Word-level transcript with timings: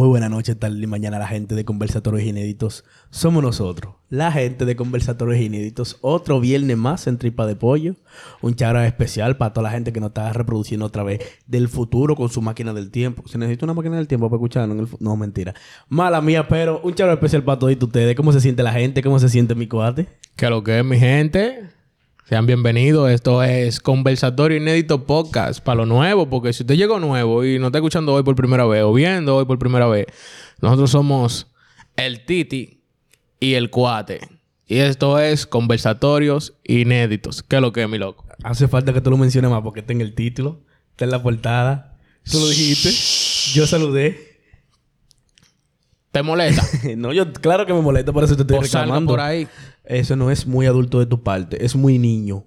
Muy 0.00 0.08
buena 0.08 0.30
noche, 0.30 0.54
tarde 0.54 0.82
y 0.82 0.86
mañana 0.86 1.18
la 1.18 1.28
gente 1.28 1.54
de 1.54 1.66
Conversatorios 1.66 2.26
Inéditos. 2.26 2.84
Somos 3.10 3.42
nosotros, 3.42 3.96
la 4.08 4.32
gente 4.32 4.64
de 4.64 4.74
Conversatorios 4.74 5.38
Inéditos. 5.42 5.98
Otro 6.00 6.40
viernes 6.40 6.78
más 6.78 7.06
en 7.06 7.18
Tripa 7.18 7.46
de 7.46 7.54
Pollo. 7.54 7.96
Un 8.40 8.54
chara 8.54 8.86
especial 8.86 9.36
para 9.36 9.52
toda 9.52 9.64
la 9.64 9.72
gente 9.72 9.92
que 9.92 10.00
nos 10.00 10.08
está 10.08 10.32
reproduciendo 10.32 10.86
otra 10.86 11.02
vez 11.02 11.20
del 11.46 11.68
futuro 11.68 12.16
con 12.16 12.30
su 12.30 12.40
máquina 12.40 12.72
del 12.72 12.90
tiempo. 12.90 13.24
Si 13.28 13.36
necesito 13.36 13.66
una 13.66 13.74
máquina 13.74 13.96
del 13.96 14.08
tiempo 14.08 14.30
para 14.30 14.38
escuchar, 14.38 14.66
no, 15.00 15.16
mentira. 15.18 15.52
Mala 15.90 16.22
mía, 16.22 16.48
pero 16.48 16.80
un 16.82 16.94
chara 16.94 17.12
especial 17.12 17.44
para 17.44 17.58
todos 17.58 17.76
ustedes. 17.78 18.16
¿Cómo 18.16 18.32
se 18.32 18.40
siente 18.40 18.62
la 18.62 18.72
gente? 18.72 19.02
¿Cómo 19.02 19.18
se 19.18 19.28
siente 19.28 19.54
mi 19.54 19.68
cuate? 19.68 20.08
Que 20.34 20.48
lo 20.48 20.64
que 20.64 20.78
es 20.78 20.84
mi 20.86 20.98
gente. 20.98 21.68
Sean 22.30 22.46
bienvenidos. 22.46 23.10
Esto 23.10 23.42
es 23.42 23.80
Conversatorio 23.80 24.56
Inédito 24.56 25.04
Podcast 25.04 25.58
para 25.58 25.78
lo 25.78 25.86
nuevo. 25.86 26.30
Porque 26.30 26.52
si 26.52 26.62
usted 26.62 26.76
llegó 26.76 27.00
nuevo 27.00 27.44
y 27.44 27.58
no 27.58 27.66
está 27.66 27.78
escuchando 27.78 28.14
hoy 28.14 28.22
por 28.22 28.36
primera 28.36 28.64
vez 28.66 28.84
o 28.84 28.92
viendo 28.92 29.34
hoy 29.34 29.46
por 29.46 29.58
primera 29.58 29.88
vez, 29.88 30.06
nosotros 30.60 30.92
somos 30.92 31.48
el 31.96 32.24
Titi 32.24 32.84
y 33.40 33.54
el 33.54 33.68
Cuate. 33.70 34.20
Y 34.68 34.78
esto 34.78 35.18
es 35.18 35.44
Conversatorios 35.44 36.54
Inéditos. 36.62 37.42
¿Qué 37.42 37.56
es 37.56 37.62
lo 37.62 37.72
que 37.72 37.82
es, 37.82 37.88
mi 37.88 37.98
loco? 37.98 38.24
Hace 38.44 38.68
falta 38.68 38.92
que 38.92 39.00
tú 39.00 39.10
lo 39.10 39.16
menciones 39.16 39.50
más 39.50 39.62
porque 39.62 39.80
está 39.80 39.92
en 39.92 40.00
el 40.00 40.14
título, 40.14 40.60
está 40.92 41.06
en 41.06 41.10
la 41.10 41.24
portada. 41.24 41.98
Tú 42.30 42.38
lo 42.38 42.46
dijiste. 42.46 42.90
Yo 43.58 43.66
saludé. 43.66 44.38
¿Te 46.12 46.22
molesta? 46.22 46.62
no, 46.96 47.12
yo 47.12 47.32
claro 47.32 47.66
que 47.66 47.74
me 47.74 47.80
molesta, 47.80 48.12
por 48.12 48.22
eso 48.22 48.36
te 48.36 48.42
estoy 48.42 48.68
salga 48.68 48.84
reclamando. 48.84 49.10
por 49.10 49.20
ahí. 49.20 49.48
Eso 49.90 50.14
no 50.14 50.30
es 50.30 50.46
muy 50.46 50.66
adulto 50.66 51.00
de 51.00 51.06
tu 51.06 51.24
parte, 51.24 51.64
es 51.64 51.74
muy 51.74 51.98
niño. 51.98 52.44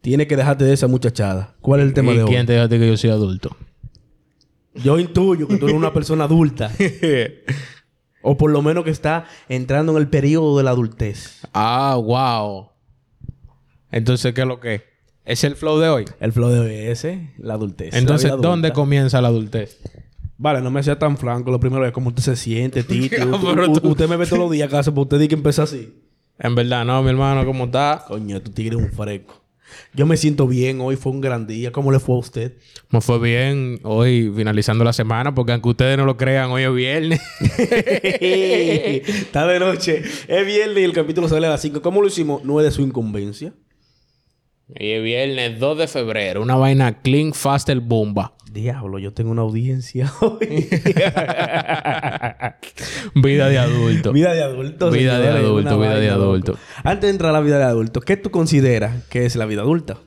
Tienes 0.00 0.26
que 0.26 0.36
dejarte 0.36 0.64
de 0.64 0.72
esa 0.72 0.88
muchachada. 0.88 1.54
¿Cuál 1.60 1.80
es 1.80 1.86
el 1.86 1.94
tema 1.94 2.12
¿Y 2.12 2.16
de 2.16 2.22
hoy? 2.24 2.28
quién 2.28 2.44
te 2.44 2.68
ti 2.68 2.78
que 2.78 2.88
yo 2.88 2.96
soy 2.96 3.10
adulto? 3.10 3.56
Yo 4.74 4.98
intuyo 4.98 5.46
que 5.46 5.58
tú 5.58 5.66
eres 5.66 5.76
una 5.76 5.92
persona 5.92 6.24
adulta. 6.24 6.72
o 8.22 8.36
por 8.36 8.50
lo 8.50 8.62
menos 8.62 8.82
que 8.82 8.90
está 8.90 9.26
entrando 9.48 9.92
en 9.92 9.98
el 9.98 10.08
periodo 10.08 10.58
de 10.58 10.64
la 10.64 10.72
adultez. 10.72 11.46
ah, 11.52 11.96
wow. 12.02 12.70
Entonces, 13.92 14.34
¿qué 14.34 14.40
es 14.40 14.46
lo 14.48 14.58
que 14.58 14.74
es? 14.74 14.82
¿Es 15.24 15.44
el 15.44 15.54
flow 15.54 15.78
de 15.78 15.88
hoy? 15.88 16.04
El 16.18 16.32
flow 16.32 16.50
de 16.50 16.58
hoy 16.58 16.74
es 16.74 17.04
ese, 17.04 17.32
la 17.38 17.54
adultez. 17.54 17.94
Entonces, 17.94 18.30
la 18.30 18.36
¿dónde 18.38 18.72
comienza 18.72 19.22
la 19.22 19.28
adultez? 19.28 19.80
Vale, 20.36 20.60
no 20.60 20.72
me 20.72 20.82
sea 20.82 20.98
tan 20.98 21.16
franco. 21.16 21.52
Lo 21.52 21.60
primero 21.60 21.86
es 21.86 21.92
cómo 21.92 22.08
usted 22.08 22.24
se 22.24 22.34
siente, 22.34 22.82
Titi. 22.82 23.14
Usted 23.84 24.08
me 24.08 24.16
ve 24.16 24.26
todos 24.26 24.40
los 24.40 24.50
días 24.50 24.66
acaso, 24.66 24.90
pero 24.90 25.02
usted 25.02 25.18
dice 25.18 25.28
que 25.28 25.34
empieza 25.36 25.62
así. 25.62 25.94
En 26.38 26.54
verdad, 26.54 26.84
no, 26.84 27.02
mi 27.02 27.10
hermano, 27.10 27.44
¿cómo 27.44 27.64
está? 27.64 28.04
Coño, 28.08 28.40
tu 28.42 28.50
tigre 28.50 28.76
es 28.76 28.82
un 28.82 28.90
fresco. 28.90 29.44
Yo 29.92 30.06
me 30.06 30.16
siento 30.16 30.46
bien. 30.46 30.80
Hoy 30.80 30.96
fue 30.96 31.12
un 31.12 31.20
gran 31.20 31.46
día. 31.46 31.72
¿Cómo 31.72 31.92
le 31.92 31.98
fue 31.98 32.16
a 32.16 32.18
usted? 32.18 32.54
Me 32.90 33.00
fue 33.00 33.18
bien 33.18 33.80
hoy, 33.82 34.32
finalizando 34.34 34.84
la 34.84 34.92
semana, 34.92 35.34
porque 35.34 35.52
aunque 35.52 35.68
ustedes 35.68 35.96
no 35.96 36.04
lo 36.04 36.16
crean, 36.16 36.50
hoy 36.50 36.64
es 36.64 36.74
viernes. 36.74 37.20
Está 38.20 39.46
de 39.46 39.60
noche. 39.60 40.02
Es 40.28 40.46
viernes 40.46 40.78
y 40.78 40.84
el 40.84 40.92
capítulo 40.92 41.28
sale 41.28 41.46
a 41.46 41.50
las 41.50 41.62
5. 41.62 41.82
¿Cómo 41.82 42.00
lo 42.02 42.08
hicimos? 42.08 42.44
No 42.44 42.60
es 42.60 42.66
de 42.66 42.72
su 42.72 42.82
incumbencia. 42.82 43.52
Hoy 44.68 44.92
es 44.92 45.02
viernes 45.02 45.60
2 45.60 45.78
de 45.78 45.88
febrero. 45.88 46.40
Una 46.42 46.56
vaina 46.56 47.02
clean, 47.02 47.34
faster, 47.34 47.80
bomba. 47.80 48.34
Diablo, 48.50 48.98
yo 48.98 49.12
tengo 49.12 49.30
una 49.30 49.42
audiencia 49.42 50.10
hoy. 50.20 50.38
Vida 53.14 53.48
de 53.48 53.58
adulto. 53.58 54.12
vida 54.12 54.32
de 54.32 54.42
adulto. 54.42 54.90
Vida 54.90 55.18
de 55.18 55.28
adulto, 55.28 55.78
vida 55.78 55.98
de 55.98 56.08
adulto. 56.08 56.52
loco. 56.52 56.64
Antes 56.82 57.08
de 57.08 57.10
entrar 57.10 57.30
a 57.30 57.32
la 57.34 57.40
vida 57.40 57.58
de 57.58 57.64
adulto, 57.64 58.00
¿qué 58.00 58.16
tú 58.16 58.30
consideras 58.30 59.04
que 59.08 59.26
es 59.26 59.36
la 59.36 59.44
vida 59.44 59.62
adulta? 59.62 59.98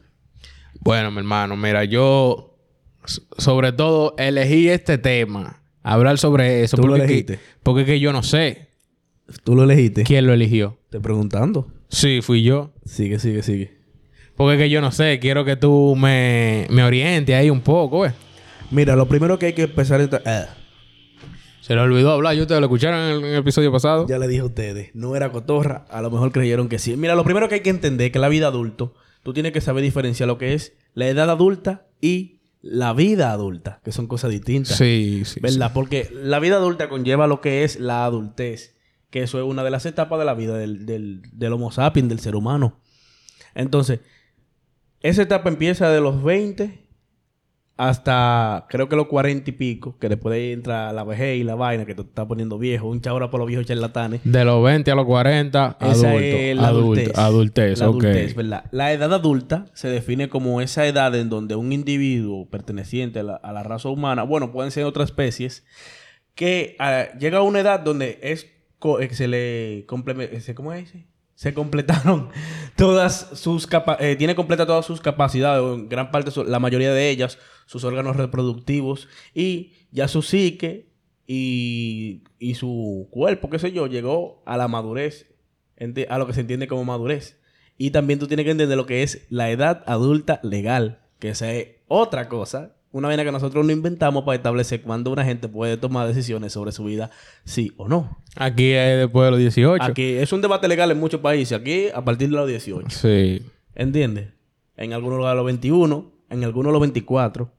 Bueno, 0.79 1.11
mi 1.11 1.17
hermano, 1.19 1.55
mira, 1.55 1.83
yo 1.83 2.57
sobre 3.37 3.73
todo 3.73 4.15
elegí 4.17 4.69
este 4.69 4.97
tema. 4.97 5.61
Hablar 5.83 6.17
sobre 6.17 6.63
eso. 6.63 6.77
¿Tú 6.77 6.83
lo 6.83 6.93
porque, 6.93 7.03
elegiste? 7.03 7.33
que, 7.35 7.41
porque 7.63 7.85
que 7.85 7.99
yo 7.99 8.11
no 8.11 8.23
sé 8.23 8.69
¿Tú 9.43 9.55
lo 9.55 9.63
elegiste? 9.63 10.03
quién 10.03 10.25
lo 10.25 10.33
eligió. 10.33 10.79
Te 10.89 10.99
preguntando. 10.99 11.67
Sí, 11.89 12.21
fui 12.21 12.43
yo. 12.43 12.73
Sigue, 12.85 13.19
sigue, 13.19 13.43
sigue. 13.43 13.76
Porque 14.37 14.57
que 14.57 14.69
yo 14.69 14.79
no 14.81 14.91
sé. 14.91 15.19
Quiero 15.19 15.43
que 15.43 15.55
tú 15.57 15.95
me, 15.97 16.67
me 16.69 16.83
orientes 16.83 17.35
ahí 17.35 17.49
un 17.49 17.61
poco, 17.61 18.01
¿ves? 18.01 18.13
Mira, 18.71 18.95
lo 18.95 19.07
primero 19.07 19.37
que 19.39 19.47
hay 19.47 19.53
que 19.53 19.63
empezar 19.63 19.99
es... 19.99 20.09
Ah, 20.25 20.45
Se 21.61 21.73
le 21.73 21.81
olvidó 21.81 22.11
hablar. 22.11 22.35
¿Y 22.35 22.41
ustedes 22.41 22.61
lo 22.61 22.67
escucharon 22.67 22.99
en 22.99 23.11
el, 23.11 23.17
en 23.23 23.31
el 23.33 23.39
episodio 23.39 23.71
pasado? 23.71 24.05
ya 24.07 24.19
le 24.19 24.27
dije 24.27 24.41
a 24.41 24.45
ustedes, 24.45 24.91
no 24.93 25.15
era 25.15 25.31
cotorra. 25.31 25.85
A 25.89 26.01
lo 26.01 26.11
mejor 26.11 26.31
creyeron 26.31 26.69
que 26.69 26.77
sí. 26.79 26.95
Mira, 26.95 27.15
lo 27.15 27.23
primero 27.23 27.49
que 27.49 27.55
hay 27.55 27.61
que 27.61 27.69
entender 27.71 28.07
es 28.07 28.11
que 28.13 28.19
la 28.19 28.29
vida 28.29 28.47
adulto, 28.47 28.93
tú 29.23 29.33
tienes 29.33 29.51
que 29.53 29.61
saber 29.61 29.83
diferenciar 29.83 30.27
lo 30.27 30.37
que 30.37 30.53
es 30.53 30.73
la 30.93 31.07
edad 31.07 31.29
adulta 31.29 31.87
y 31.99 32.39
la 32.61 32.93
vida 32.93 33.31
adulta, 33.31 33.79
que 33.83 33.91
son 33.91 34.07
cosas 34.07 34.31
distintas. 34.31 34.77
Sí, 34.77 35.23
sí. 35.25 35.39
¿Verdad? 35.39 35.71
Porque 35.73 36.09
la 36.11 36.39
vida 36.39 36.57
adulta 36.57 36.89
conlleva 36.89 37.25
lo 37.27 37.41
que 37.41 37.63
es 37.63 37.79
la 37.79 38.05
adultez. 38.05 38.75
Que 39.09 39.23
eso 39.23 39.39
es 39.39 39.45
una 39.45 39.63
de 39.63 39.71
las 39.71 39.85
etapas 39.85 40.19
de 40.19 40.25
la 40.25 40.33
vida 40.33 40.57
del, 40.57 40.85
del, 40.85 41.21
del 41.31 41.53
Homo 41.53 41.71
sapiens, 41.71 42.09
del 42.09 42.19
ser 42.19 42.35
humano. 42.35 42.79
Entonces, 43.55 44.01
esa 45.01 45.21
etapa 45.21 45.49
empieza 45.49 45.89
de 45.89 46.01
los 46.01 46.23
20 46.23 46.85
hasta 47.79 48.65
creo 48.69 48.89
que 48.89 48.95
los 48.95 49.05
40 49.07 49.49
y 49.51 49.53
pico. 49.53 49.97
Que 49.99 50.09
después 50.09 50.33
de 50.33 50.41
ahí 50.41 50.51
entra 50.51 50.91
la 50.93 51.03
vejez 51.03 51.37
y 51.37 51.43
la 51.43 51.53
vaina 51.53 51.85
que 51.85 51.93
te 51.93 52.01
está 52.01 52.27
poniendo 52.27 52.57
viejo. 52.57 52.87
Un 52.89 53.01
chabra 53.01 53.29
por 53.29 53.39
los 53.39 53.47
viejos 53.47 53.67
charlatanes. 53.67 54.21
De 54.23 54.43
los 54.43 54.63
20 54.63 54.89
a 54.89 54.95
los 54.95 55.05
40, 55.05 55.77
Esa 55.79 55.89
adulto. 56.09 56.17
es 56.17 56.55
la 56.57 56.67
adultez. 56.67 57.17
adultez, 57.79 58.35
La 58.71 58.91
edad 58.93 59.13
adulta 59.13 59.65
se 59.73 59.89
define 59.89 60.27
como 60.27 60.59
esa 60.61 60.87
edad 60.87 61.13
en 61.15 61.29
donde 61.29 61.55
un 61.55 61.71
individuo 61.71 62.49
perteneciente 62.49 63.19
a 63.19 63.23
la, 63.23 63.35
a 63.35 63.51
la 63.53 63.61
raza 63.61 63.89
humana, 63.89 64.23
bueno, 64.23 64.51
pueden 64.51 64.71
ser 64.71 64.85
otras 64.85 65.09
especies, 65.09 65.63
que 66.33 66.75
ah, 66.79 67.05
llega 67.19 67.37
a 67.39 67.41
una 67.43 67.59
edad 67.59 67.79
donde 67.79 68.17
es 68.23 68.47
eh, 68.99 69.09
se 69.11 69.27
le 69.27 69.85
compleme- 69.87 70.39
se- 70.39 70.55
¿cómo 70.55 70.73
es? 70.73 70.93
Se 71.37 71.53
completaron 71.53 72.29
todas 72.75 73.29
sus 73.33 73.67
capacidades, 73.67 74.17
tiene 74.17 74.33
completa 74.33 74.65
todas 74.65 74.87
sus 74.87 75.01
capacidades, 75.01 75.63
en 75.63 75.87
gran 75.87 76.09
parte, 76.09 76.31
la 76.47 76.57
mayoría 76.57 76.91
de 76.91 77.11
ellas, 77.11 77.37
sus 77.67 77.83
órganos 77.83 78.15
reproductivos 78.15 79.07
y 79.35 79.73
ya 79.91 80.07
su 80.07 80.23
psique 80.23 80.89
y, 81.27 82.23
y 82.39 82.55
su 82.55 83.07
cuerpo, 83.11 83.51
qué 83.51 83.59
sé 83.59 83.71
yo, 83.71 83.85
llegó 83.85 84.41
a 84.47 84.57
la 84.57 84.67
madurez, 84.67 85.27
a 86.09 86.17
lo 86.17 86.25
que 86.25 86.33
se 86.33 86.41
entiende 86.41 86.67
como 86.67 86.85
madurez. 86.85 87.39
Y 87.77 87.91
también 87.91 88.17
tú 88.17 88.25
tienes 88.25 88.43
que 88.45 88.51
entender 88.51 88.75
lo 88.75 88.87
que 88.87 89.03
es 89.03 89.27
la 89.29 89.51
edad 89.51 89.83
adulta 89.85 90.39
legal, 90.41 91.03
que 91.19 91.29
esa 91.29 91.53
es 91.53 91.67
otra 91.87 92.29
cosa, 92.29 92.76
una 92.97 93.09
vaina 93.09 93.23
que 93.23 93.31
nosotros 93.31 93.65
no 93.65 93.71
inventamos 93.71 94.23
para 94.23 94.35
establecer 94.35 94.81
cuándo 94.81 95.11
una 95.11 95.23
gente 95.23 95.47
puede 95.47 95.77
tomar 95.77 96.07
decisiones 96.07 96.51
sobre 96.53 96.71
su 96.71 96.83
vida, 96.83 97.11
sí 97.45 97.71
o 97.77 97.87
no. 97.87 98.17
Aquí 98.35 98.71
es 98.71 98.97
después 98.97 99.25
de 99.25 99.31
los 99.31 99.39
18. 99.39 99.83
Aquí 99.83 100.13
es 100.13 100.33
un 100.33 100.41
debate 100.41 100.67
legal 100.67 100.89
en 100.91 100.99
muchos 100.99 101.21
países, 101.21 101.57
aquí 101.57 101.89
a 101.93 102.03
partir 102.03 102.29
de 102.29 102.35
los 102.35 102.47
18. 102.47 102.89
Sí. 102.89 103.43
¿Entiendes? 103.75 104.29
En 104.75 104.93
algunos 104.93 105.17
lugares 105.17 105.33
a 105.33 105.35
los 105.35 105.45
21, 105.45 106.11
en 106.29 106.43
algunos 106.43 106.71
a 106.71 106.73
los 106.73 106.81
24. 106.81 107.51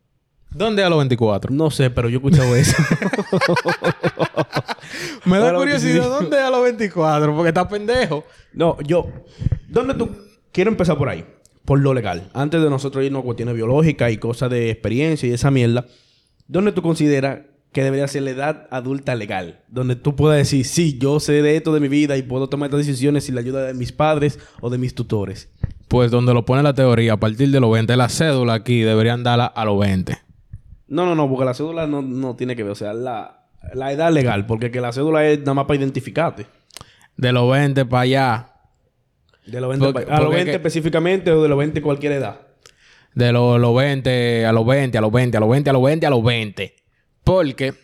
¿Dónde 0.50 0.82
a 0.82 0.88
los 0.88 0.99
24? 0.99 1.55
No 1.55 1.70
sé, 1.70 1.91
pero 1.91 2.09
yo 2.09 2.16
he 2.16 2.19
escuchado 2.19 2.56
eso. 2.56 2.76
Me 5.25 5.38
da 5.38 5.55
curiosidad, 5.55 6.00
25. 6.00 6.09
¿dónde 6.09 6.38
a 6.38 6.50
los 6.50 6.62
24? 6.62 7.34
Porque 7.34 7.49
está 7.49 7.69
pendejo. 7.69 8.25
No, 8.53 8.78
yo. 8.81 9.06
¿Dónde 9.69 9.94
tú? 9.94 10.10
Quiero 10.50 10.70
empezar 10.70 10.97
por 10.97 11.09
ahí. 11.09 11.25
Por 11.69 11.81
lo 11.81 11.93
legal. 11.93 12.31
Antes 12.33 12.62
de 12.62 12.71
nosotros 12.71 13.05
irnos 13.05 13.21
a 13.21 13.25
cuestiones 13.25 13.55
biológicas 13.55 14.11
y 14.11 14.17
cosas 14.17 14.49
de 14.49 14.71
experiencia 14.71 15.29
y 15.29 15.33
esa 15.33 15.51
mierda. 15.51 15.84
¿Dónde 16.47 16.73
tú 16.73 16.81
consideras 16.81 17.41
que 17.73 17.83
debería 17.83 18.09
ser 18.09 18.23
la 18.23 18.31
edad 18.31 18.69
adulta 18.71 19.15
legal? 19.15 19.61
Donde 19.69 19.95
tú 19.95 20.17
puedas 20.17 20.39
decir, 20.39 20.65
sí, 20.65 20.97
yo 20.99 21.21
sé 21.21 21.43
de 21.43 21.56
esto 21.56 21.75
de 21.75 21.81
mi 21.81 21.89
vida 21.89 22.17
y 22.17 22.23
puedo 22.23 22.49
tomar 22.49 22.69
estas 22.69 22.87
decisiones 22.87 23.25
sin 23.25 23.34
la 23.34 23.43
ayuda 23.43 23.65
de 23.65 23.75
mis 23.75 23.93
padres 23.93 24.39
o 24.62 24.71
de 24.71 24.79
mis 24.79 24.95
tutores. 24.95 25.51
Pues 25.89 26.11
donde 26.11 26.33
lo 26.33 26.47
pone 26.47 26.62
la 26.62 26.73
teoría, 26.73 27.12
a 27.12 27.17
partir 27.19 27.51
de 27.51 27.61
los 27.61 27.71
20, 27.71 27.95
la 27.99 28.09
cédula 28.09 28.55
aquí 28.55 28.81
deberían 28.81 29.23
darla 29.23 29.44
a 29.44 29.67
los 29.67 29.79
20. 29.79 30.17
No, 30.87 31.05
no, 31.05 31.15
no, 31.15 31.29
porque 31.29 31.44
la 31.44 31.53
cédula 31.53 31.87
no, 31.87 32.00
no 32.00 32.35
tiene 32.35 32.56
que 32.56 32.62
ver. 32.62 32.73
O 32.73 32.76
sea, 32.76 32.94
la, 32.94 33.44
la 33.75 33.93
edad 33.93 34.11
legal. 34.11 34.47
Porque 34.47 34.70
que 34.70 34.81
la 34.81 34.91
cédula 34.91 35.26
es 35.26 35.41
nada 35.41 35.53
más 35.53 35.67
para 35.67 35.81
identificarte. 35.81 36.47
De 37.19 37.31
los 37.31 37.50
20 37.50 37.85
para 37.85 38.00
allá. 38.00 38.53
De 39.50 39.61
los 39.61 39.71
20 39.71 39.93
Porque- 39.93 40.06
a 40.11 40.17
los 40.17 40.21
porque 40.21 40.35
20 40.37 40.50
que- 40.53 40.56
específicamente 40.56 41.31
o 41.33 41.43
de 41.43 41.49
los 41.49 41.59
20 41.59 41.81
cualquier 41.83 42.12
edad. 42.12 42.41
De 43.15 43.33
los, 43.33 43.59
los 43.61 43.75
20 43.75 44.47
a 44.47 44.53
los 44.53 44.67
20, 44.67 44.99
a 44.99 45.00
los 45.00 45.12
20, 45.12 45.37
a 45.37 45.41
los 45.41 45.50
20, 45.50 45.71
a 45.71 45.73
los 45.73 45.83
20, 45.83 46.06
a 46.06 46.11
los 46.11 46.23
20. 46.23 46.75
Porque 47.25 47.75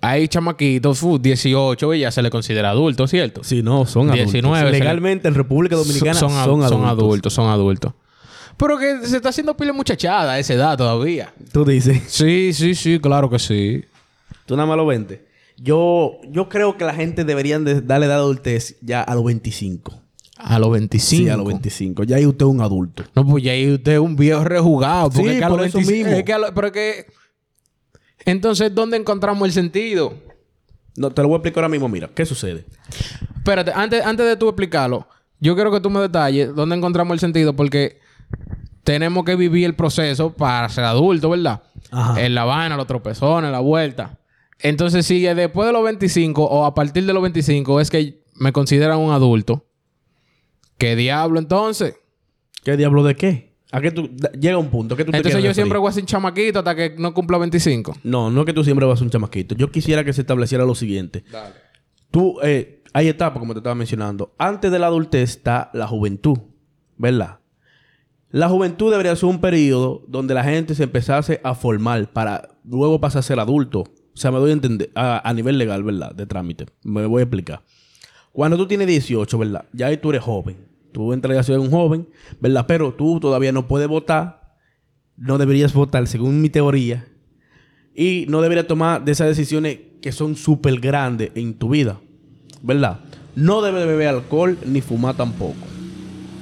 hay 0.00 0.28
chamaquitos, 0.28 0.98
fu, 0.98 1.18
18 1.18 1.94
y 1.94 2.00
ya 2.00 2.10
se 2.10 2.22
le 2.22 2.30
considera 2.30 2.70
adulto, 2.70 3.06
¿cierto? 3.06 3.42
Sí, 3.44 3.62
no, 3.62 3.84
son 3.86 4.10
adultos. 4.10 4.32
19, 4.32 4.70
Legalmente 4.70 5.28
en 5.28 5.34
República 5.34 5.76
Dominicana 5.76 6.14
son, 6.14 6.30
son, 6.30 6.38
ad- 6.38 6.44
adultos. 6.44 6.70
son 6.70 6.84
adultos, 6.86 7.32
son 7.34 7.48
adultos. 7.50 7.92
Pero 8.56 8.78
que 8.78 9.06
se 9.06 9.16
está 9.16 9.30
haciendo 9.30 9.56
pila 9.56 9.72
de 9.72 9.76
muchachada 9.78 10.32
a 10.34 10.38
esa 10.38 10.52
edad 10.54 10.76
todavía. 10.76 11.32
Tú 11.52 11.64
dices. 11.64 12.02
Sí, 12.08 12.52
sí, 12.52 12.74
sí, 12.74 12.98
claro 13.00 13.30
que 13.30 13.38
sí. 13.38 13.84
Tú 14.46 14.54
nada 14.56 14.66
más 14.66 14.76
los 14.76 14.86
20. 14.86 15.24
Yo, 15.56 16.18
yo 16.28 16.48
creo 16.48 16.76
que 16.76 16.84
la 16.84 16.94
gente 16.94 17.24
deberían 17.24 17.64
de 17.64 17.80
darle 17.80 18.06
edad 18.06 18.16
de 18.16 18.20
adultez 18.22 18.76
ya 18.82 19.02
a 19.02 19.14
los 19.14 19.24
25. 19.24 20.00
A 20.52 20.58
los 20.58 20.70
25. 20.72 21.00
Sí, 21.08 21.28
a 21.28 21.36
los 21.36 21.46
25. 21.46 22.02
Ya 22.04 22.16
ahí 22.16 22.26
usted 22.26 22.44
es 22.44 22.50
un 22.50 22.60
adulto. 22.60 23.04
No, 23.14 23.24
pues 23.26 23.44
ya 23.44 23.52
ahí 23.52 23.72
usted 23.72 23.92
es 23.92 23.98
un 24.00 24.16
viejo 24.16 24.42
rejugado. 24.42 25.10
Porque 25.10 25.22
Sí, 25.22 25.28
es 25.34 25.38
que 25.38 25.44
a 25.44 25.48
los 25.48 25.66
eso 25.66 25.78
25 25.78 25.92
mismo. 26.08 26.18
Es 26.18 26.24
que 26.24 26.32
a 26.32 26.38
lo- 26.38 26.54
pero 26.54 26.66
es 26.66 26.72
que 26.72 27.06
Entonces, 28.24 28.74
¿dónde 28.74 28.96
encontramos 28.96 29.46
el 29.46 29.52
sentido? 29.52 30.12
No, 30.96 31.10
te 31.10 31.22
lo 31.22 31.28
voy 31.28 31.36
a 31.36 31.38
explicar 31.38 31.62
ahora 31.64 31.68
mismo. 31.70 31.88
Mira, 31.88 32.10
¿qué 32.14 32.26
sucede? 32.26 32.64
Espérate, 33.36 33.72
antes, 33.74 34.04
antes 34.04 34.26
de 34.26 34.36
tú 34.36 34.48
explicarlo, 34.48 35.06
yo 35.38 35.54
quiero 35.54 35.70
que 35.72 35.80
tú 35.80 35.88
me 35.88 36.00
detalles 36.00 36.54
dónde 36.54 36.76
encontramos 36.76 37.14
el 37.14 37.20
sentido 37.20 37.54
porque 37.54 37.98
tenemos 38.84 39.24
que 39.24 39.36
vivir 39.36 39.64
el 39.64 39.74
proceso 39.74 40.34
para 40.34 40.68
ser 40.68 40.84
adulto, 40.84 41.30
¿verdad? 41.30 41.62
Ajá. 41.90 42.20
En 42.22 42.34
la 42.34 42.44
vaina, 42.44 42.76
los 42.76 42.86
tropezones, 42.86 43.50
la 43.50 43.60
vuelta. 43.60 44.18
Entonces, 44.58 45.06
si 45.06 45.20
después 45.22 45.66
de 45.66 45.72
los 45.72 45.82
25 45.84 46.44
o 46.44 46.64
a 46.66 46.74
partir 46.74 47.06
de 47.06 47.12
los 47.14 47.22
25 47.22 47.80
es 47.80 47.88
que 47.90 48.22
me 48.34 48.52
consideran 48.52 48.98
un 48.98 49.12
adulto, 49.12 49.64
¿qué 50.80 50.96
diablo 50.96 51.38
entonces? 51.38 51.94
¿Qué 52.64 52.76
diablo 52.76 53.04
de 53.04 53.14
qué? 53.14 53.54
¿A 53.70 53.80
qué 53.80 53.92
tú... 53.92 54.10
Llega 54.38 54.58
un 54.58 54.68
punto 54.70 54.96
que 54.96 55.04
tú 55.04 55.10
Entonces 55.14 55.34
yo 55.34 55.38
referir? 55.38 55.54
siempre 55.54 55.78
voy 55.78 55.88
a 55.88 55.92
ser 55.92 56.04
chamaquito 56.04 56.58
hasta 56.58 56.74
que 56.74 56.96
no 56.98 57.14
cumpla 57.14 57.38
25. 57.38 57.98
No, 58.02 58.30
no 58.30 58.40
es 58.40 58.46
que 58.46 58.52
tú 58.52 58.64
siempre 58.64 58.84
vas 58.84 58.94
a 58.94 58.96
ser 58.98 59.04
un 59.06 59.10
chamaquito. 59.10 59.54
Yo 59.54 59.70
quisiera 59.70 60.02
que 60.02 60.12
se 60.12 60.22
estableciera 60.22 60.64
lo 60.64 60.74
siguiente. 60.74 61.22
Tú, 62.10 62.38
eh, 62.42 62.82
hay 62.92 63.06
etapas, 63.08 63.38
como 63.38 63.52
te 63.54 63.60
estaba 63.60 63.76
mencionando. 63.76 64.34
Antes 64.38 64.72
de 64.72 64.78
la 64.80 64.88
adultez 64.88 65.30
está 65.30 65.70
la 65.72 65.86
juventud, 65.86 66.38
¿verdad? 66.96 67.38
La 68.30 68.48
juventud 68.48 68.90
debería 68.90 69.14
ser 69.14 69.28
un 69.28 69.40
periodo 69.40 70.02
donde 70.08 70.34
la 70.34 70.42
gente 70.44 70.74
se 70.74 70.84
empezase 70.84 71.40
a 71.44 71.54
formar 71.54 72.12
para 72.12 72.56
luego 72.64 73.00
pasar 73.00 73.20
a 73.20 73.22
ser 73.22 73.38
adulto. 73.38 73.80
O 73.80 74.16
sea, 74.16 74.32
me 74.32 74.38
doy 74.38 74.50
a 74.50 74.54
entender, 74.54 74.90
a, 74.96 75.28
a 75.28 75.32
nivel 75.32 75.58
legal, 75.58 75.84
¿verdad? 75.84 76.12
De 76.14 76.26
trámite. 76.26 76.66
Me 76.82 77.06
voy 77.06 77.20
a 77.20 77.24
explicar. 77.24 77.62
Cuando 78.32 78.56
tú 78.56 78.66
tienes 78.66 78.86
18, 78.88 79.38
¿verdad? 79.38 79.64
Ya 79.72 79.86
ahí 79.86 79.96
tú 79.96 80.10
eres 80.10 80.22
joven. 80.22 80.69
Tú 80.92 81.12
entras 81.12 81.48
a 81.48 81.60
un 81.60 81.70
joven, 81.70 82.08
¿verdad? 82.40 82.64
Pero 82.66 82.92
tú 82.92 83.20
todavía 83.20 83.52
no 83.52 83.68
puedes 83.68 83.88
votar. 83.88 84.56
No 85.16 85.38
deberías 85.38 85.72
votar, 85.72 86.06
según 86.06 86.40
mi 86.40 86.48
teoría. 86.48 87.06
Y 87.94 88.26
no 88.28 88.40
deberías 88.40 88.66
tomar 88.66 89.04
de 89.04 89.12
esas 89.12 89.28
decisiones 89.28 89.78
que 90.00 90.12
son 90.12 90.36
súper 90.36 90.80
grandes 90.80 91.30
en 91.34 91.54
tu 91.54 91.70
vida. 91.70 92.00
¿Verdad? 92.62 93.00
No 93.34 93.62
debes 93.62 93.86
beber 93.86 94.08
alcohol 94.08 94.58
ni 94.66 94.80
fumar 94.80 95.16
tampoco. 95.16 95.66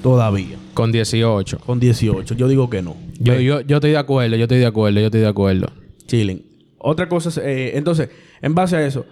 Todavía. 0.03 0.57
Con 0.75 0.93
18. 0.93 1.59
Con 1.59 1.81
18. 1.81 2.35
Yo 2.35 2.49
digo 2.49 2.71
que 2.71 2.83
no. 2.83 2.97
Yo, 3.19 3.35
yo, 3.41 3.61
yo 3.63 3.77
estoy 3.77 3.91
de 3.91 3.99
acuerdo, 3.99 4.37
yo 4.37 4.45
estoy 4.45 4.59
de 4.59 4.67
acuerdo, 4.67 5.01
yo 5.01 5.07
estoy 5.07 5.21
de 5.21 5.29
acuerdo. 5.29 5.73
Chilling. 6.07 6.45
Otra 6.79 7.09
cosa 7.09 7.43
eh, 7.45 7.73
entonces, 7.75 8.09
en 8.41 8.55
base 8.55 8.77
a 8.77 8.87
eso... 8.87 9.05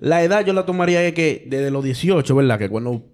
La 0.00 0.24
edad 0.24 0.44
yo 0.44 0.52
la 0.52 0.66
tomaría 0.66 1.04
es 1.06 1.14
que 1.14 1.46
desde 1.48 1.70
los 1.70 1.84
18, 1.84 2.34
¿verdad? 2.34 2.58
Que 2.58 2.68
cuando... 2.68 3.04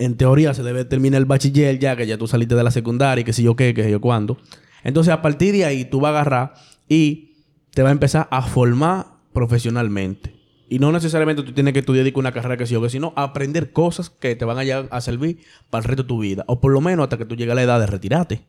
En 0.00 0.16
teoría 0.16 0.52
se 0.54 0.62
debe 0.64 0.84
terminar 0.84 1.18
el 1.18 1.26
bachiller 1.26 1.78
ya, 1.78 1.94
que 1.94 2.06
ya 2.06 2.18
tú 2.18 2.26
saliste 2.26 2.54
de 2.56 2.64
la 2.64 2.70
secundaria, 2.72 3.20
y 3.22 3.24
que 3.24 3.32
si 3.32 3.42
yo 3.44 3.54
qué, 3.54 3.72
que 3.74 3.84
si 3.84 3.90
yo 3.90 4.00
cuándo. 4.00 4.38
Entonces, 4.82 5.12
a 5.12 5.22
partir 5.22 5.52
de 5.52 5.64
ahí, 5.64 5.84
tú 5.84 6.00
vas 6.00 6.08
a 6.08 6.20
agarrar 6.20 6.54
y 6.88 7.34
te 7.74 7.82
va 7.82 7.90
a 7.90 7.92
empezar 7.92 8.26
a 8.30 8.42
formar 8.42 9.06
profesionalmente. 9.32 10.34
Y 10.68 10.78
no 10.78 10.92
necesariamente 10.92 11.42
tú 11.42 11.52
tienes 11.52 11.72
que 11.72 11.80
estudiar 11.80 12.10
una 12.14 12.32
carrera 12.32 12.56
que 12.56 12.66
sí 12.66 12.74
o 12.76 12.82
que 12.82 12.88
sino 12.90 13.12
aprender 13.16 13.72
cosas 13.72 14.08
que 14.08 14.36
te 14.36 14.44
van 14.44 14.58
a, 14.58 14.78
a 14.90 15.00
servir 15.00 15.40
para 15.68 15.82
el 15.82 15.88
resto 15.88 16.04
de 16.04 16.08
tu 16.08 16.20
vida. 16.20 16.44
O 16.46 16.60
por 16.60 16.72
lo 16.72 16.80
menos 16.80 17.04
hasta 17.04 17.18
que 17.18 17.24
tú 17.24 17.34
llegues 17.34 17.52
a 17.52 17.56
la 17.56 17.62
edad 17.62 17.80
de 17.80 17.86
retirarte. 17.86 18.46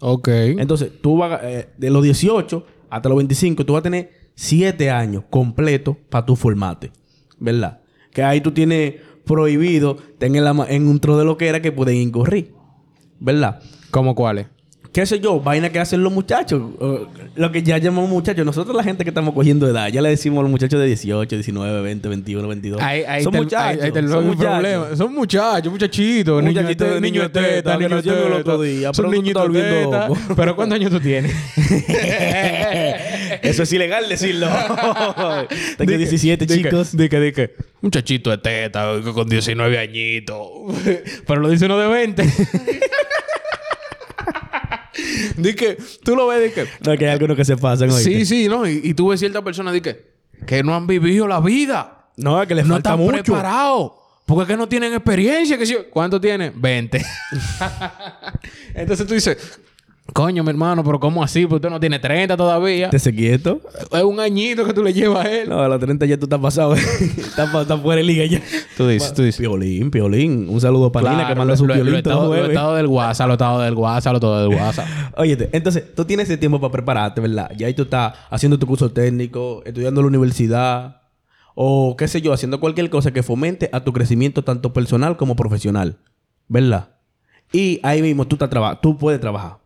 Ok. 0.00 0.28
Entonces, 0.28 0.92
tú 1.02 1.16
vas, 1.16 1.40
a- 1.40 1.50
eh, 1.50 1.68
de 1.78 1.90
los 1.90 2.02
18 2.02 2.66
hasta 2.90 3.08
los 3.08 3.16
25, 3.16 3.64
tú 3.64 3.72
vas 3.72 3.80
a 3.80 3.84
tener 3.84 4.10
7 4.34 4.90
años 4.90 5.24
completos 5.30 5.96
para 6.10 6.26
tú 6.26 6.36
formarte. 6.36 6.92
¿Verdad? 7.38 7.80
Que 8.12 8.22
ahí 8.22 8.40
tú 8.40 8.52
tienes 8.52 8.94
prohibido 9.26 9.98
la 10.44 10.54
ma- 10.54 10.66
en 10.68 10.86
un 10.88 11.00
tro 11.00 11.18
de 11.18 11.24
lo 11.26 11.36
que 11.36 11.48
era 11.48 11.60
que 11.60 11.72
pueden 11.72 11.96
incurrir. 11.96 12.54
¿Verdad? 13.20 13.60
¿Cómo 13.90 14.14
cuáles? 14.14 14.46
¿Qué 14.96 15.04
sé 15.04 15.20
yo? 15.20 15.38
Vaina 15.40 15.68
que 15.68 15.78
hacen 15.78 16.02
los 16.02 16.10
muchachos. 16.10 16.62
eh, 16.80 17.04
lo 17.34 17.52
que 17.52 17.62
ya 17.62 17.76
llamamos 17.76 18.08
muchachos. 18.08 18.46
Nosotros, 18.46 18.74
la 18.74 18.82
gente 18.82 19.04
que 19.04 19.10
estamos 19.10 19.34
cogiendo 19.34 19.68
edad, 19.68 19.88
ya 19.88 20.00
le 20.00 20.08
decimos 20.08 20.38
a 20.38 20.42
los 20.44 20.50
muchachos 20.50 20.80
de 20.80 20.86
18, 20.86 21.36
19, 21.36 21.82
20, 21.82 22.08
21, 22.08 22.48
22. 22.48 22.80
Ahí, 22.80 23.02
ahí 23.06 23.22
son 23.22 23.34
el- 23.34 23.42
muchachos. 23.42 23.82
ahí- 23.82 23.92
son 24.08 24.26
muchachos. 24.26 24.52
problema. 24.52 24.96
Son 24.96 25.12
muchachos, 25.14 25.70
muchachitos. 25.70 26.42
Muchachitos 26.42 26.66
de 26.88 26.94
teta, 26.94 27.00
niño 27.00 27.22
de 27.24 27.28
teta, 27.28 27.72
que 27.76 27.84
niño 27.84 27.88
de 27.90 28.08
el 28.10 28.16
teta. 28.24 28.36
otro 28.36 28.62
día, 28.62 28.94
Son 28.94 29.10
te 29.10 29.16
niñitos 29.18 29.52
teta. 29.52 30.08
¿Pero 30.34 30.56
cuántos 30.56 30.76
años 30.76 30.90
tú 30.90 30.98
tienes? 31.00 31.30
Eso 33.42 33.64
es 33.64 33.72
ilegal 33.74 34.08
decirlo. 34.08 34.48
Tengo 35.76 35.92
17, 35.92 36.46
chicos. 36.46 36.96
Dique, 36.96 37.20
dique. 37.20 37.54
Muchachito 37.82 38.30
de 38.30 38.38
teta 38.38 38.94
con 39.12 39.28
19 39.28 39.78
añitos. 39.78 40.38
Pero 41.26 41.40
lo 41.42 41.50
dice 41.50 41.66
uno 41.66 41.76
de 41.78 41.86
20. 41.86 42.24
Dice, 45.36 45.76
tú 46.02 46.14
lo 46.16 46.26
ves, 46.28 46.54
dice. 46.54 46.68
No, 46.84 46.96
que 46.96 47.06
hay 47.06 47.12
algunos 47.12 47.36
que 47.36 47.44
se 47.44 47.56
pasan 47.56 47.90
hoy. 47.90 48.02
Sí, 48.02 48.24
sí, 48.24 48.48
¿no? 48.48 48.66
Y, 48.68 48.80
y 48.84 48.94
tú 48.94 49.08
ves 49.08 49.20
ciertas 49.20 49.42
personas 49.42 49.74
dice, 49.74 50.04
que 50.46 50.62
no 50.62 50.74
han 50.74 50.86
vivido 50.86 51.26
la 51.26 51.40
vida. 51.40 52.08
No, 52.16 52.40
es 52.40 52.48
que 52.48 52.54
les 52.54 52.66
no 52.66 52.74
falta 52.74 52.90
están 52.90 53.04
mucho. 53.04 53.22
preparados. 53.22 53.92
Porque 54.24 54.42
es 54.42 54.48
que 54.48 54.56
no 54.56 54.68
tienen 54.68 54.92
experiencia. 54.92 55.56
Que. 55.56 55.84
¿Cuánto 55.90 56.20
tienen? 56.20 56.52
20. 56.60 57.04
Entonces 58.74 59.06
tú 59.06 59.14
dices, 59.14 59.60
coño, 60.12 60.42
mi 60.42 60.50
hermano, 60.50 60.82
pero 60.82 60.98
¿cómo 60.98 61.22
así? 61.22 61.42
Porque 61.42 61.56
usted 61.56 61.70
no 61.70 61.80
tiene 61.80 61.98
30 61.98 62.36
todavía. 62.36 62.88
¿Te 62.90 62.98
se 62.98 63.14
quieto? 63.14 63.60
Es 63.92 64.02
un 64.02 64.18
añito 64.20 64.64
que 64.64 64.72
tú 64.72 64.82
le 64.82 64.92
llevas 64.92 65.26
a 65.26 65.30
él. 65.30 65.48
No, 65.48 65.60
a 65.60 65.68
los 65.68 65.78
30 65.80 66.06
ya 66.06 66.16
tú 66.16 66.24
estás 66.26 66.40
pasado. 66.40 66.74
estás, 66.74 67.50
pa- 67.50 67.62
estás 67.62 67.80
fuera 67.80 67.98
de 67.98 68.04
liga 68.04 68.24
ya. 68.24 68.40
Tú 68.76 68.86
dices, 68.88 69.12
tú 69.12 69.22
dices. 69.22 69.40
Piolín, 69.40 69.90
Piolín. 69.90 70.48
Un 70.48 70.60
saludo 70.60 70.90
para 70.92 71.10
Nina 71.10 71.22
que 71.22 71.26
Claro, 71.26 71.38
manda 71.38 71.52
lo, 71.52 71.56
su 71.58 71.66
lo- 71.66 71.74
piolín 71.74 71.92
lo 71.92 71.98
estado, 71.98 72.34
lo 72.34 72.46
estado 72.46 72.74
del 72.76 72.86
WhatsApp, 72.86 73.26
lo 73.28 73.32
estado 73.34 73.60
del 73.60 73.74
WhatsApp, 73.74 74.12
lo 74.12 74.16
estado 74.18 74.48
del 74.48 74.58
WhatsApp. 74.58 74.86
Óyete, 75.18 75.50
entonces 75.52 75.94
tú 75.94 76.04
tienes 76.04 76.28
ese 76.30 76.38
tiempo 76.38 76.60
para 76.60 76.72
prepararte, 76.72 77.20
¿verdad? 77.20 77.50
Ya 77.56 77.66
ahí 77.66 77.74
tú 77.74 77.82
estás 77.82 78.14
haciendo 78.30 78.58
tu 78.58 78.66
curso 78.66 78.90
técnico, 78.90 79.62
estudiando 79.66 80.00
en 80.00 80.04
la 80.06 80.08
universidad, 80.08 81.02
o 81.54 81.96
qué 81.96 82.06
sé 82.08 82.20
yo, 82.20 82.32
haciendo 82.32 82.60
cualquier 82.60 82.90
cosa 82.90 83.12
que 83.12 83.22
fomente 83.22 83.68
a 83.72 83.80
tu 83.84 83.92
crecimiento 83.92 84.44
tanto 84.44 84.72
personal 84.72 85.16
como 85.16 85.36
profesional, 85.36 85.96
¿verdad? 86.48 86.90
Y 87.52 87.80
ahí 87.82 88.02
mismo 88.02 88.26
tú, 88.26 88.36
estás 88.42 88.80
tú 88.80 88.98
puedes 88.98 89.20
trabajar. 89.20 89.58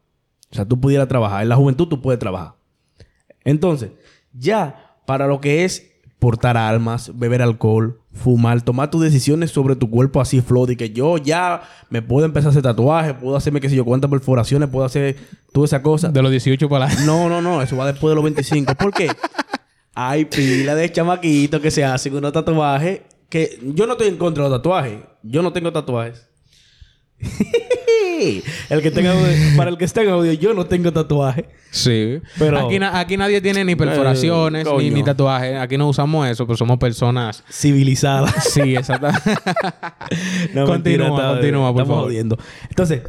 O 0.53 0.57
sea, 0.57 0.65
tú 0.65 0.81
pudieras 0.81 1.09
trabajar. 1.09 1.43
En 1.43 1.49
la 1.49 1.57
juventud 1.57 1.89
tú 1.89 2.01
puedes 2.01 2.19
trabajar. 2.19 2.55
Entonces, 3.45 3.91
ya 4.33 4.97
para 5.07 5.27
lo 5.27 5.41
que 5.41 5.65
es 5.65 5.91
portar 6.19 6.57
armas, 6.57 7.19
beber 7.19 7.41
alcohol, 7.41 8.01
fumar, 8.13 8.61
tomar 8.63 8.91
tus 8.91 9.01
decisiones 9.01 9.51
sobre 9.51 9.75
tu 9.75 9.89
cuerpo 9.91 10.21
así, 10.21 10.41
flow, 10.43 10.71
y 10.71 10.77
que 10.77 10.91
yo 10.91 11.17
ya 11.17 11.63
me 11.89 12.03
puedo 12.03 12.27
empezar 12.27 12.49
a 12.49 12.51
hacer 12.51 12.63
tatuajes, 12.63 13.15
puedo 13.15 13.37
hacerme 13.37 13.61
qué 13.61 13.71
sé 13.71 13.77
yo, 13.77 13.85
cuántas 13.85 14.11
perforaciones, 14.11 14.69
puedo 14.69 14.85
hacer 14.85 15.17
toda 15.53 15.65
esa 15.65 15.83
cosa. 15.83 16.11
De 16.11 16.21
los 16.21 16.31
18 16.31 16.69
para 16.69 16.87
la... 16.87 16.95
No, 17.07 17.29
no, 17.29 17.41
no, 17.41 17.63
eso 17.63 17.77
va 17.77 17.87
después 17.87 18.11
de 18.11 18.17
los 18.17 18.25
25. 18.25 18.75
¿Por 18.75 18.93
qué? 18.93 19.11
Hay 19.95 20.27
pila 20.27 20.75
de 20.75 20.93
chamaquitos 20.93 21.61
que 21.61 21.71
se 21.71 21.85
hacen 21.85 22.15
unos 22.15 22.33
tatuajes 22.33 23.01
que 23.29 23.59
yo 23.75 23.87
no 23.87 23.93
estoy 23.93 24.09
en 24.09 24.17
contra 24.19 24.45
de 24.45 24.51
los 24.51 24.59
tatuajes. 24.59 24.99
Yo 25.23 25.43
no 25.43 25.53
tengo 25.53 25.73
tatuajes. 25.73 26.29
El 28.71 28.83
que 28.83 28.91
tenga 28.91 29.15
para 29.57 29.71
el 29.71 29.77
que 29.79 29.85
esté 29.85 30.03
en 30.03 30.11
audio, 30.11 30.33
yo 30.33 30.55
no 30.55 30.67
tengo 30.67 30.93
tatuaje. 30.93 31.47
Sí. 31.71 32.19
Pero- 32.39 32.67
Aquí, 32.67 32.79
na- 32.79 32.99
aquí 32.99 33.17
nadie 33.17 33.41
tiene 33.41 33.65
ni 33.65 33.77
perforaciones, 33.77 34.63
Eh, 34.67 34.71
ni, 34.71 34.77
coño. 34.77 34.95
ni 34.97 35.03
tatuajes. 35.05 35.57
Aquí 35.59 35.77
no 35.79 35.89
usamos 35.89 36.27
eso, 36.29 36.47
pero 36.47 36.57
somos 36.57 36.79
personas... 36.79 37.45
Civilizada. 37.51 38.29
Sí, 38.41 38.75
exacto. 38.77 39.07
No, 40.55 40.67
Continúa, 40.67 40.69
mentira, 40.75 41.09
está- 41.09 41.29
continúa, 41.33 41.73
por 41.73 41.83
estamos 41.83 41.87
favor. 41.89 42.05
jodiendo. 42.05 42.39
Entonces, 42.69 43.03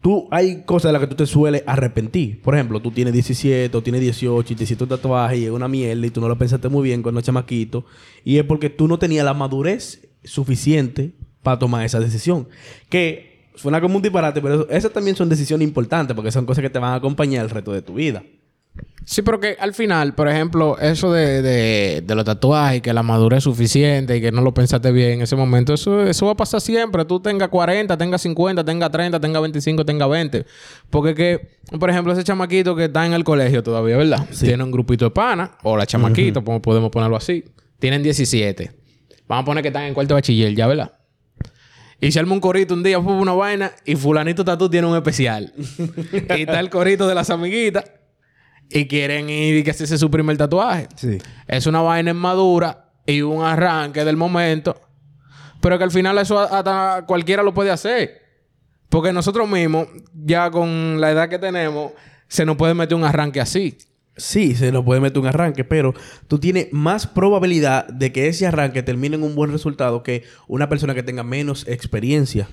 tú 0.00 0.28
hay 0.30 0.62
cosas 0.64 0.90
de 0.90 0.92
las 0.92 1.00
que 1.00 1.06
tú 1.08 1.16
te 1.16 1.26
sueles 1.26 1.62
arrepentir. 1.66 2.40
Por 2.42 2.54
ejemplo, 2.54 2.80
tú 2.80 2.90
tienes 2.92 3.12
17 3.12 3.76
o 3.76 3.82
tienes 3.82 4.00
18 4.00 4.52
y 4.52 4.56
te 4.56 4.64
hiciste 4.64 4.84
un 4.84 4.90
tatuaje 4.90 5.38
y 5.38 5.44
es 5.46 5.50
una 5.50 5.66
mierda 5.68 6.06
y 6.06 6.10
tú 6.10 6.20
no 6.20 6.28
lo 6.28 6.38
pensaste 6.38 6.68
muy 6.68 6.84
bien 6.84 7.02
cuando 7.02 7.18
eras 7.18 7.26
chamaquito. 7.26 7.84
Y 8.24 8.38
es 8.38 8.44
porque 8.44 8.70
tú 8.70 8.86
no 8.86 8.98
tenías 8.98 9.24
la 9.24 9.34
madurez 9.34 10.06
suficiente 10.22 11.12
para 11.42 11.58
tomar 11.58 11.84
esa 11.84 11.98
decisión. 12.00 12.48
Que 12.88 13.35
suena 13.56 13.80
como 13.80 13.96
un 13.96 14.02
disparate, 14.02 14.40
pero 14.40 14.68
esas 14.70 14.92
también 14.92 15.16
son 15.16 15.28
decisiones 15.28 15.66
importantes 15.66 16.14
porque 16.14 16.30
son 16.30 16.46
cosas 16.46 16.62
que 16.62 16.70
te 16.70 16.78
van 16.78 16.92
a 16.92 16.96
acompañar 16.96 17.44
el 17.44 17.50
resto 17.50 17.72
de 17.72 17.82
tu 17.82 17.94
vida. 17.94 18.22
Sí, 19.04 19.22
pero 19.22 19.38
que 19.38 19.56
al 19.60 19.72
final, 19.72 20.14
por 20.14 20.28
ejemplo, 20.28 20.76
eso 20.80 21.12
de, 21.12 21.40
de, 21.40 22.02
de 22.04 22.14
los 22.16 22.24
tatuajes, 22.24 22.82
que 22.82 22.92
la 22.92 23.04
madurez 23.04 23.38
es 23.38 23.44
suficiente 23.44 24.16
y 24.16 24.20
que 24.20 24.32
no 24.32 24.42
lo 24.42 24.52
pensaste 24.52 24.90
bien 24.90 25.12
en 25.12 25.22
ese 25.22 25.36
momento, 25.36 25.74
eso, 25.74 26.02
eso 26.02 26.26
va 26.26 26.32
a 26.32 26.36
pasar 26.36 26.60
siempre. 26.60 27.04
Tú 27.04 27.20
tengas 27.20 27.48
40, 27.48 27.96
tengas 27.96 28.22
50, 28.22 28.64
tengas 28.64 28.90
30, 28.90 29.20
tengas 29.20 29.42
25, 29.42 29.84
tengas 29.84 30.10
20. 30.10 30.44
Porque 30.90 31.14
que, 31.14 31.48
por 31.78 31.88
ejemplo, 31.88 32.12
ese 32.12 32.24
chamaquito 32.24 32.74
que 32.74 32.86
está 32.86 33.06
en 33.06 33.12
el 33.12 33.22
colegio 33.22 33.62
todavía, 33.62 33.96
¿verdad? 33.96 34.26
Tiene 34.40 34.64
un 34.64 34.72
grupito 34.72 35.04
de 35.04 35.12
panas, 35.12 35.50
o 35.62 35.76
la 35.76 35.86
chamaquita, 35.86 36.40
como 36.40 36.60
podemos 36.60 36.90
ponerlo 36.90 37.16
así. 37.16 37.44
Tienen 37.78 38.02
17. 38.02 38.72
Vamos 39.28 39.42
a 39.42 39.46
poner 39.46 39.62
que 39.62 39.68
están 39.68 39.84
en 39.84 39.94
cuarto 39.94 40.14
de 40.14 40.18
bachiller, 40.18 40.52
¿ya, 40.52 40.66
verdad? 40.66 40.92
Y 42.00 42.12
se 42.12 42.18
arma 42.18 42.34
un 42.34 42.40
corito 42.40 42.74
un 42.74 42.82
día, 42.82 43.00
fue 43.00 43.14
una 43.14 43.32
vaina, 43.32 43.72
y 43.84 43.96
fulanito 43.96 44.44
tatú 44.44 44.68
tiene 44.68 44.86
un 44.86 44.96
especial. 44.96 45.52
y 46.36 46.42
está 46.42 46.60
el 46.60 46.68
corito 46.70 47.06
de 47.08 47.14
las 47.14 47.30
amiguitas. 47.30 47.84
Y 48.68 48.86
quieren 48.86 49.30
ir 49.30 49.56
y 49.56 49.62
que 49.62 49.70
hacerse 49.70 49.96
su 49.96 50.10
primer 50.10 50.36
tatuaje. 50.36 50.88
Sí. 50.96 51.18
Es 51.46 51.66
una 51.66 51.80
vaina 51.82 52.10
inmadura 52.10 52.90
y 53.06 53.22
un 53.22 53.44
arranque 53.44 54.04
del 54.04 54.16
momento. 54.16 54.78
Pero 55.60 55.78
que 55.78 55.84
al 55.84 55.90
final 55.90 56.18
eso 56.18 56.38
a- 56.38 56.58
hasta 56.58 57.04
cualquiera 57.06 57.42
lo 57.42 57.54
puede 57.54 57.70
hacer. 57.70 58.22
Porque 58.88 59.12
nosotros 59.12 59.48
mismos, 59.48 59.86
ya 60.14 60.50
con 60.50 61.00
la 61.00 61.10
edad 61.12 61.28
que 61.28 61.38
tenemos, 61.38 61.92
se 62.28 62.44
nos 62.44 62.56
puede 62.56 62.74
meter 62.74 62.96
un 62.96 63.04
arranque 63.04 63.40
así. 63.40 63.78
Sí, 64.18 64.54
se 64.54 64.72
lo 64.72 64.82
puede 64.84 65.00
meter 65.00 65.18
un 65.18 65.26
arranque, 65.26 65.62
pero 65.64 65.92
tú 66.26 66.38
tienes 66.38 66.68
más 66.72 67.06
probabilidad 67.06 67.86
de 67.88 68.12
que 68.12 68.28
ese 68.28 68.46
arranque 68.46 68.82
termine 68.82 69.16
en 69.16 69.22
un 69.22 69.34
buen 69.34 69.52
resultado 69.52 70.02
que 70.02 70.24
una 70.48 70.68
persona 70.70 70.94
que 70.94 71.02
tenga 71.02 71.22
menos 71.22 71.68
experiencia. 71.68 72.48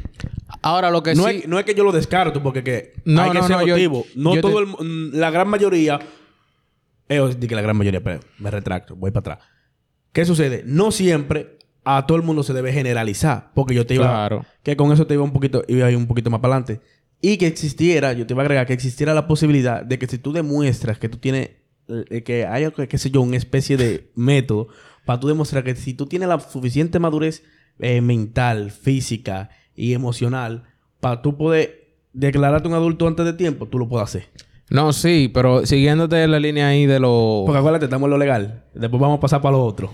Ahora 0.62 0.92
lo 0.92 1.04
que 1.04 1.16
no, 1.16 1.24
sí... 1.28 1.38
es, 1.38 1.48
no 1.48 1.58
es 1.60 1.66
que 1.66 1.74
yo 1.74 1.84
lo 1.86 1.92
descarto, 1.94 2.44
porque 2.44 2.64
que 2.64 2.94
No, 3.06 3.22
hay 3.22 3.32
que 3.32 3.38
no, 3.40 3.48
ser 3.48 3.58
no, 3.58 3.66
yo- 3.66 4.04
no 4.16 4.36
yo 4.36 4.42
todo 4.42 4.58
te- 4.58 4.60
el 4.82 4.88
mm, 4.88 5.12
la 5.16 5.32
gran 5.32 5.48
mayoría, 5.48 6.00
eh, 7.10 7.36
que 7.48 7.56
la 7.56 7.62
gran 7.62 7.78
mayoría, 7.78 8.04
pero 8.04 8.20
me 8.40 8.52
retracto, 8.52 8.96
voy 8.96 9.12
para 9.12 9.36
atrás. 9.36 9.50
¿Qué 10.12 10.26
sucede? 10.26 10.64
No 10.66 10.92
siempre 10.92 11.58
a 11.86 12.06
todo 12.06 12.18
el 12.18 12.24
mundo 12.24 12.44
se 12.44 12.54
debe 12.54 12.72
generalizar, 12.72 13.52
porque 13.54 13.74
yo 13.74 13.86
te 13.86 13.96
iba 13.96 14.06
Claro. 14.06 14.46
que 14.64 14.76
con 14.78 14.92
eso 14.92 15.08
te 15.08 15.14
iba 15.16 15.24
un 15.24 15.34
poquito 15.34 15.64
iba 15.68 15.88
a 15.88 15.92
ir 15.92 15.98
un 15.98 16.08
poquito 16.08 16.30
más 16.30 16.40
para 16.40 16.56
adelante 16.56 16.82
y 17.26 17.38
que 17.38 17.48
existiera, 17.48 18.12
yo 18.12 18.28
te 18.28 18.34
iba 18.34 18.44
a 18.44 18.46
agregar 18.46 18.68
que 18.68 18.74
existiera 18.74 19.14
la 19.14 19.28
posibilidad 19.28 19.86
de 19.86 19.98
que 19.98 20.08
si 20.08 20.18
tú 20.18 20.34
demuestras 20.34 21.00
que 21.00 21.08
tú 21.08 21.20
tienes 21.20 21.52
eh, 21.88 22.22
que 22.22 22.46
haya 22.46 22.72
qué 22.72 22.98
sé 22.98 23.12
yo, 23.12 23.22
una 23.22 23.38
especie 23.38 23.78
de 23.78 24.12
método 24.14 24.68
para 25.06 25.22
tú 25.22 25.30
demostrar 25.30 25.64
que 25.64 25.74
si 25.74 25.94
tú 25.94 26.06
tienes 26.06 26.28
la 26.28 26.38
suficiente 26.42 27.00
madurez 27.00 27.42
eh, 27.80 28.02
mental, 28.02 28.72
física 28.72 29.52
y 29.74 29.94
emocional 29.94 30.64
para 31.00 31.22
tú 31.22 31.38
poder 31.38 31.96
declararte 32.12 32.68
un 32.68 32.74
adulto 32.74 33.08
antes 33.08 33.26
de 33.26 33.32
tiempo, 33.32 33.68
tú 33.70 33.80
lo 33.80 33.88
puedes 33.88 34.04
hacer. 34.04 34.28
No, 34.70 34.92
sí, 34.92 35.32
pero 35.34 35.66
siguiéndote 35.66 36.28
la 36.28 36.42
línea 36.42 36.68
ahí 36.68 36.86
de 36.86 37.00
lo... 37.00 37.44
Porque 37.46 37.60
acuérdate, 37.60 37.86
estamos 37.86 38.08
en 38.08 38.12
lo 38.12 38.18
legal. 38.18 38.66
Después 38.74 39.00
vamos 39.00 39.20
a 39.20 39.22
pasar 39.22 39.42
para 39.42 39.54
lo 39.54 39.64
otro. 39.64 39.94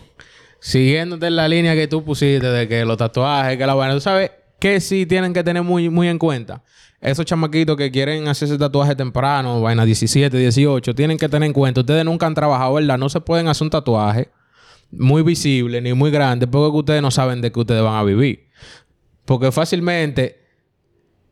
Siguiéndote 0.61 1.27
en 1.27 1.35
la 1.35 1.47
línea 1.47 1.75
que 1.75 1.87
tú 1.87 2.03
pusiste 2.03 2.47
de 2.47 2.67
que 2.67 2.85
los 2.85 2.97
tatuajes, 2.97 3.55
que 3.55 3.67
la 3.67 3.75
vaina, 3.75 3.93
tú 3.93 4.01
sabes 4.01 4.31
que 4.59 4.79
sí 4.79 5.05
tienen 5.05 5.33
que 5.33 5.43
tener 5.43 5.61
muy, 5.61 5.89
muy 5.89 6.07
en 6.07 6.17
cuenta. 6.17 6.63
Esos 7.01 7.25
chamaquitos 7.25 7.77
que 7.77 7.91
quieren 7.91 8.27
hacerse 8.27 8.57
tatuaje 8.57 8.93
temprano, 8.93 9.61
vaina 9.61 9.85
17, 9.85 10.37
18, 10.37 10.93
tienen 10.95 11.17
que 11.17 11.29
tener 11.29 11.47
en 11.47 11.53
cuenta. 11.53 11.79
Ustedes 11.79 12.03
nunca 12.03 12.27
han 12.27 12.35
trabajado, 12.35 12.73
¿verdad? 12.73 12.97
No 12.97 13.07
se 13.07 13.21
pueden 13.21 13.47
hacer 13.47 13.65
un 13.65 13.69
tatuaje 13.69 14.29
muy 14.91 15.21
visible 15.21 15.81
ni 15.81 15.93
muy 15.93 16.11
grande 16.11 16.47
porque 16.47 16.75
ustedes 16.75 17.01
no 17.01 17.11
saben 17.11 17.41
de 17.41 17.51
qué 17.51 17.59
ustedes 17.59 17.81
van 17.81 17.95
a 17.95 18.03
vivir. 18.03 18.49
Porque 19.23 19.51
fácilmente, 19.51 20.39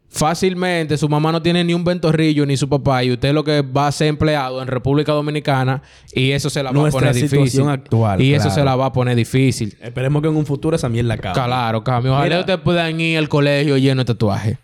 fácilmente 0.08 0.96
su 0.98 1.10
mamá 1.10 1.34
no 1.34 1.42
tiene 1.42 1.66
ni 1.66 1.74
un 1.74 1.84
ventorrillo 1.84 2.46
ni 2.46 2.56
su 2.56 2.70
papá 2.70 3.04
y 3.04 3.12
usted 3.12 3.34
lo 3.34 3.44
que 3.44 3.62
va 3.62 3.88
a 3.88 3.92
ser 3.92 4.08
empleado 4.08 4.62
en 4.62 4.68
República 4.68 5.12
Dominicana 5.12 5.82
y 6.14 6.32
eso 6.32 6.50
se 6.50 6.64
la 6.64 6.72
va 6.72 6.88
a 6.88 6.92
poner 6.92 7.14
difícil. 7.14 7.40
situación 7.40 7.70
actual, 7.70 8.22
y 8.22 8.34
eso 8.34 8.50
se 8.52 8.64
la 8.64 8.76
va 8.78 8.86
a 8.86 8.94
poner 8.94 9.18
difícil. 9.18 9.76
Esperemos 9.82 10.22
que 10.22 10.30
en 10.30 10.38
un 10.38 10.46
futuro 10.46 10.78
esa 10.78 10.88
mierda 10.88 11.16
acabe. 11.16 11.34
Claro, 11.34 11.84
cambio. 11.84 12.14
Ojalá 12.14 12.26
Mira. 12.26 12.40
ustedes 12.40 12.60
puedan 12.60 13.02
ir 13.02 13.18
al 13.18 13.28
colegio 13.28 13.76
lleno 13.78 14.02
de 14.02 14.06
tatuajes. 14.06 14.58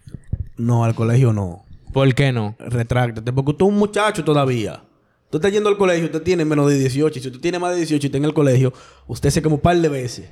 No, 0.57 0.83
al 0.85 0.95
colegio 0.95 1.33
no. 1.33 1.63
¿Por 1.91 2.13
qué 2.15 2.31
no? 2.31 2.55
Retráctate, 2.59 3.31
porque 3.33 3.53
tú 3.53 3.65
eres 3.65 3.73
un 3.73 3.79
muchacho 3.79 4.23
todavía. 4.23 4.81
Tú 5.29 5.37
estás 5.37 5.51
yendo 5.51 5.69
al 5.69 5.77
colegio, 5.77 6.05
usted 6.05 6.21
tiene 6.21 6.45
menos 6.45 6.69
de 6.69 6.77
18. 6.77 7.17
Y 7.17 7.21
si 7.21 7.27
usted 7.27 7.41
tiene 7.41 7.57
más 7.59 7.71
de 7.71 7.77
18 7.77 8.05
y 8.05 8.07
está 8.07 8.17
en 8.17 8.25
el 8.25 8.33
colegio, 8.33 8.71
usted 9.07 9.29
se 9.31 9.41
quemó 9.41 9.55
un 9.55 9.61
par 9.61 9.77
de 9.77 9.89
veces. 9.89 10.29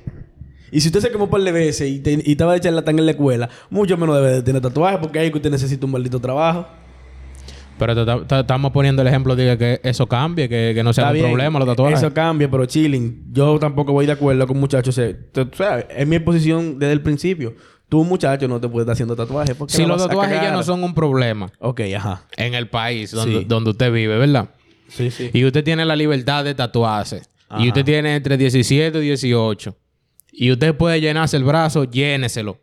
Y 0.70 0.80
si 0.80 0.88
usted 0.88 1.00
se 1.00 1.10
quemó 1.10 1.24
un 1.24 1.30
par 1.30 1.42
de 1.42 1.52
veces 1.52 1.88
y, 1.90 1.98
te- 1.98 2.22
y 2.24 2.32
estaba 2.32 2.54
de 2.54 2.60
charlatán 2.60 2.98
en 2.98 3.06
la 3.06 3.12
escuela, 3.12 3.48
mucho 3.68 3.96
menos 3.96 4.14
debe 4.16 4.30
de 4.32 4.42
tener 4.42 4.62
tatuajes 4.62 5.00
porque 5.00 5.18
ahí 5.18 5.30
que 5.30 5.36
usted 5.38 5.50
necesita 5.50 5.84
un 5.86 5.92
maldito 5.92 6.20
trabajo. 6.20 6.66
Pero 7.78 7.92
estamos 8.40 8.70
poniendo 8.70 9.02
el 9.02 9.08
ejemplo 9.08 9.34
de 9.34 9.58
que 9.58 9.80
eso 9.82 10.06
cambie, 10.06 10.48
que, 10.48 10.72
que 10.74 10.84
no 10.84 10.92
sea 10.92 11.04
un 11.06 11.10
problema 11.30 11.58
los 11.58 11.66
tatuajes. 11.68 11.98
Eso 11.98 12.14
cambia, 12.14 12.48
pero 12.48 12.64
chilling. 12.66 13.24
Yo 13.32 13.58
tampoco 13.58 13.92
voy 13.92 14.06
de 14.06 14.12
acuerdo 14.12 14.46
con 14.46 14.58
muchachos. 14.60 15.00
tú 15.32 15.48
sabes, 15.54 15.86
es 15.90 16.06
mi 16.06 16.18
posición 16.20 16.78
desde 16.78 16.92
el 16.92 17.02
principio. 17.02 17.54
Tú, 17.92 18.04
muchacho, 18.04 18.48
no 18.48 18.58
te 18.58 18.68
puedes 18.70 18.84
estar 18.86 18.94
haciendo 18.94 19.14
tatuajes. 19.14 19.54
porque 19.54 19.74
Si 19.74 19.84
los 19.84 19.98
tatuajes 20.02 20.40
ya 20.40 20.50
no 20.50 20.62
son 20.62 20.82
un 20.82 20.94
problema 20.94 21.52
Ok, 21.58 21.82
ajá. 21.94 22.22
en 22.38 22.54
el 22.54 22.66
país 22.70 23.10
donde, 23.10 23.40
Sí. 23.40 23.44
donde 23.46 23.68
usted 23.68 23.92
vive, 23.92 24.16
¿verdad? 24.16 24.48
Sí, 24.88 25.10
sí. 25.10 25.28
Y 25.34 25.44
usted 25.44 25.62
tiene 25.62 25.84
la 25.84 25.94
libertad 25.94 26.42
de 26.42 26.54
tatuarse. 26.54 27.20
Ajá. 27.50 27.62
Y 27.62 27.68
usted 27.68 27.84
tiene 27.84 28.16
entre 28.16 28.38
17 28.38 28.96
y 28.98 29.02
18. 29.02 29.76
Y 30.32 30.50
usted 30.50 30.74
puede 30.74 31.02
llenarse 31.02 31.36
el 31.36 31.44
brazo, 31.44 31.84
lléneselo. 31.84 32.56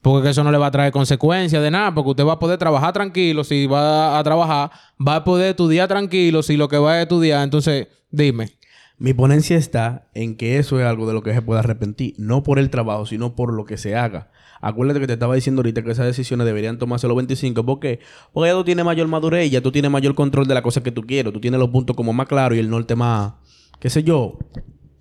Porque 0.00 0.30
eso 0.30 0.44
no 0.44 0.52
le 0.52 0.58
va 0.58 0.68
a 0.68 0.70
traer 0.70 0.92
consecuencias 0.92 1.60
de 1.60 1.72
nada. 1.72 1.92
Porque 1.92 2.10
usted 2.10 2.24
va 2.24 2.34
a 2.34 2.38
poder 2.38 2.56
trabajar 2.56 2.92
tranquilo. 2.92 3.42
Si 3.42 3.66
va 3.66 4.16
a 4.16 4.22
trabajar, 4.22 4.70
va 5.04 5.16
a 5.16 5.24
poder 5.24 5.50
estudiar 5.50 5.88
tranquilo. 5.88 6.44
Si 6.44 6.56
lo 6.56 6.68
que 6.68 6.78
va 6.78 6.92
a 6.92 7.02
estudiar, 7.02 7.42
entonces, 7.42 7.88
dime. 8.12 8.50
Mi 8.98 9.12
ponencia 9.12 9.58
está 9.58 10.08
en 10.14 10.36
que 10.36 10.58
eso 10.58 10.80
es 10.80 10.86
algo 10.86 11.06
de 11.06 11.12
lo 11.12 11.22
que 11.22 11.34
se 11.34 11.42
puede 11.42 11.60
arrepentir, 11.60 12.14
no 12.16 12.42
por 12.42 12.58
el 12.58 12.70
trabajo, 12.70 13.04
sino 13.04 13.34
por 13.36 13.52
lo 13.52 13.66
que 13.66 13.76
se 13.76 13.94
haga. 13.94 14.30
Acuérdate 14.62 15.00
que 15.00 15.06
te 15.06 15.12
estaba 15.12 15.34
diciendo 15.34 15.60
ahorita 15.60 15.82
que 15.82 15.90
esas 15.90 16.06
decisiones 16.06 16.46
deberían 16.46 16.78
tomarse 16.78 17.06
los 17.06 17.16
25. 17.16 17.66
¿Por 17.66 17.78
qué? 17.78 18.00
Porque 18.32 18.48
ya 18.48 18.54
tú 18.54 18.64
tienes 18.64 18.86
mayor 18.86 19.06
madurez, 19.06 19.50
ya 19.50 19.60
tú 19.60 19.70
tienes 19.70 19.90
mayor 19.90 20.14
control 20.14 20.46
de 20.46 20.54
la 20.54 20.62
cosa 20.62 20.82
que 20.82 20.92
tú 20.92 21.02
quieres. 21.02 21.30
Tú 21.32 21.40
tienes 21.40 21.60
los 21.60 21.68
puntos 21.68 21.94
como 21.94 22.14
más 22.14 22.26
claros 22.26 22.56
y 22.56 22.60
el 22.60 22.70
norte 22.70 22.96
más, 22.96 23.34
qué 23.80 23.90
sé 23.90 24.02
yo, 24.02 24.38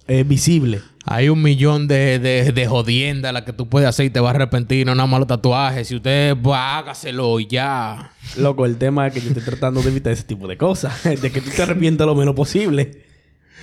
eh, 0.07 0.23
visible. 0.23 0.81
Hay 1.05 1.29
un 1.29 1.41
millón 1.41 1.87
de, 1.87 2.19
de, 2.19 2.51
de 2.51 2.67
jodiendas 2.67 3.31
las 3.31 3.43
que 3.43 3.53
tú 3.53 3.69
puedes 3.69 3.87
hacer 3.87 4.07
y 4.07 4.09
te 4.09 4.19
vas 4.19 4.33
a 4.33 4.35
arrepentir. 4.35 4.85
No 4.85 4.93
nada 4.93 5.07
más 5.07 5.19
los 5.19 5.27
tatuajes. 5.27 5.87
Si 5.87 5.95
usted 5.95 6.35
va, 6.35 6.79
hágaselo 6.79 7.39
y 7.39 7.47
ya. 7.47 8.11
Loco, 8.35 8.65
el 8.65 8.77
tema 8.77 9.07
es 9.07 9.13
que 9.13 9.21
yo 9.21 9.29
estoy 9.29 9.43
tratando 9.43 9.81
de 9.81 9.89
evitar 9.89 10.11
ese 10.11 10.23
tipo 10.23 10.47
de 10.47 10.57
cosas. 10.57 11.01
De 11.21 11.31
que 11.31 11.39
tú 11.39 11.49
te 11.55 11.63
arrepientas 11.63 12.05
lo 12.05 12.15
menos 12.15 12.35
posible. 12.35 13.04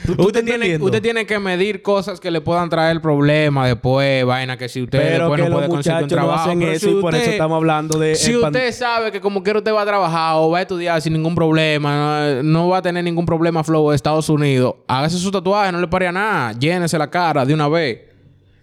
¿Tú- 0.07 0.17
tú 0.17 0.23
Usted 0.27 0.45
tiene, 0.45 0.77
usted 0.79 1.01
tiene 1.01 1.27
que 1.27 1.39
medir 1.39 1.81
cosas 1.81 2.19
que 2.19 2.31
le 2.31 2.41
puedan 2.41 2.69
traer 2.69 3.01
problemas 3.01 3.69
después, 3.69 4.25
vaina 4.25 4.57
que 4.57 4.69
si 4.69 4.83
usted 4.83 4.99
Pero 4.99 5.29
después 5.29 5.41
que 5.43 5.49
no 5.49 5.55
puede 5.57 5.69
conseguir 5.69 5.97
un 5.97 6.03
muchachos 6.03 6.17
no 6.19 6.27
trabajo. 6.27 6.43
hacen 6.49 6.59
Pero 6.59 6.73
eso 6.73 6.87
si 6.87 6.93
y 6.93 7.01
por 7.01 7.15
eso 7.15 7.21
usted- 7.23 7.33
estamos 7.33 7.57
hablando 7.57 7.99
de... 7.99 8.15
Si 8.17 8.35
usted 8.37 8.73
sabe 8.73 9.13
que 9.13 9.21
como 9.21 9.43
quiera 9.45 9.59
usted 9.61 9.73
va 9.73 9.83
a 9.83 9.87
trabajar 9.87 10.35
o 10.37 10.51
va 10.51 10.59
a 10.59 10.63
estudiar 10.63 11.01
sin 11.01 11.13
ningún 11.13 11.35
problema, 11.37 12.33
no, 12.35 12.43
no 12.43 12.69
va 12.69 12.79
a 12.79 12.83
tener 12.83 13.05
ningún 13.05 13.27
problema 13.27 13.63
flow 13.63 13.91
de 13.91 13.97
Estados 13.97 14.29
Unidos, 14.29 14.75
hágase 14.89 15.19
su 15.19 15.31
tatuaje, 15.31 15.71
no 15.71 15.81
le 15.81 15.87
pare 15.87 16.09
a 16.09 16.13
nada, 16.13 16.53
llénese 16.53 16.99
la 16.99 17.09
cara 17.09 17.45
de 17.45 17.55
una 17.55 17.69
vez. 17.69 18.01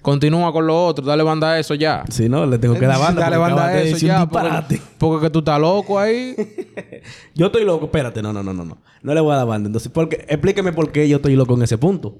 Continúa 0.02 0.54
con 0.54 0.66
lo 0.66 0.86
otro, 0.86 1.06
dale 1.06 1.24
banda 1.24 1.52
a 1.52 1.60
eso 1.60 1.76
ya. 1.76 2.06
Si 2.10 2.30
no, 2.30 2.46
le 2.46 2.58
tengo 2.58 2.76
que 2.76 2.86
dar 2.86 3.00
banda. 3.00 3.22
Dale 3.22 3.38
banda 3.38 3.66
a 3.68 3.82
eso 3.82 3.98
ya. 3.98 4.22
disparate. 4.22 4.78
Porque, 4.78 4.96
porque 4.98 5.26
que 5.26 5.30
tú 5.30 5.40
estás 5.40 5.60
loco 5.60 6.00
ahí. 6.00 6.36
Yo 7.36 7.48
estoy 7.48 7.66
loco. 7.66 7.86
Espérate, 7.86 8.22
no, 8.22 8.32
no, 8.32 8.42
no, 8.42 8.54
no, 8.54 8.64
no. 8.64 8.78
No 9.02 9.14
le 9.14 9.20
voy 9.20 9.34
a 9.34 9.38
dar 9.38 9.48
banda. 9.48 9.68
Entonces, 9.68 9.92
porque, 9.92 10.26
explíqueme 10.30 10.72
por 10.72 10.92
qué 10.92 11.08
yo 11.08 11.18
estoy 11.18 11.36
loco 11.36 11.54
en 11.56 11.64
ese 11.64 11.78
punto. 11.78 12.16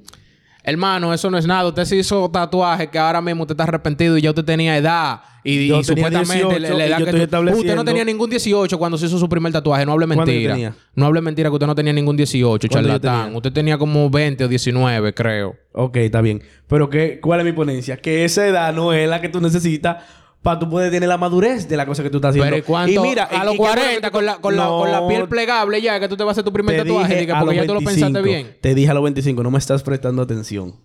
Hermano, 0.64 1.14
eso 1.14 1.30
no 1.32 1.38
es 1.38 1.48
nada. 1.48 1.68
Usted 1.70 1.86
se 1.86 1.96
hizo 1.96 2.30
tatuaje 2.30 2.90
que 2.90 3.00
ahora 3.00 3.22
mismo 3.22 3.44
usted 3.44 3.54
está 3.54 3.64
arrepentido 3.64 4.18
y 4.18 4.22
ya 4.22 4.30
usted 4.32 4.44
tenía 4.44 4.78
edad. 4.78 5.22
Y, 5.42 5.68
Yo 5.68 5.80
y 5.80 5.84
tenía 5.84 6.10
supuestamente 6.10 6.34
18 6.60 6.60
la 6.78 6.86
y 6.86 6.90
edad 6.90 7.00
yo 7.00 7.06
que 7.06 7.12
estoy 7.24 7.28
tú- 7.52 7.58
Usted 7.60 7.76
no 7.76 7.86
tenía 7.86 8.04
ningún 8.04 8.30
18 8.30 8.78
cuando 8.78 8.98
se 8.98 9.06
hizo 9.06 9.18
su 9.18 9.30
primer 9.30 9.54
tatuaje. 9.54 9.86
No 9.86 9.94
hable 9.94 10.06
¿Cuándo 10.06 10.26
yo 10.26 10.32
mentira. 10.34 10.54
tenía? 10.54 10.76
No 10.96 11.06
hable 11.06 11.22
mentira 11.22 11.50
que 11.50 11.54
usted 11.54 11.66
no 11.68 11.76
tenía 11.76 11.94
ningún 11.94 12.18
18, 12.18 12.68
¿Cuándo 12.68 12.90
yo 12.90 12.96
charlatán. 12.96 13.24
tenía? 13.28 13.38
Usted 13.38 13.54
tenía 13.54 13.78
como 13.78 14.10
20 14.10 14.44
o 14.44 14.48
19, 14.50 15.14
creo. 15.14 15.56
Ok, 15.72 15.96
está 15.98 16.20
bien. 16.22 16.44
Pero 16.68 16.90
¿qué, 16.90 17.20
¿cuál 17.22 17.40
es 17.40 17.46
mi 17.46 17.54
ponencia? 17.54 17.96
Que 17.98 18.26
esa 18.26 18.46
edad 18.46 18.74
no 18.74 18.92
es 18.92 19.10
la 19.10 19.22
que 19.22 19.30
tú 19.30 19.40
necesitas 19.40 20.04
para 20.42 20.60
tú 20.60 20.70
poder 20.70 20.90
tener 20.92 21.10
la 21.10 21.18
madurez 21.18 21.68
de 21.68 21.76
la 21.78 21.86
cosa 21.86 22.02
que 22.04 22.10
tú 22.10 22.18
estás 22.18 22.30
haciendo. 22.30 22.50
Pero 22.50 22.58
¿y 22.58 22.62
cuánto? 22.62 23.02
mira, 23.04 23.28
a 23.30 23.44
y- 23.44 23.46
los 23.46 23.54
y 23.56 23.58
qué 23.58 23.62
bueno 23.64 23.74
40, 23.76 24.02
que 24.02 24.08
tú- 24.08 24.12
con 24.14 24.26
la, 24.26 24.38
con, 24.38 24.56
la, 24.56 24.68
con 24.68 24.92
la 24.92 25.08
piel 25.08 25.28
plegable 25.28 25.82
ya, 25.82 26.00
que 26.00 26.08
tú 26.08 26.16
te 26.18 26.24
vas 26.24 26.30
a 26.30 26.34
hacer 26.34 26.44
tu 26.46 26.54
primer 26.54 26.78
tatuaje. 26.78 27.30
a 27.32 27.40
porque 27.40 27.46
los 27.46 27.56
ya 27.56 27.68
tú 27.68 27.74
lo 27.74 27.80
pensaste 27.82 28.22
25. 28.22 28.24
bien. 28.24 28.58
Te 28.62 28.74
dije 28.76 28.90
a 28.90 28.94
los 28.94 29.04
25, 29.04 29.44
no 29.44 29.52
me 29.52 29.58
estás 29.58 29.84
prestando 29.84 30.22
atención. 30.22 30.76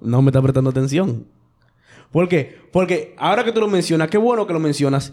No 0.00 0.22
me 0.22 0.30
estás 0.30 0.42
prestando 0.42 0.70
atención. 0.70 1.26
¿Por 2.12 2.28
qué? 2.28 2.56
Porque 2.72 3.14
ahora 3.18 3.44
que 3.44 3.52
tú 3.52 3.60
lo 3.60 3.68
mencionas, 3.68 4.08
qué 4.08 4.16
bueno 4.18 4.46
que 4.46 4.52
lo 4.54 4.60
mencionas. 4.60 5.12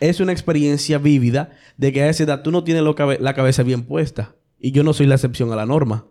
Es 0.00 0.20
una 0.20 0.30
experiencia 0.30 0.98
vívida 0.98 1.50
de 1.76 1.92
que 1.92 2.02
a 2.02 2.08
esa 2.08 2.22
edad 2.22 2.42
tú 2.42 2.52
no 2.52 2.62
tienes 2.62 2.84
lo 2.84 2.94
cabe- 2.94 3.18
la 3.20 3.34
cabeza 3.34 3.64
bien 3.64 3.82
puesta. 3.82 4.36
Y 4.60 4.70
yo 4.70 4.84
no 4.84 4.92
soy 4.92 5.06
la 5.06 5.16
excepción 5.16 5.52
a 5.52 5.56
la 5.56 5.66
norma. 5.66 6.06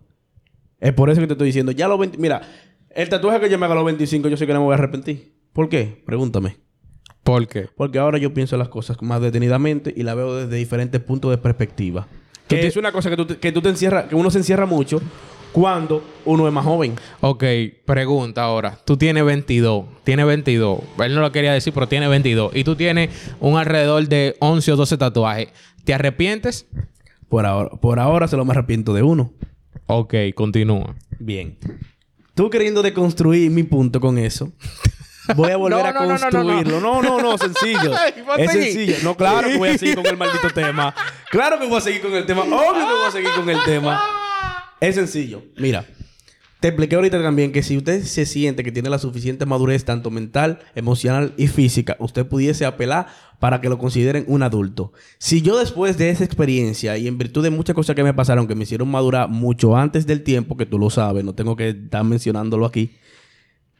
Es 0.81 0.91
por 0.93 1.09
eso 1.09 1.21
que 1.21 1.27
te 1.27 1.33
estoy 1.33 1.47
diciendo, 1.47 1.71
ya 1.71 1.87
los 1.87 1.97
20... 1.97 2.17
Mira, 2.17 2.41
el 2.89 3.07
tatuaje 3.07 3.39
que 3.39 3.49
yo 3.49 3.57
me 3.57 3.65
haga 3.65 3.73
a 3.75 3.77
los 3.77 3.85
25, 3.85 4.27
yo 4.27 4.35
sé 4.35 4.45
que 4.45 4.53
no 4.53 4.59
me 4.59 4.65
voy 4.65 4.73
a 4.73 4.77
arrepentir. 4.77 5.33
¿Por 5.53 5.69
qué? 5.69 6.03
Pregúntame. 6.05 6.57
¿Por 7.27 7.47
qué? 7.47 7.67
Porque 7.75 7.99
ahora 7.99 8.17
yo 8.17 8.33
pienso 8.33 8.55
las 8.57 8.69
cosas 8.69 8.97
más 9.01 9.21
detenidamente 9.21 9.93
y 9.95 10.03
la 10.03 10.15
veo 10.15 10.35
desde 10.35 10.55
diferentes 10.55 11.01
puntos 11.01 11.29
de 11.31 11.37
perspectiva. 11.37 12.07
Que 12.47 12.65
es 12.65 12.77
una 12.77 12.91
cosa 12.93 13.09
que, 13.09 13.17
tú, 13.17 13.25
te- 13.25 13.37
que 13.37 13.51
tú 13.51 13.61
te 13.61 13.69
encierras, 13.69 14.05
que 14.05 14.15
uno 14.15 14.31
se 14.31 14.37
encierra 14.37 14.65
mucho 14.65 15.01
cuando 15.51 16.01
uno 16.23 16.47
es 16.47 16.53
más 16.53 16.63
joven. 16.63 16.95
Ok, 17.19 17.43
pregunta 17.85 18.43
ahora. 18.43 18.77
Tú 18.85 18.95
tienes 18.95 19.25
22. 19.25 19.85
Tienes 20.05 20.25
22. 20.25 20.79
Él 21.03 21.15
no 21.15 21.19
lo 21.21 21.31
quería 21.33 21.51
decir, 21.51 21.73
pero 21.73 21.87
tiene 21.89 22.07
22. 22.07 22.55
Y 22.55 22.63
tú 22.63 22.75
tienes 22.77 23.09
un 23.41 23.57
alrededor 23.57 24.07
de 24.07 24.35
11 24.39 24.71
o 24.71 24.75
12 24.77 24.97
tatuajes. 24.97 25.49
¿Te 25.83 25.93
arrepientes? 25.93 26.67
Por 27.27 27.45
ahora, 27.45 27.71
por 27.71 27.99
ahora 27.99 28.29
solo 28.29 28.45
me 28.45 28.51
arrepiento 28.51 28.93
de 28.93 29.03
uno. 29.03 29.33
Ok, 29.87 30.13
continúa. 30.35 30.95
Bien. 31.19 31.57
Tú 32.35 32.49
queriendo 32.49 32.81
deconstruir 32.83 33.51
mi 33.51 33.63
punto 33.63 33.99
con 33.99 34.17
eso. 34.17 34.53
Voy 35.35 35.51
a 35.51 35.57
volver 35.57 35.79
No, 35.79 35.85
a 35.85 35.91
no, 35.91 36.07
construirlo. 36.07 36.79
No, 36.79 37.01
no, 37.01 37.19
no, 37.21 37.37
sencillo. 37.37 37.91
Es 38.37 38.51
sencillo. 38.51 38.95
No, 39.03 39.15
claro 39.15 39.49
que 39.49 39.57
voy 39.57 39.69
a 39.69 39.77
seguir 39.77 39.95
con 39.95 40.05
el 40.05 40.17
maldito 40.17 40.49
tema. 40.49 40.93
Claro 41.29 41.59
que 41.59 41.67
voy 41.67 41.77
a 41.77 41.81
seguir 41.81 42.01
con 42.01 42.13
el 42.13 42.25
tema. 42.25 42.43
Obvio 42.43 42.73
que 42.87 42.93
voy 42.93 43.07
a 43.07 43.11
seguir 43.11 43.29
con 43.35 43.49
el 43.49 43.57
tema. 43.65 44.01
Es 44.79 44.95
sencillo. 44.95 45.43
Mira, 45.57 45.85
Te 46.59 46.69
expliqué 46.69 46.95
ahorita 46.95 47.21
también 47.21 47.51
que 47.51 47.61
si 47.61 47.77
usted 47.77 48.03
se 48.03 48.25
siente 48.25 48.63
que 48.63 48.71
tiene 48.71 48.89
la 48.89 48.97
suficiente 48.99 49.45
madurez, 49.45 49.85
tanto 49.85 50.09
mental, 50.09 50.59
emocional 50.75 51.33
y 51.37 51.47
física, 51.47 51.95
usted 51.99 52.25
pudiese 52.25 52.65
apelar 52.65 53.07
para 53.39 53.61
que 53.61 53.69
lo 53.69 53.77
consideren 53.77 54.25
un 54.27 54.41
adulto. 54.41 54.91
Si 55.19 55.43
yo 55.43 55.59
después 55.59 55.97
de 55.99 56.09
esa 56.09 56.23
experiencia 56.23 56.97
y 56.97 57.07
en 57.07 57.19
virtud 57.19 57.43
de 57.43 57.51
muchas 57.51 57.75
cosas 57.75 57.95
que 57.95 58.03
me 58.03 58.13
pasaron 58.15 58.47
que 58.47 58.55
me 58.55 58.63
hicieron 58.63 58.89
madurar 58.89 59.29
mucho 59.29 59.77
antes 59.77 60.07
del 60.07 60.23
tiempo, 60.23 60.57
que 60.57 60.65
tú 60.65 60.79
lo 60.79 60.89
sabes, 60.89 61.23
no 61.23 61.35
tengo 61.35 61.55
que 61.55 61.69
estar 61.69 62.03
mencionándolo 62.03 62.65
aquí, 62.65 62.95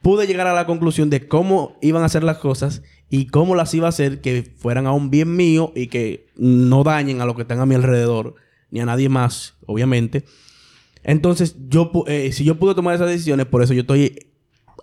pude 0.01 0.27
llegar 0.27 0.47
a 0.47 0.53
la 0.53 0.65
conclusión 0.65 1.09
de 1.09 1.27
cómo 1.27 1.77
iban 1.81 2.03
a 2.03 2.09
ser 2.09 2.23
las 2.23 2.37
cosas 2.37 2.83
y 3.09 3.27
cómo 3.27 3.55
las 3.55 3.73
iba 3.73 3.87
a 3.87 3.89
hacer 3.89 4.21
que 4.21 4.43
fueran 4.57 4.87
a 4.87 4.91
un 4.91 5.09
bien 5.09 5.35
mío 5.35 5.71
y 5.75 5.87
que 5.87 6.27
no 6.35 6.83
dañen 6.83 7.21
a 7.21 7.25
lo 7.25 7.35
que 7.35 7.43
están 7.43 7.59
a 7.59 7.65
mi 7.65 7.75
alrededor, 7.75 8.35
ni 8.71 8.79
a 8.79 8.85
nadie 8.85 9.09
más, 9.09 9.55
obviamente. 9.65 10.23
Entonces, 11.03 11.55
yo, 11.69 11.91
eh, 12.07 12.31
si 12.33 12.43
yo 12.43 12.59
pude 12.59 12.75
tomar 12.75 12.95
esas 12.95 13.09
decisiones, 13.09 13.45
por 13.45 13.63
eso 13.63 13.73
yo 13.73 13.81
estoy 13.81 14.27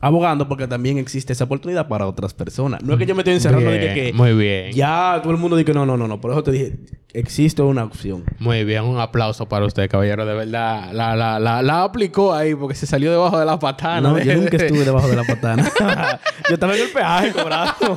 abogando 0.00 0.48
porque 0.48 0.66
también 0.66 0.98
existe 0.98 1.32
esa 1.32 1.44
oportunidad 1.44 1.88
para 1.88 2.06
otras 2.06 2.34
personas. 2.34 2.82
No 2.82 2.94
es 2.94 2.98
que 2.98 3.06
yo 3.06 3.14
me 3.14 3.20
estoy 3.20 3.34
encerrando 3.34 3.70
de 3.70 3.94
que, 3.94 4.12
muy 4.12 4.32
bien. 4.32 4.72
ya 4.72 5.20
todo 5.22 5.32
el 5.32 5.38
mundo 5.38 5.56
dice 5.56 5.72
no, 5.72 5.86
no, 5.86 5.96
no, 5.96 6.08
no. 6.08 6.20
Por 6.20 6.30
eso 6.32 6.42
te 6.42 6.52
dije, 6.52 6.78
existe 7.14 7.62
una 7.62 7.84
opción. 7.84 8.24
Muy 8.38 8.64
bien, 8.64 8.84
un 8.84 8.98
aplauso 9.00 9.48
para 9.48 9.64
usted, 9.64 9.88
caballero. 9.88 10.26
De 10.26 10.34
verdad, 10.34 10.90
la, 10.92 11.14
la, 11.16 11.38
la, 11.38 11.62
la 11.62 11.82
aplicó 11.84 12.34
ahí 12.34 12.54
porque 12.54 12.74
se 12.74 12.86
salió 12.86 13.10
debajo 13.10 13.38
de 13.38 13.46
la 13.46 13.58
patana. 13.58 14.10
No, 14.10 14.18
yo 14.18 14.34
nunca 14.34 14.56
estuve 14.60 14.84
debajo 14.84 15.08
de 15.08 15.16
la 15.16 15.24
patana. 15.24 15.70
yo 16.48 16.54
estaba 16.54 16.74
en 16.76 16.82
el 16.82 16.90
peaje 16.90 17.32
cobrando. 17.32 17.74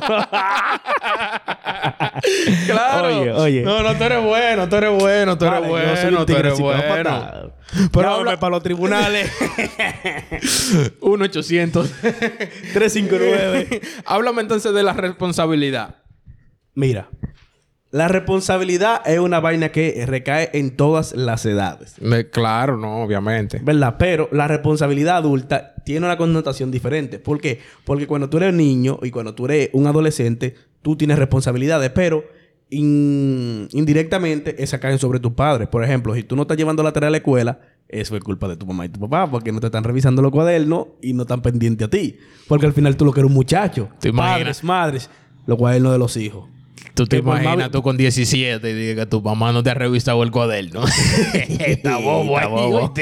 claro. 2.66 3.08
Oye, 3.20 3.32
oye. 3.32 3.62
No, 3.62 3.82
no, 3.82 3.94
tú 3.96 4.04
eres 4.04 4.22
bueno, 4.22 4.68
tú 4.68 4.76
eres 4.76 4.90
bueno, 5.02 5.36
tú 5.36 5.44
eres 5.46 5.60
Vale, 5.60 5.72
yo 5.86 5.96
soy 5.96 6.04
bueno, 6.10 6.26
tú 6.26 6.36
eres 6.36 6.58
bueno. 6.60 7.52
Pero 7.92 8.10
habla- 8.10 8.38
para 8.40 8.50
los 8.52 8.62
tribunales. 8.62 9.30
1-800. 11.00 11.88
359. 12.72 13.80
Háblame 14.06 14.42
entonces 14.42 14.72
de 14.72 14.82
la 14.82 14.92
responsabilidad. 14.94 15.96
Mira, 16.74 17.08
la 17.90 18.06
responsabilidad 18.08 19.00
es 19.06 19.18
una 19.18 19.40
vaina 19.40 19.70
que 19.70 20.04
recae 20.06 20.50
en 20.52 20.76
todas 20.76 21.14
las 21.14 21.46
edades. 21.46 21.94
Me- 22.00 22.28
claro, 22.28 22.76
no, 22.76 23.02
obviamente. 23.02 23.60
¿Verdad? 23.62 23.96
Pero 23.98 24.28
la 24.32 24.46
responsabilidad 24.46 25.16
adulta 25.16 25.74
tiene 25.84 26.04
una 26.06 26.16
connotación 26.18 26.70
diferente. 26.70 27.18
¿Por 27.18 27.40
qué? 27.40 27.60
Porque 27.84 28.06
cuando 28.06 28.28
tú 28.28 28.36
eres 28.36 28.52
niño 28.52 28.98
y 29.02 29.10
cuando 29.10 29.34
tú 29.34 29.46
eres 29.46 29.70
un 29.72 29.86
adolescente, 29.86 30.54
tú 30.82 30.96
tienes 30.96 31.18
responsabilidades, 31.18 31.90
pero 31.90 32.24
in- 32.68 33.68
indirectamente 33.72 34.62
esas 34.62 34.80
caen 34.80 34.98
sobre 34.98 35.20
tus 35.20 35.32
padres. 35.32 35.68
Por 35.68 35.82
ejemplo, 35.84 36.14
si 36.14 36.22
tú 36.22 36.36
no 36.36 36.42
estás 36.42 36.56
llevando 36.56 36.82
la 36.82 36.92
tarea 36.92 37.08
a 37.08 37.10
la 37.10 37.16
escuela, 37.18 37.60
eso 37.88 38.16
es 38.16 38.22
culpa 38.22 38.48
de 38.48 38.56
tu 38.56 38.66
mamá 38.66 38.84
y 38.84 38.90
tu 38.90 39.00
papá, 39.00 39.30
porque 39.30 39.50
no 39.50 39.60
te 39.60 39.66
están 39.66 39.84
revisando 39.84 40.20
los 40.20 40.30
cuadernos 40.30 40.88
y 41.00 41.14
no 41.14 41.22
están 41.22 41.40
pendientes 41.40 41.86
a 41.86 41.90
ti. 41.90 42.18
Porque 42.46 42.66
al 42.66 42.74
final 42.74 42.96
tú 42.96 43.04
lo 43.06 43.12
que 43.12 43.20
eres 43.20 43.28
un 43.30 43.34
muchacho. 43.34 43.88
¿Te 43.98 44.10
imaginas? 44.10 44.38
Padres, 44.60 44.64
madres, 44.64 45.10
los 45.46 45.56
cuadernos 45.56 45.92
de 45.92 45.98
los 45.98 46.16
hijos. 46.18 46.50
Tú 46.94 47.06
te 47.06 47.16
Que 47.16 47.22
imaginas 47.22 47.70
tú 47.70 47.82
con 47.82 47.96
17 47.96 48.68
y 48.68 48.72
digas 48.74 48.96
que 48.96 49.06
tu 49.06 49.22
mamá 49.22 49.52
no 49.52 49.62
te 49.62 49.70
ha 49.70 49.74
revisado 49.74 50.22
el 50.22 50.30
cuaderno. 50.30 50.82
está 51.34 51.98
bobo 51.98 52.36
Está 52.36 52.48
bobo. 52.48 52.92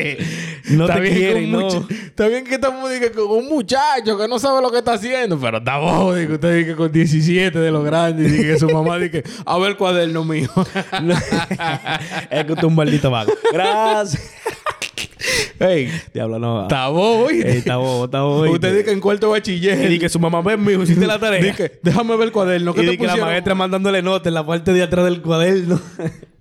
No 0.68 0.84
Está 0.84 0.94
te 0.96 1.00
bien 1.00 1.14
quieren, 1.14 1.50
que 1.50 1.56
un 1.56 1.62
no. 1.62 1.88
Está 1.88 2.28
bien 2.28 2.44
que 2.44 2.54
estamos 2.56 2.90
diga, 2.90 3.10
con 3.12 3.30
un 3.30 3.48
muchacho 3.48 4.18
que 4.18 4.28
no 4.28 4.38
sabe 4.38 4.60
lo 4.60 4.70
que 4.70 4.78
está 4.78 4.94
haciendo, 4.94 5.38
pero 5.38 5.58
está 5.58 5.78
bobo 5.78 6.14
que 6.14 6.26
usted 6.26 6.56
diga 6.56 6.76
con 6.76 6.92
17 6.92 7.58
de 7.58 7.70
los 7.70 7.84
grandes 7.84 8.32
y 8.32 8.42
que 8.42 8.58
su 8.58 8.68
mamá 8.68 8.98
diga, 8.98 9.22
a 9.44 9.58
ver 9.58 9.70
el 9.70 9.76
cuaderno 9.76 10.24
mío. 10.24 10.50
es 12.30 12.44
que 12.44 12.56
tú 12.56 12.66
un 12.66 12.74
maldito 12.74 13.10
vago. 13.10 13.32
Gracias. 13.52 14.22
Ey, 15.58 15.90
Diablo, 16.12 16.38
no. 16.38 16.62
está 16.62 16.88
bobo, 16.88 17.30
está 17.30 17.76
bobo, 17.76 18.04
está 18.04 18.20
bobo. 18.22 18.50
Usted 18.50 18.72
dice 18.72 18.84
que 18.84 18.92
en 18.92 19.00
cuarto 19.00 19.28
Y 19.28 19.30
bachiller. 19.30 19.88
di 19.88 19.98
que 19.98 20.08
su 20.08 20.18
mamá 20.20 20.42
ve, 20.42 20.56
mijo, 20.56 20.82
hiciste 20.82 21.06
la 21.06 21.18
tarea. 21.18 21.42
Di 21.42 21.52
que, 21.52 21.78
déjame 21.82 22.16
ver 22.16 22.26
el 22.26 22.32
cuaderno. 22.32 22.74
¿Qué 22.74 22.82
y 22.82 22.86
te 22.86 22.98
que 22.98 23.06
la 23.06 23.16
maestra 23.16 23.54
mandándole 23.54 24.02
notas 24.02 24.26
en 24.26 24.34
la 24.34 24.44
parte 24.44 24.72
de 24.72 24.82
atrás 24.82 25.04
del 25.06 25.22
cuaderno. 25.22 25.80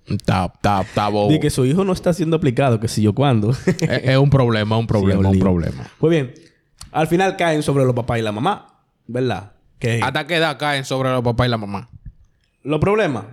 Está, 0.06 0.52
está, 0.54 0.82
está 0.82 1.08
bobo. 1.08 1.30
Di 1.30 1.40
que 1.40 1.50
su 1.50 1.64
hijo 1.64 1.84
no 1.84 1.92
está 1.92 2.12
siendo 2.12 2.36
aplicado, 2.36 2.78
que 2.78 2.88
si 2.88 3.02
yo 3.02 3.12
cuándo. 3.14 3.50
es, 3.66 3.80
es 3.80 4.16
un 4.18 4.30
problema, 4.30 4.76
un 4.76 4.86
problema, 4.86 5.22
Sí, 5.22 5.26
un 5.26 5.32
lío. 5.32 5.40
problema. 5.42 5.90
Pues 5.98 6.10
bien, 6.10 6.34
al 6.92 7.06
final 7.08 7.36
caen 7.36 7.62
sobre 7.62 7.84
los 7.84 7.94
papás 7.94 8.18
y 8.18 8.22
la 8.22 8.30
mamá, 8.32 8.84
¿verdad? 9.06 9.52
Que 9.78 10.00
¿Hasta 10.02 10.26
qué 10.26 10.36
edad 10.36 10.58
caen 10.58 10.84
sobre 10.84 11.10
los 11.10 11.22
papás 11.22 11.46
y 11.46 11.50
la 11.50 11.58
mamá? 11.58 11.88
los 12.62 12.78
problemas. 12.80 13.24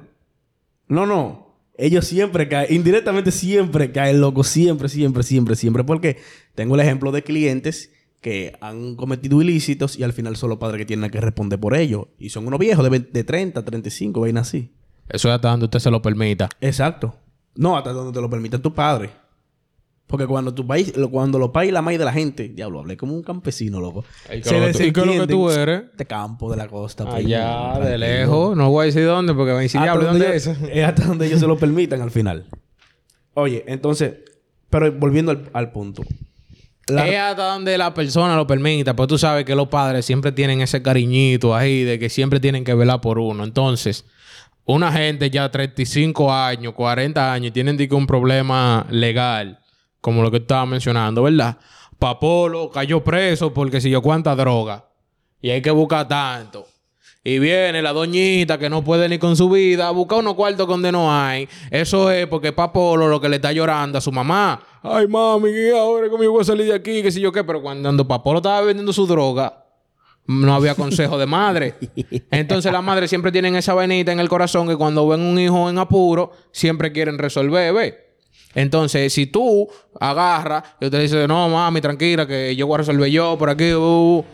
No, 0.88 1.06
no. 1.06 1.43
Ellos 1.76 2.06
siempre 2.06 2.48
caen, 2.48 2.74
indirectamente 2.74 3.32
siempre 3.32 3.92
caen 3.92 4.22
locos, 4.22 4.48
siempre, 4.48 4.90
siempre, 4.90 5.24
siempre, 5.24 5.56
siempre. 5.56 5.84
Porque 5.84 6.18
tengo 6.56 6.76
el 6.76 6.82
ejemplo 6.82 7.12
de 7.12 7.24
clientes 7.24 7.92
que 8.22 8.56
han 8.62 8.96
cometido 8.96 9.42
ilícitos 9.42 9.98
y 9.98 10.04
al 10.04 10.14
final 10.14 10.36
son 10.36 10.50
los 10.50 10.60
padres 10.60 10.80
que 10.80 10.86
tienen 10.86 11.10
que 11.10 11.20
responder 11.20 11.60
por 11.60 11.76
ello. 11.76 12.10
Y 12.20 12.30
son 12.30 12.48
unos 12.48 12.60
viejos 12.60 12.84
de, 12.84 12.90
20 12.90 13.12
de 13.12 13.24
30, 13.24 13.66
35, 13.66 14.22
vaina 14.22 14.42
así. 14.42 14.72
Eso 15.10 15.28
es 15.28 15.36
hasta 15.36 15.50
donde 15.50 15.66
usted 15.66 15.80
se 15.80 15.92
lo 15.92 16.02
permita. 16.02 16.48
Exacto. 16.62 17.16
No, 17.56 17.78
hasta 17.78 17.92
donde 17.92 18.14
te 18.14 18.22
lo 18.22 18.30
permitan 18.30 18.62
tus 18.62 18.74
padres. 18.74 19.12
Porque 20.08 20.28
cuando 20.28 20.54
tu 20.54 20.68
país, 20.68 20.96
lo- 20.96 21.10
cuando 21.10 21.40
los 21.40 21.50
pais 21.50 21.70
y 21.70 21.72
la 21.72 21.82
maíz 21.82 21.98
de 21.98 22.06
la 22.06 22.14
gente, 22.14 22.50
diablo, 22.50 22.80
hablé 22.82 22.96
como 22.98 23.14
un 23.14 23.24
campesino, 23.24 23.80
loco. 23.82 24.06
¿Y 24.28 24.42
qué 24.42 24.50
es 24.50 24.52
lo 24.52 24.66
que 24.68 24.74
tú- 24.74 24.84
y 24.84 24.92
qué 24.92 25.00
es 25.00 25.06
lo 25.08 25.14
que 25.28 25.34
tú 25.34 25.50
eres? 25.50 25.84
De 25.98 26.06
campo, 26.06 26.52
de 26.52 26.58
la 26.58 26.68
costa. 26.68 27.06
Allá, 27.12 27.80
de 27.80 27.98
lejos. 27.98 28.56
No 28.56 28.70
voy 28.70 28.84
a 28.84 28.86
decir 28.88 29.06
dónde 29.06 29.34
porque 29.34 29.52
va 29.54 29.60
a 29.60 29.62
decir, 29.62 29.80
Hasta 29.80 29.92
diablo, 29.92 30.08
¿dónde 30.10 30.36
es 30.36 30.46
es 30.48 30.58
hasta 30.86 31.06
donde 31.06 31.26
ellos 31.28 31.40
se 31.40 31.48
lo 31.48 31.58
permitan 31.58 32.02
al 32.02 32.12
final. 32.12 32.46
Oye, 33.34 33.64
entonces, 33.68 34.14
pero 34.70 34.92
volviendo 34.92 35.32
al, 35.32 35.50
al 35.54 35.72
punto. 35.72 36.04
La- 36.88 37.08
Es 37.08 37.18
hasta 37.18 37.46
donde 37.54 37.78
la 37.78 37.94
persona 37.94 38.36
lo 38.36 38.46
permita. 38.46 38.96
Pues 38.96 39.08
tú 39.08 39.18
sabes 39.18 39.46
que 39.46 39.56
los 39.56 39.70
padres 39.70 40.06
siempre 40.06 40.32
tienen 40.32 40.62
ese 40.62 40.82
cariñito 40.84 41.56
ahí 41.56 41.84
de 41.84 41.98
que 41.98 42.10
siempre 42.10 42.40
tienen 42.40 42.64
que 42.66 42.74
velar 42.76 43.00
por 43.02 43.18
uno. 43.20 43.44
Entonces, 43.46 44.06
una 44.66 44.92
gente 44.92 45.30
ya 45.30 45.50
35 45.50 46.32
años, 46.32 46.74
40 46.74 47.34
años, 47.34 47.48
y 47.48 47.52
tienen 47.52 47.78
de 47.78 47.88
que 47.88 47.96
un 47.96 48.06
problema 48.06 48.86
legal, 48.92 49.60
como 50.04 50.22
lo 50.22 50.30
que 50.30 50.42
tú 50.42 50.44
estabas 50.44 50.68
mencionando, 50.68 51.24
¿verdad? 51.24 51.58
Papolo 51.98 52.70
cayó 52.70 53.02
preso 53.02 53.54
porque 53.54 53.80
si 53.80 53.90
yo 53.90 54.02
cuánta 54.02 54.36
droga. 54.36 54.84
Y 55.42 55.50
hay 55.50 55.62
que 55.62 55.72
buscar 55.72 56.10
tanto. 56.10 56.68
Y 57.24 57.40
viene 57.40 57.82
la 57.82 57.94
doñita 57.94 58.58
que 58.58 58.70
no 58.70 58.84
puede 58.84 59.08
ni 59.08 59.18
con 59.18 59.38
su 59.38 59.50
vida 59.50 59.88
a 59.88 59.92
buscar 59.92 60.20
unos 60.20 60.34
cuartos 60.34 60.68
donde 60.68 60.92
no 60.92 61.10
hay. 61.10 61.48
Eso 61.72 62.12
es 62.12 62.28
porque 62.28 62.52
Papolo 62.52 63.08
lo 63.08 63.22
que 63.22 63.30
le 63.30 63.38
está 63.38 63.54
llorando 63.54 63.98
a 63.98 64.02
su 64.02 64.12
mamá. 64.12 64.62
Ay, 64.82 65.08
mami, 65.08 65.50
¿y 65.52 65.70
ahora 65.70 66.10
cómo 66.10 66.22
yo 66.22 66.34
voy 66.34 66.42
a 66.42 66.44
salir 66.44 66.66
de 66.66 66.76
aquí? 66.76 67.02
Que 67.02 67.10
si 67.10 67.22
yo 67.22 67.32
qué. 67.32 67.46
Pero 67.46 67.62
cuando 67.62 68.06
Papolo 68.06 68.40
estaba 68.40 68.60
vendiendo 68.60 68.92
su 68.92 69.08
droga, 69.08 69.64
no 70.28 70.54
había 70.54 70.76
consejo 70.76 71.18
de 71.18 71.28
madre. 71.28 71.76
Entonces 72.30 72.74
las 72.74 72.84
madres 72.84 73.10
siempre 73.10 73.32
tienen 73.32 73.56
esa 73.56 73.74
venita 73.74 74.12
en 74.12 74.20
el 74.20 74.28
corazón 74.28 74.68
que 74.68 74.76
cuando 74.76 75.08
ven 75.08 75.22
un 75.22 75.40
hijo 75.40 75.70
en 75.70 75.78
apuro, 75.78 76.34
siempre 76.52 76.92
quieren 76.92 77.18
resolver, 77.18 77.74
¿ve? 77.74 78.13
Entonces, 78.56 79.12
si 79.14 79.26
tú 79.26 79.68
agarras 80.00 80.64
y 80.80 80.86
usted 80.86 81.02
dice, 81.02 81.28
no, 81.28 81.50
mami, 81.50 81.82
tranquila, 81.82 82.28
que 82.28 82.56
yo 82.56 82.68
voy 82.68 82.76
a 82.76 82.78
resolver 82.80 83.10
yo 83.10 83.38
por 83.38 83.50
aquí, 83.50 83.74
uh, 83.74 83.80
uh", 84.20 84.26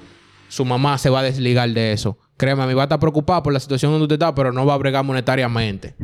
su 0.47 0.65
mamá 0.65 0.97
se 0.97 1.09
va 1.09 1.19
a 1.19 1.23
desligar 1.23 1.69
de 1.69 1.93
eso. 1.93 2.17
Créeme, 2.37 2.65
mí 2.67 2.73
va 2.73 2.83
a 2.83 2.85
estar 2.85 2.99
preocupada 2.99 3.43
por 3.43 3.53
la 3.53 3.59
situación 3.59 3.91
donde 3.91 4.03
usted 4.05 4.15
está, 4.15 4.33
pero 4.33 4.51
no 4.51 4.65
va 4.65 4.73
a 4.73 4.77
bregar 4.77 5.03
monetariamente. 5.03 5.95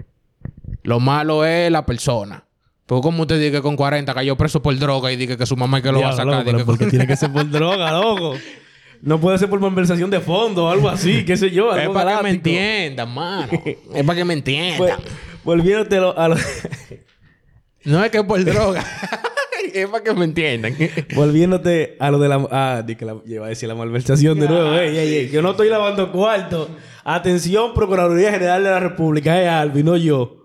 Lo 0.84 1.00
malo 1.00 1.46
es 1.46 1.72
la 1.72 1.86
persona. 1.86 2.46
Porque 2.86 3.02
como 3.02 3.24
usted 3.24 3.40
dice 3.40 3.52
que 3.52 3.62
con 3.62 3.76
40 3.76 4.14
cayó 4.14 4.36
preso 4.38 4.62
por 4.62 4.78
droga 4.78 5.12
y 5.12 5.16
dice 5.16 5.38
que 5.38 5.46
su 5.48 5.58
mamá 5.58 5.78
es 5.78 5.84
que 5.84 5.92
lo 5.92 6.02
va 6.02 6.10
a 6.10 6.12
sacar. 6.12 6.26
loco, 6.28 6.40
di 6.40 6.46
pero 6.46 6.58
que- 6.60 6.66
porque 6.66 6.86
tiene 6.86 7.08
que 7.08 7.16
ser 7.16 7.32
por 7.34 7.50
droga, 7.50 7.92
loco. 7.92 8.36
No 9.02 9.20
puede 9.20 9.38
ser 9.40 9.50
por 9.50 9.60
conversación 9.60 10.10
de 10.10 10.20
fondo 10.20 10.66
o 10.66 10.70
algo 10.70 10.88
así, 10.90 11.26
qué 11.26 11.36
sé 11.36 11.50
yo. 11.52 11.76
Es 11.76 11.90
para 11.90 12.18
que 12.18 12.24
me 12.24 12.30
entiendan, 12.30 13.12
mano. 13.14 13.48
es 13.94 14.04
para 14.04 14.16
que 14.18 14.26
me 14.26 14.34
entiendan. 14.36 14.78
Pues, 14.78 14.94
volviéndote 15.44 15.98
a 15.98 16.28
lo- 16.28 16.36
No 17.86 18.04
es 18.04 18.12
que 18.12 18.24
por 18.24 18.44
droga. 18.46 18.84
es 19.74 19.88
para 19.88 20.04
que 20.04 20.14
me 20.14 20.26
entiendan. 20.26 20.76
Volviéndote 21.16 21.96
a 22.00 22.12
lo 22.12 22.20
de 22.20 22.30
la... 22.30 22.48
Ah, 22.52 22.84
di 22.86 22.96
que 22.96 23.06
la, 23.06 23.18
iba 23.26 23.46
a 23.46 23.50
decir 23.50 23.68
la 23.70 23.76
malversación 23.76 24.40
de 24.40 24.48
nuevo. 24.50 24.74
Ey, 24.74 24.98
ey, 24.98 25.14
ey. 25.16 25.30
Yo 25.30 25.42
no 25.42 25.52
estoy 25.52 25.70
lavando 25.70 26.12
cuarto. 26.12 26.70
Atención, 27.04 27.74
Procuraduría 27.74 28.32
General 28.32 28.64
de 28.64 28.70
la 28.70 28.80
República. 28.80 29.42
Es 29.42 29.50
Albi, 29.50 29.84
no 29.84 29.96
yo. 29.98 30.42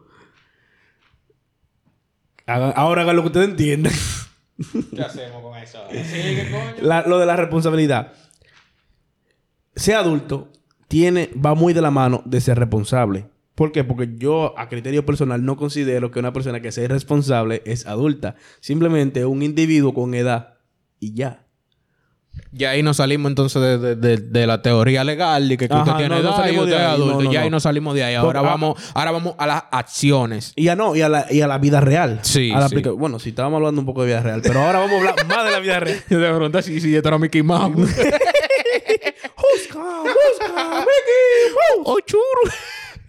Hagan- 2.46 2.72
ahora 2.76 3.02
hagan 3.02 3.16
lo 3.16 3.22
que 3.22 3.28
ustedes 3.28 3.48
entiendan. 3.48 3.92
¿Qué 4.94 5.02
hacemos 5.02 5.42
con 5.42 5.56
eso? 5.56 5.78
Sigue, 5.90 6.50
coño. 6.50 6.74
La- 6.86 7.02
lo 7.06 7.18
de 7.18 7.26
la 7.26 7.36
responsabilidad. 7.36 8.12
Ser 9.74 9.94
adulto 9.96 10.48
tiene, 10.88 11.30
va 11.34 11.54
muy 11.54 11.72
de 11.72 11.80
la 11.80 11.90
mano 11.90 12.22
de 12.26 12.40
ser 12.40 12.58
responsable. 12.58 13.26
¿Por 13.54 13.72
qué? 13.72 13.84
Porque 13.84 14.08
yo, 14.16 14.54
a 14.58 14.68
criterio 14.68 15.04
personal, 15.04 15.44
no 15.44 15.56
considero 15.56 16.10
que 16.10 16.18
una 16.18 16.32
persona 16.32 16.60
que 16.60 16.72
sea 16.72 16.84
irresponsable 16.84 17.62
es 17.66 17.86
adulta. 17.86 18.36
Simplemente 18.60 19.24
un 19.26 19.42
individuo 19.42 19.92
con 19.92 20.14
edad 20.14 20.54
y 20.98 21.14
ya. 21.14 21.46
Ya 22.52 22.70
ahí 22.70 22.82
nos 22.82 22.98
salimos 22.98 23.28
entonces 23.30 23.60
de, 23.60 23.76
de- 23.78 23.96
de- 23.96 24.16
de 24.16 24.46
la 24.46 24.62
teoría 24.62 25.02
legal 25.04 25.48
de 25.48 25.56
que, 25.58 25.68
que 25.68 25.74
usted 25.74 25.92
tiene 25.96 26.08
no, 26.16 26.22
no 26.22 26.28
edad 26.30 26.48
y 26.50 26.58
usted 26.58 26.66
de 26.70 26.72
es 26.76 26.78
ahí, 26.80 26.86
adulto. 26.94 27.22
no, 27.22 27.32
ya 27.32 27.40
ahí 27.40 27.46
no. 27.50 27.56
nos 27.56 27.62
salimos 27.64 27.94
de 27.94 28.04
ahí. 28.04 28.14
Ahora 28.14 28.38
Porque- 28.40 28.48
ah, 28.48 28.50
vamos, 28.52 28.90
ahora 28.94 29.10
vamos 29.10 29.34
a 29.36 29.46
las 29.46 29.64
acciones. 29.72 30.52
Y 30.56 30.68
a 30.68 30.76
no, 30.76 30.94
y 30.96 31.02
a 31.02 31.08
la, 31.08 31.26
y 31.30 31.40
a 31.42 31.46
la 31.48 31.58
vida 31.58 31.80
real. 31.80 32.20
Sí, 32.22 32.50
A 32.52 32.60
la 32.60 32.68
sí. 32.68 32.74
aplica- 32.74 32.92
Bueno, 32.92 33.18
si 33.18 33.30
estábamos 33.30 33.58
hablando 33.58 33.80
un 33.80 33.86
poco 33.86 34.02
de 34.02 34.06
vida 34.08 34.22
real, 34.22 34.40
pero 34.42 34.60
ahora 34.60 34.78
vamos 34.78 34.94
a 34.94 34.98
hablar 34.98 35.26
más 35.26 35.44
de 35.44 35.50
la 35.50 35.58
vida 35.58 35.80
real. 35.80 35.98
Yo 36.08 36.18
te 36.20 36.28
pregunté 36.28 36.62
si, 36.62 36.80
si 36.80 36.94
esto 36.96 37.08
era 37.08 37.18
Mickey 37.18 37.42
Mouse. 37.42 37.76
¡Busca, 39.36 39.78
busca, 39.78 40.80
Mickey! 40.80 41.56
¡Oh, 41.84 41.98
churro! 42.00 42.52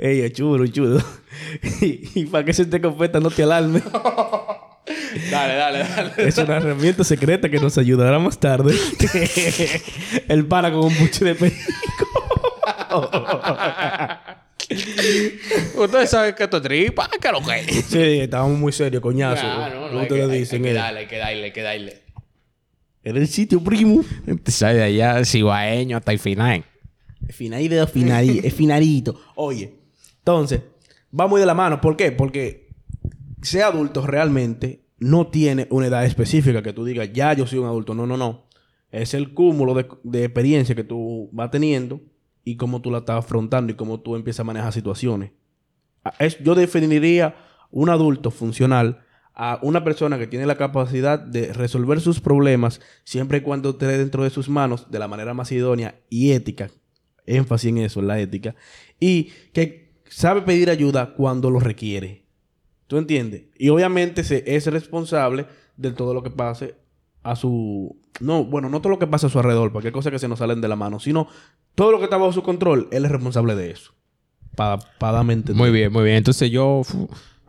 Ey, 0.02 0.22
es 0.22 0.34
chulo, 0.34 0.66
chulo. 0.68 1.00
y, 1.82 2.10
y 2.22 2.26
para 2.26 2.44
que 2.44 2.54
se 2.54 2.66
te 2.66 2.82
confeta, 2.82 3.20
no 3.20 3.30
te 3.30 3.44
alarmes. 3.44 3.84
Dale, 5.30 5.56
dale, 5.56 5.80
dale. 5.80 6.12
Es 6.18 6.38
una 6.40 6.58
herramienta 6.58 7.04
secreta 7.04 7.50
que 7.50 7.60
nos 7.60 7.78
ayudará 7.78 8.18
más 8.18 8.40
tarde. 8.40 8.74
El 10.28 10.46
pana 10.48 10.72
con 10.72 10.86
un 10.86 10.98
buche 10.98 11.24
de 11.24 11.36
perico. 11.36 11.58
Ustedes 15.76 16.10
saben 16.10 16.34
que 16.34 16.44
esto 16.44 16.58
es 16.58 16.64
tripa. 16.64 17.10
¿Qué 17.22 17.32
lo 17.32 17.42
que 17.46 17.60
es? 17.60 17.86
Sí, 17.86 18.20
estábamos 18.22 18.58
muy 18.58 18.72
serios, 18.72 19.02
coñazo. 19.02 19.46
Ah, 19.46 19.70
no, 19.72 19.90
no, 19.92 20.02
ustedes 20.02 20.28
que- 20.30 20.36
dicen, 20.36 20.58
hay 20.66 20.72
que 20.72 20.72
eh. 20.72 20.74
darle, 20.74 21.00
hay 21.02 21.08
que 21.08 21.18
darle, 21.18 21.44
hay 21.44 21.52
que 21.52 21.62
darle. 21.62 22.02
Era 23.04 23.20
el 23.20 23.28
sitio, 23.28 23.64
primo. 23.64 24.04
Tú 24.44 24.52
sabes, 24.52 24.78
de 24.78 24.84
allá, 24.84 25.24
ciguaeño 25.26 25.98
hasta 25.98 26.12
el 26.12 26.20
final. 26.20 26.64
Finadito, 27.30 27.86
finadito, 27.88 28.48
es 28.48 28.54
finadito. 28.54 29.22
Oye, 29.36 29.74
entonces, 30.22 30.62
va 31.18 31.28
muy 31.28 31.40
de 31.40 31.46
la 31.46 31.54
mano. 31.54 31.82
¿Por 31.82 31.98
qué? 31.98 32.12
Porque 32.12 32.70
ser 33.42 33.64
adulto 33.64 34.06
realmente 34.06 34.86
no 35.00 35.28
tiene 35.28 35.68
una 35.72 35.88
edad 35.88 36.06
específica 36.06 36.62
que 36.62 36.74
tú 36.74 36.86
digas, 36.86 37.10
ya 37.12 37.34
yo 37.34 37.48
soy 37.48 37.60
un 37.60 37.66
adulto. 37.66 37.94
No, 37.96 38.06
no, 38.06 38.18
no. 38.18 38.46
Es 38.92 39.14
el 39.14 39.34
cúmulo 39.34 39.74
de, 39.74 40.24
experiencia 40.24 40.76
que 40.76 40.84
tú 40.84 41.30
vas 41.32 41.50
teniendo 41.50 42.02
y 42.44 42.56
cómo 42.56 42.82
tú 42.82 42.92
la 42.92 43.00
estás 43.00 43.18
afrontando 43.18 43.72
y 43.72 43.76
cómo 43.76 44.00
tú 44.02 44.16
empiezas 44.16 44.42
a 44.42 44.44
manejar 44.44 44.74
situaciones. 44.74 45.32
A- 46.04 46.14
es- 46.20 46.38
yo 46.44 46.54
definiría 46.56 47.36
un 47.72 47.90
adulto 47.90 48.30
funcional 48.32 49.02
a 49.34 49.60
una 49.64 49.84
persona 49.84 50.20
que 50.20 50.28
tiene 50.28 50.46
la 50.46 50.58
capacidad 50.58 51.18
de 51.18 51.54
resolver 51.54 52.02
sus 52.02 52.20
problemas 52.20 52.82
siempre 53.06 53.40
y 53.40 53.42
cuando 53.42 53.72
esté 53.72 53.88
dentro 53.88 54.24
de 54.24 54.30
sus 54.30 54.50
manos 54.50 54.92
de 54.92 55.00
la 55.00 55.08
manera 55.08 55.34
más 55.34 55.52
idónea 55.52 55.96
y 56.10 56.32
ética. 56.32 56.70
Énfasis 57.26 57.70
en 57.70 57.78
eso, 57.80 58.02
en 58.02 58.08
la 58.08 58.20
ética. 58.20 58.56
Y 59.00 59.32
que 59.54 59.91
sabe 60.12 60.42
pedir 60.42 60.70
ayuda 60.70 61.14
cuando 61.14 61.50
lo 61.50 61.60
requiere. 61.60 62.26
¿Tú 62.88 62.98
entiendes? 62.98 63.46
Y 63.58 63.70
obviamente 63.70 64.24
se, 64.24 64.44
es 64.46 64.68
responsable 64.68 65.48
de 65.78 65.92
todo 65.92 66.14
lo 66.14 66.22
que 66.22 66.30
pase 66.30 66.76
a 67.24 67.36
su... 67.36 67.98
No, 68.20 68.44
bueno, 68.44 68.70
no 68.70 68.82
todo 68.82 68.90
lo 68.90 69.00
que 69.00 69.08
pasa 69.08 69.28
a 69.28 69.30
su 69.30 69.40
alrededor, 69.40 69.72
porque 69.72 69.88
hay 69.88 69.94
cosas 69.94 70.12
que 70.12 70.20
se 70.20 70.28
nos 70.28 70.40
salen 70.40 70.60
de 70.60 70.68
la 70.68 70.76
mano, 70.76 71.00
sino 71.00 71.28
todo 71.76 71.92
lo 71.92 71.98
que 71.98 72.04
está 72.04 72.18
bajo 72.18 72.34
su 72.34 72.44
control, 72.44 72.90
él 72.92 73.06
es 73.06 73.12
responsable 73.12 73.56
de 73.56 73.72
eso. 73.72 73.94
Para. 74.56 74.80
Muy 75.24 75.72
bien, 75.72 75.94
muy 75.94 76.04
bien. 76.04 76.18
Entonces 76.18 76.52
yo 76.52 76.82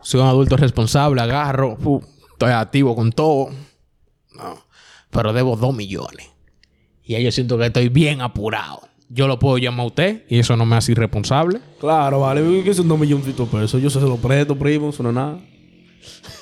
soy 0.01 0.21
un 0.21 0.27
adulto 0.29 0.57
responsable, 0.57 1.21
agarro, 1.21 1.77
estoy 2.31 2.53
activo 2.53 2.95
con 2.95 3.11
todo. 3.11 3.51
Pero 5.11 5.33
debo 5.33 5.57
dos 5.57 5.75
millones. 5.75 6.31
Y 7.03 7.17
ahí 7.17 7.25
yo 7.25 7.33
siento 7.33 7.59
que 7.59 7.67
estoy 7.67 7.89
bien 7.89 8.21
apurado. 8.21 8.92
Yo 9.15 9.29
lo 9.29 9.39
puedo 9.39 9.59
llamar 9.59 9.85
a 9.85 9.87
usted 9.89 10.25
y 10.29 10.39
eso 10.39 10.57
no 10.57 10.65
me 10.65 10.75
hace 10.75 10.93
irresponsable. 10.93 11.61
Claro, 11.79 12.21
vale. 12.21 12.63
Que 12.65 12.73
son 12.73 12.89
dos 12.89 12.99
milloncitos 12.99 13.51
de 13.53 13.59
pesos. 13.59 13.83
Yo 13.83 13.91
se 13.91 14.01
lo 14.01 14.17
presto, 14.17 14.57
primo. 14.57 14.89
Eso 14.89 15.03
no 15.03 15.11
es 15.11 15.15
nada. 15.15 15.39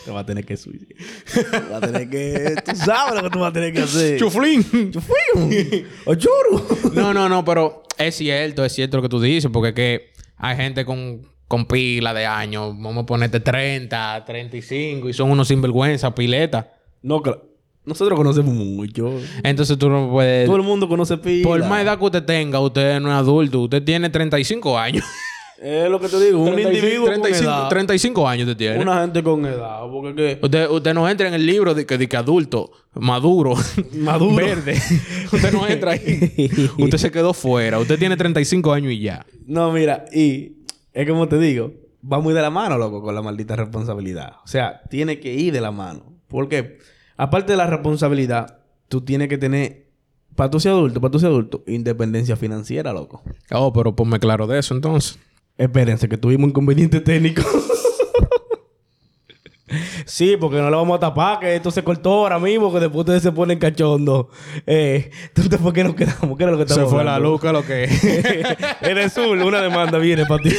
Te 0.04 0.12
va 0.12 0.20
a 0.20 0.26
tener 0.26 0.46
que 0.46 0.56
subir. 0.56 0.86
Va 1.72 1.78
a 1.78 1.80
tener 1.80 2.08
que... 2.08 2.54
Tú 2.64 2.76
sabes 2.76 3.14
lo 3.16 3.22
que 3.28 3.30
tú 3.30 3.40
vas 3.40 3.50
a 3.50 3.52
tener 3.52 3.72
que 3.72 3.80
hacer. 3.82 4.18
¡Chuflín! 4.18 4.90
¡Chufío! 4.90 5.14
¡O 6.06 6.14
churu! 6.14 6.92
no, 6.94 7.12
no, 7.12 7.28
no, 7.28 7.44
pero 7.44 7.82
es 7.98 8.14
cierto, 8.14 8.64
es 8.64 8.72
cierto 8.72 8.96
lo 8.96 9.02
que 9.02 9.08
tú 9.10 9.20
dices, 9.20 9.50
porque 9.52 9.68
es 9.70 9.74
que 9.74 10.12
hay 10.38 10.56
gente 10.56 10.86
con, 10.86 11.28
con 11.46 11.66
pila 11.66 12.14
de 12.14 12.24
años, 12.24 12.74
vamos 12.78 13.02
a 13.02 13.06
ponerte 13.06 13.40
30, 13.40 14.24
35, 14.24 15.08
y 15.10 15.12
son 15.12 15.30
unos 15.30 15.48
sinvergüenza, 15.48 16.14
pileta. 16.14 16.72
No, 17.02 17.20
claro. 17.20 17.49
Nosotros 17.90 18.16
conocemos 18.16 18.54
mucho. 18.54 19.12
Entonces 19.42 19.76
tú 19.76 19.90
no 19.90 20.08
puedes... 20.10 20.46
Todo 20.46 20.56
el 20.58 20.62
mundo 20.62 20.88
conoce 20.88 21.18
pila. 21.18 21.42
Por 21.48 21.58
más 21.66 21.82
edad 21.82 21.98
que 21.98 22.04
usted 22.04 22.22
tenga, 22.22 22.60
usted 22.60 23.00
no 23.00 23.08
es 23.08 23.16
adulto, 23.16 23.62
usted 23.62 23.82
tiene 23.82 24.08
35 24.08 24.78
años. 24.78 25.04
Es 25.60 25.90
lo 25.90 26.00
que 26.00 26.08
te 26.08 26.18
digo. 26.18 26.38
Un 26.38 26.52
35, 26.54 26.70
individuo 26.74 27.06
35, 27.06 27.50
con 27.50 27.58
edad. 27.60 27.68
35 27.68 28.28
años 28.28 28.48
usted 28.48 28.56
tiene. 28.56 28.78
Una 28.82 29.00
gente 29.02 29.22
con 29.22 29.44
edad. 29.44 29.80
Porque 29.90 30.14
que... 30.14 30.38
Usted, 30.40 30.70
usted 30.70 30.94
no 30.94 31.06
entra 31.06 31.28
en 31.28 31.34
el 31.34 31.44
libro 31.44 31.74
de 31.74 31.84
que, 31.84 31.98
de 31.98 32.08
que 32.08 32.16
adulto, 32.16 32.70
maduro, 32.94 33.54
Maduro. 33.92 34.36
verde. 34.36 34.80
usted 35.32 35.52
no 35.52 35.66
entra 35.68 35.90
ahí. 35.90 36.50
usted 36.78 36.96
se 36.96 37.10
quedó 37.10 37.34
fuera. 37.34 37.78
Usted 37.78 37.98
tiene 37.98 38.16
35 38.16 38.72
años 38.72 38.92
y 38.92 39.00
ya. 39.00 39.26
No, 39.44 39.70
mira. 39.72 40.06
Y... 40.14 40.52
Es 40.94 41.06
como 41.06 41.28
te 41.28 41.38
digo. 41.38 41.72
Va 42.10 42.20
muy 42.20 42.32
de 42.32 42.40
la 42.40 42.48
mano, 42.50 42.78
loco, 42.78 43.02
con 43.02 43.14
la 43.14 43.20
maldita 43.20 43.54
responsabilidad. 43.56 44.36
O 44.42 44.48
sea, 44.48 44.80
tiene 44.88 45.20
que 45.20 45.34
ir 45.34 45.52
de 45.52 45.60
la 45.60 45.72
mano. 45.72 46.04
Porque... 46.28 46.78
Aparte 47.22 47.52
de 47.52 47.58
la 47.58 47.66
responsabilidad, 47.66 48.60
tú 48.88 49.02
tienes 49.02 49.28
que 49.28 49.36
tener... 49.36 49.90
Para 50.34 50.48
tú 50.48 50.58
ser 50.58 50.72
adulto, 50.72 51.02
para 51.02 51.10
tú 51.12 51.18
ser 51.18 51.28
adulto, 51.28 51.62
independencia 51.66 52.34
financiera, 52.34 52.94
loco. 52.94 53.22
Oh, 53.50 53.74
pero 53.74 53.94
ponme 53.94 54.18
claro 54.18 54.46
de 54.46 54.58
eso 54.58 54.72
entonces. 54.74 55.18
Espérense, 55.58 56.08
que 56.08 56.16
tuvimos 56.16 56.48
inconveniente 56.48 56.98
técnico. 57.00 57.42
sí, 60.06 60.38
porque 60.40 60.56
no 60.56 60.70
lo 60.70 60.78
vamos 60.78 60.96
a 60.96 61.00
tapar, 61.00 61.40
que 61.40 61.56
esto 61.56 61.70
se 61.70 61.84
cortó 61.84 62.10
ahora 62.20 62.38
mismo, 62.38 62.72
que 62.72 62.80
después 62.80 63.00
ustedes 63.00 63.22
se 63.22 63.32
ponen 63.32 63.58
cachondo. 63.58 64.30
Eh, 64.66 65.10
¿tú- 65.34 65.42
¿Por 65.58 65.74
qué 65.74 65.84
nos 65.84 65.94
quedamos? 65.94 66.38
¿Qué 66.38 66.44
era 66.44 66.52
lo 66.52 66.64
que 66.64 66.72
Se 66.72 66.86
fue 66.86 67.04
la 67.04 67.18
luz, 67.18 67.42
lo 67.42 67.62
que 67.62 67.84
Eres 68.80 69.06
azul, 69.18 69.42
una 69.42 69.60
demanda 69.60 69.98
viene 69.98 70.24
para 70.24 70.42
ti. 70.42 70.56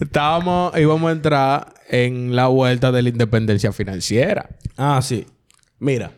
Estábamos, 0.00 0.78
íbamos 0.78 1.08
a 1.08 1.12
entrar 1.12 1.74
en 1.88 2.36
la 2.36 2.46
vuelta 2.46 2.92
de 2.92 3.02
la 3.02 3.08
independencia 3.08 3.72
financiera. 3.72 4.48
Ah, 4.76 5.00
sí. 5.02 5.26
Mira, 5.84 6.14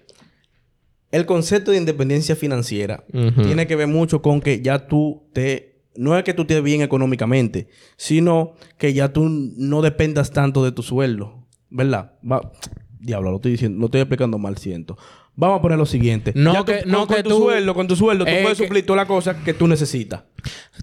el 1.10 1.26
concepto 1.26 1.72
de 1.72 1.78
independencia 1.78 2.36
financiera 2.36 3.04
tiene 3.10 3.66
que 3.66 3.74
ver 3.74 3.88
mucho 3.88 4.22
con 4.22 4.40
que 4.40 4.62
ya 4.62 4.86
tú 4.86 5.24
te... 5.32 5.82
No 5.96 6.16
es 6.16 6.22
que 6.24 6.34
tú 6.34 6.42
estés 6.42 6.62
bien 6.62 6.82
económicamente, 6.82 7.68
sino 7.96 8.54
que 8.78 8.92
ya 8.92 9.12
tú 9.12 9.28
no 9.28 9.82
dependas 9.82 10.30
tanto 10.30 10.62
de 10.64 10.70
tu 10.70 10.82
sueldo. 10.82 11.46
¿Verdad? 11.68 12.12
Va... 12.22 12.52
Diablo, 13.00 13.30
lo 13.30 13.36
estoy 13.36 13.52
diciendo, 13.52 13.78
lo 13.80 13.86
estoy 13.86 14.02
explicando 14.02 14.38
mal, 14.38 14.56
siento. 14.56 14.96
Vamos 15.38 15.58
a 15.58 15.62
poner 15.62 15.76
lo 15.76 15.84
siguiente. 15.86 16.32
No 16.34 16.54
Ya 16.54 16.64
que- 16.64 16.82
con, 16.82 16.90
no 16.92 17.06
con 17.06 17.16
que 17.16 17.22
tu 17.22 17.28
tú- 17.30 17.38
sueldo, 17.38 17.74
con 17.74 17.86
tu 17.86 17.94
sueldo, 17.94 18.24
tú 18.24 18.30
Eh, 18.30 18.40
puedes 18.42 18.56
que- 18.58 18.64
suplir 18.64 18.86
todas 18.86 18.96
las 19.02 19.06
cosas 19.06 19.36
que 19.44 19.52
tú 19.52 19.68
necesitas. 19.68 20.22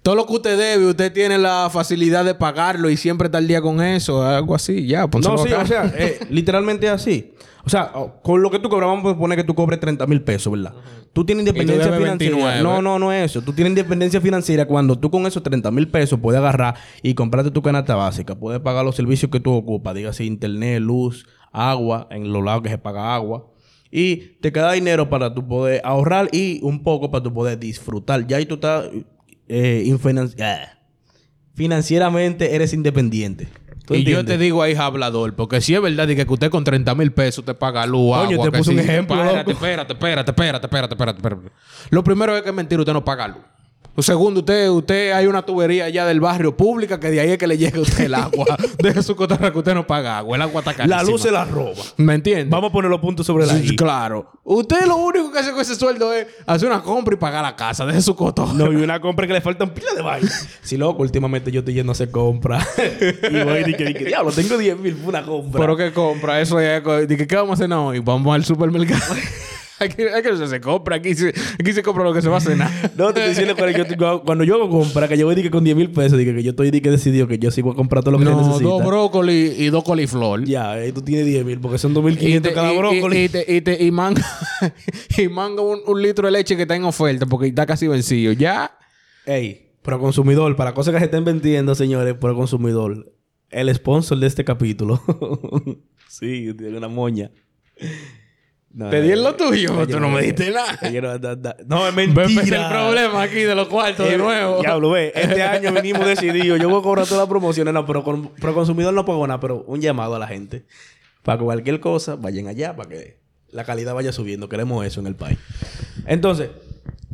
Todo 0.03 0.15
lo 0.15 0.27
que 0.27 0.33
usted 0.33 0.57
debe, 0.57 0.85
usted 0.87 1.11
tiene 1.11 1.37
la 1.39 1.69
facilidad 1.71 2.23
de 2.23 2.35
pagarlo 2.35 2.89
y 2.89 2.97
siempre 2.97 3.25
está 3.27 3.39
al 3.39 3.47
día 3.47 3.61
con 3.61 3.81
eso, 3.81 4.23
algo 4.23 4.53
así, 4.53 4.85
ya. 4.85 5.07
No, 5.07 5.37
sí, 5.39 5.51
acá. 5.51 5.63
o 5.63 5.65
sea, 5.67 5.93
eh, 5.97 6.19
literalmente 6.29 6.85
es 6.85 6.91
así. 6.91 7.33
O 7.65 7.69
sea, 7.69 7.91
o- 7.95 8.21
con 8.21 8.41
lo 8.43 8.51
que 8.51 8.59
tú 8.59 8.69
cobras, 8.69 8.89
vamos 8.89 9.13
a 9.13 9.17
poner 9.17 9.37
que 9.37 9.43
tú 9.43 9.55
cobres 9.55 9.79
30 9.79 10.05
mil 10.05 10.21
pesos, 10.21 10.51
¿verdad? 10.53 10.73
Tú 11.13 11.25
tienes 11.25 11.43
independencia 11.47 11.91
financiera. 11.93 12.35
29. 12.35 12.61
No, 12.63 12.81
no, 12.81 12.99
no 12.99 13.11
es 13.13 13.31
eso. 13.31 13.41
Tú 13.41 13.53
tienes 13.53 13.71
independencia 13.71 14.19
financiera 14.19 14.65
cuando 14.65 14.99
tú 14.99 15.09
con 15.09 15.25
esos 15.25 15.41
30 15.41 15.71
mil 15.71 15.87
pesos 15.87 16.19
puedes 16.21 16.39
agarrar 16.39 16.75
y 17.01 17.13
comprarte 17.15 17.49
tu 17.51 17.61
canasta 17.61 17.95
básica. 17.95 18.35
Puedes 18.35 18.59
pagar 18.61 18.83
los 18.85 18.95
servicios 18.95 19.31
que 19.31 19.39
tú 19.39 19.51
ocupas, 19.53 19.95
dígase 19.95 20.25
internet, 20.25 20.81
luz, 20.81 21.25
agua, 21.51 22.07
en 22.11 22.33
los 22.33 22.43
lados 22.43 22.61
que 22.63 22.69
se 22.69 22.77
paga 22.77 23.15
agua. 23.15 23.47
Y 23.95 24.37
te 24.41 24.51
queda 24.51 24.71
dinero 24.71 25.07
para 25.07 25.35
tú 25.35 25.47
poder 25.47 25.79
ahorrar 25.83 26.27
y 26.31 26.59
un 26.63 26.81
poco 26.81 27.11
para 27.11 27.23
tú 27.23 27.31
poder 27.31 27.59
disfrutar. 27.59 28.25
Ya 28.25 28.37
ahí 28.37 28.47
tú 28.47 28.55
estás 28.55 28.89
eh, 29.47 29.95
ah. 30.41 30.79
financieramente 31.53 32.55
eres 32.55 32.73
independiente. 32.73 33.49
¿Tú 33.85 33.93
Y 33.93 34.03
yo 34.03 34.25
te 34.25 34.39
digo 34.39 34.63
ahí, 34.63 34.73
hablador, 34.73 35.35
porque 35.35 35.61
si 35.61 35.75
es 35.75 35.81
verdad 35.81 36.07
que 36.07 36.25
usted 36.27 36.49
con 36.49 36.63
30 36.63 36.95
mil 36.95 37.11
pesos 37.11 37.45
te 37.45 37.53
paga 37.53 37.85
luz, 37.85 38.15
agua, 38.15 38.29
te 38.29 38.57
puse 38.57 38.71
un 38.71 38.77
sí, 38.77 38.83
ejemplo, 38.83 39.23
Espérate, 39.23 39.51
espérate, 39.51 39.93
espérate, 39.93 40.31
espérate, 40.31 40.65
espérate, 40.65 40.93
espérate, 40.95 41.17
espérate. 41.19 41.55
Lo 41.91 42.03
primero 42.03 42.35
es 42.35 42.41
que 42.41 42.49
es 42.49 42.55
mentira, 42.55 42.81
usted 42.81 42.93
no 42.93 43.05
paga 43.05 43.27
luz. 43.27 43.43
Segundo, 43.99 44.39
usted, 44.39 44.69
usted 44.69 45.11
hay 45.11 45.27
una 45.27 45.43
tubería 45.43 45.85
allá 45.85 46.05
del 46.05 46.19
barrio 46.19 46.57
pública 46.57 46.99
que 46.99 47.11
de 47.11 47.19
ahí 47.19 47.29
es 47.31 47.37
que 47.37 47.45
le 47.45 47.57
llega 47.57 47.77
a 47.77 47.81
usted 47.81 48.05
el 48.05 48.15
agua. 48.15 48.45
Deje 48.79 49.03
su 49.03 49.15
cotarra 49.15 49.51
que 49.51 49.59
usted 49.59 49.75
no 49.75 49.85
paga 49.85 50.17
agua. 50.17 50.35
El 50.35 50.41
agua 50.41 50.61
está 50.61 50.73
carísima. 50.73 51.03
La 51.03 51.03
luz 51.03 51.21
se 51.21 51.31
la 51.31 51.45
roba. 51.45 51.83
¿Me 51.97 52.15
entiende? 52.15 52.49
Vamos 52.49 52.71
a 52.71 52.73
poner 52.73 52.89
los 52.89 52.99
puntos 52.99 53.25
sobre 53.25 53.45
la 53.45 53.53
Sí, 53.53 53.73
I. 53.73 53.75
claro. 53.75 54.31
Usted 54.43 54.87
lo 54.87 54.97
único 54.97 55.31
que 55.31 55.39
hace 55.39 55.51
con 55.51 55.61
ese 55.61 55.75
sueldo 55.75 56.11
es 56.11 56.25
hacer 56.47 56.67
una 56.67 56.81
compra 56.81 57.13
y 57.13 57.17
pagar 57.17 57.43
la 57.43 57.55
casa. 57.55 57.85
Deje 57.85 58.01
su 58.01 58.15
cotorra. 58.15 58.53
No, 58.53 58.71
y 58.73 58.77
una 58.77 58.99
compra 58.99 59.27
que 59.27 59.33
le 59.33 59.41
faltan 59.41 59.69
pila 59.73 59.93
de 59.95 60.01
vaina. 60.01 60.31
Si 60.63 60.77
loco, 60.77 61.03
últimamente 61.03 61.51
yo 61.51 61.59
estoy 61.59 61.75
yendo 61.75 61.91
a 61.91 61.93
hacer 61.93 62.09
compra. 62.09 62.65
y 63.31 63.43
voy 63.43 63.63
y 63.67 63.73
que, 63.75 63.93
diablo, 64.05 64.31
tengo 64.31 64.57
10 64.57 64.77
mil 64.79 64.95
por 64.95 65.09
una 65.09 65.23
compra. 65.23 65.59
Pero 65.61 65.77
qué 65.77 65.91
compra, 65.91 66.41
eso 66.41 66.59
es. 66.59 66.81
¿qué 66.81 67.35
vamos 67.35 67.51
a 67.59 67.65
hacer 67.65 67.71
hoy? 67.73 67.99
Vamos 67.99 68.33
al 68.33 68.43
supermercado. 68.43 69.13
Aquí, 69.79 70.03
aquí 70.03 70.27
no 70.37 70.47
se 70.47 70.61
compra. 70.61 70.95
Aquí 70.97 71.13
se, 71.15 71.29
aquí 71.59 71.73
se 71.73 71.83
compra 71.83 72.03
lo 72.03 72.13
que 72.13 72.21
se 72.21 72.29
va 72.29 72.37
a 72.37 72.41
cenar. 72.41 72.69
No, 72.97 73.13
te 73.13 73.19
estoy 73.21 73.29
diciendo 73.29 73.55
cuando 73.55 73.77
yo, 73.95 74.23
cuando- 74.23 74.43
yo 74.43 74.55
hago 74.55 74.69
compra, 74.69 75.07
que 75.07 75.17
yo 75.17 75.25
voy 75.25 75.35
dije, 75.35 75.49
con 75.51 75.63
10 75.63 75.75
mil 75.75 75.89
pesos, 75.91 76.17
dije 76.17 76.33
que 76.35 76.43
yo 76.43 76.51
estoy 76.51 76.69
dije, 76.71 76.89
decidido 76.91 77.27
que 77.27 77.39
yo 77.39 77.49
sigo 77.51 77.71
a 77.71 77.75
comprar 77.75 78.03
todo 78.03 78.11
lo 78.11 78.19
que 78.19 78.25
no, 78.25 78.37
necesita. 78.39 78.63
dos 78.69 78.85
brócoli 78.85 79.53
y 79.57 79.69
dos 79.69 79.83
coliflor. 79.83 80.43
Ya, 80.45 80.71
ahí 80.71 80.91
tú 80.91 81.01
tienes 81.01 81.25
10 81.25 81.45
mil 81.45 81.59
porque 81.59 81.77
son 81.77 81.93
2.500 81.95 82.21
Y, 82.37 82.39
te- 82.41 82.53
cada 82.53 82.73
y- 82.73 82.77
brócoli. 82.77 83.17
y, 83.17 83.23
y 83.23 83.29
te- 83.29 83.45
y 83.55 83.61
te- 83.61 83.83
y 83.83 83.91
manga, 83.91 84.23
y 85.17 85.27
manga 85.27 85.61
un, 85.61 85.79
un 85.85 86.01
litro 86.01 86.25
de 86.27 86.31
leche 86.31 86.55
que 86.55 86.63
está 86.63 86.75
en 86.75 86.83
oferta 86.85 87.25
porque 87.25 87.47
está 87.47 87.65
casi 87.65 87.87
vencido. 87.87 88.33
Ya. 88.33 88.77
Ey, 89.25 89.71
pro 89.81 89.99
consumidor, 89.99 90.55
para 90.55 90.73
cosas 90.73 90.93
que 90.93 90.99
se 90.99 91.05
estén 91.05 91.25
vendiendo, 91.25 91.73
señores, 91.75 92.13
pro 92.15 92.35
consumidor. 92.35 93.11
El 93.49 93.73
sponsor 93.75 94.17
de 94.19 94.27
este 94.27 94.43
capítulo. 94.43 95.01
sí, 96.09 96.53
tiene 96.57 96.77
una 96.77 96.87
moña. 96.87 97.31
No, 98.75 98.89
Te 98.89 99.01
di 99.03 99.11
en 99.11 99.21
lo 99.23 99.35
tuyo, 99.35 99.69
pero 99.73 99.87
tú 99.87 99.99
no 99.99 100.09
me 100.09 100.23
diste 100.23 100.49
nada. 100.49 100.79
no, 101.01 101.19
da- 101.19 101.35
da- 101.35 101.55
no, 101.67 101.87
es 101.87 101.93
mentira. 101.93 102.25
ese 102.25 102.41
es 102.41 102.51
el 102.51 102.67
problema 102.69 103.21
aquí 103.21 103.41
de 103.41 103.53
los 103.53 103.67
cuartos 103.67 104.07
de 104.07 104.15
Eh, 104.15 104.17
nuevo. 104.17 104.61
Diablo, 104.61 104.89
ve. 104.89 105.11
Este 105.13 105.43
año 105.43 105.71
venimos 105.71 106.05
decididos. 106.07 106.59
Yo 106.59 106.69
voy 106.69 106.79
a 106.79 106.81
cobrar 106.81 107.05
todas 107.05 107.21
las 107.21 107.29
promociones. 107.29 107.71
No, 107.71 107.85
pero 107.85 108.03
con, 108.03 108.29
pro 108.29 108.53
consumidor 108.55 108.91
no 108.95 109.05
pago 109.05 109.27
nada. 109.27 109.39
Pero 109.39 109.63
un 109.67 109.79
llamado 109.79 110.15
a 110.15 110.19
la 110.19 110.25
gente. 110.27 110.65
Para 111.21 111.37
que 111.37 111.43
cualquier 111.43 111.79
cosa, 111.79 112.15
vayan 112.15 112.47
allá. 112.47 112.75
Para 112.75 112.89
que 112.89 113.19
la 113.51 113.63
calidad 113.63 113.93
vaya 113.93 114.11
subiendo. 114.11 114.49
Queremos 114.49 114.83
eso 114.87 114.99
en 115.01 115.05
el 115.07 115.15
país. 115.15 115.37
Entonces, 116.07 116.49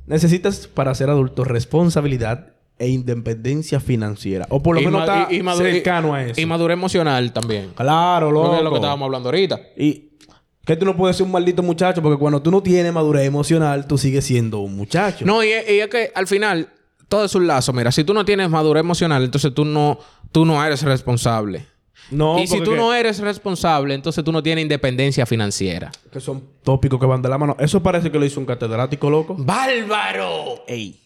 necesitas 0.08 0.68
para 0.68 0.96
ser 0.96 1.10
adulto 1.10 1.44
responsabilidad 1.44 2.54
e 2.78 2.88
independencia 2.88 3.82
financiera. 3.82 4.46
O 4.50 4.64
por 4.64 4.76
lo 4.76 4.82
Y 4.82 4.86
menos 4.86 5.02
está 5.02 5.28
y- 5.30 5.40
y 5.42 5.58
cercano 5.58 6.14
a 6.14 6.24
eso. 6.24 6.40
Y 6.40 6.46
madurez 6.46 6.76
emocional 6.76 7.34
también. 7.34 7.72
claro, 7.76 8.32
Lo 8.32 8.44
loco. 8.44 8.52
que 8.52 8.58
es 8.60 8.64
lo 8.64 8.70
que 8.70 8.76
estábamos 8.78 9.06
hablando 9.08 9.28
ahorita. 9.28 9.60
Y 9.76 10.06
que 10.70 10.76
tú 10.76 10.86
no 10.86 10.96
puedes 10.96 11.18
ser 11.18 11.26
un 11.26 11.32
maldito 11.32 11.64
muchacho. 11.64 12.00
Porque 12.02 12.20
cuando 12.20 12.42
tú 12.44 12.52
no 12.52 12.62
tienes 12.62 12.94
madurez 12.94 13.26
emocional, 13.26 13.88
tú 13.88 13.98
sigues 13.98 14.24
siendo 14.24 14.60
un 14.60 14.76
muchacho. 14.76 15.26
No, 15.26 15.44
y, 15.44 15.48
y 15.48 15.80
es 15.80 15.88
que 15.88 16.12
al 16.14 16.28
final 16.28 16.70
todo 17.08 17.26
es 17.26 17.34
un 17.34 17.48
lazo. 17.48 17.74
Mira, 17.74 17.92
si 17.92 18.04
tú 18.04 18.14
no 18.14 18.24
tienes 18.24 18.52
madurez 18.52 18.82
emocional, 18.82 19.24
entonces 19.24 19.52
tú 19.54 19.66
no, 19.66 20.00
tú 20.32 20.46
no 20.46 20.64
eres 20.64 20.84
responsable. 20.84 21.66
No, 22.12 22.38
y 22.40 22.46
si 22.46 22.60
tú 22.62 22.72
que- 22.72 22.78
no 22.78 22.94
eres 22.94 23.20
responsable, 23.20 23.96
entonces 23.96 24.24
tú 24.24 24.32
no 24.32 24.44
tienes 24.44 24.62
independencia 24.62 25.26
financiera. 25.26 25.92
Que 26.12 26.20
son 26.20 26.44
tópicos 26.64 27.00
que 27.00 27.06
van 27.08 27.22
de 27.24 27.30
la 27.30 27.38
mano. 27.40 27.56
Eso 27.60 27.82
parece 27.82 28.12
que 28.12 28.20
lo 28.20 28.26
hizo 28.26 28.40
un 28.40 28.46
catedrático, 28.46 29.10
loco. 29.10 29.36
¡Bárbaro! 29.40 30.64
Ey. 30.68 31.00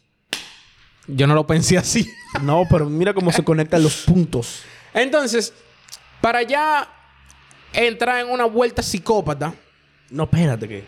Yo 1.07 1.25
no 1.25 1.35
lo 1.35 1.47
pensé 1.47 1.77
así. 1.77 2.09
No, 2.41 2.63
pero 2.69 2.89
mira 2.89 3.13
cómo 3.13 3.31
se 3.31 3.43
conectan 3.43 3.81
los 3.81 4.03
puntos. 4.03 4.61
Entonces, 4.93 5.53
para 6.21 6.43
ya 6.43 6.89
entrar 7.73 8.25
en 8.25 8.31
una 8.31 8.45
vuelta 8.45 8.81
psicópata, 8.81 9.53
No, 10.09 10.23
espérate 10.23 10.67
que... 10.67 10.83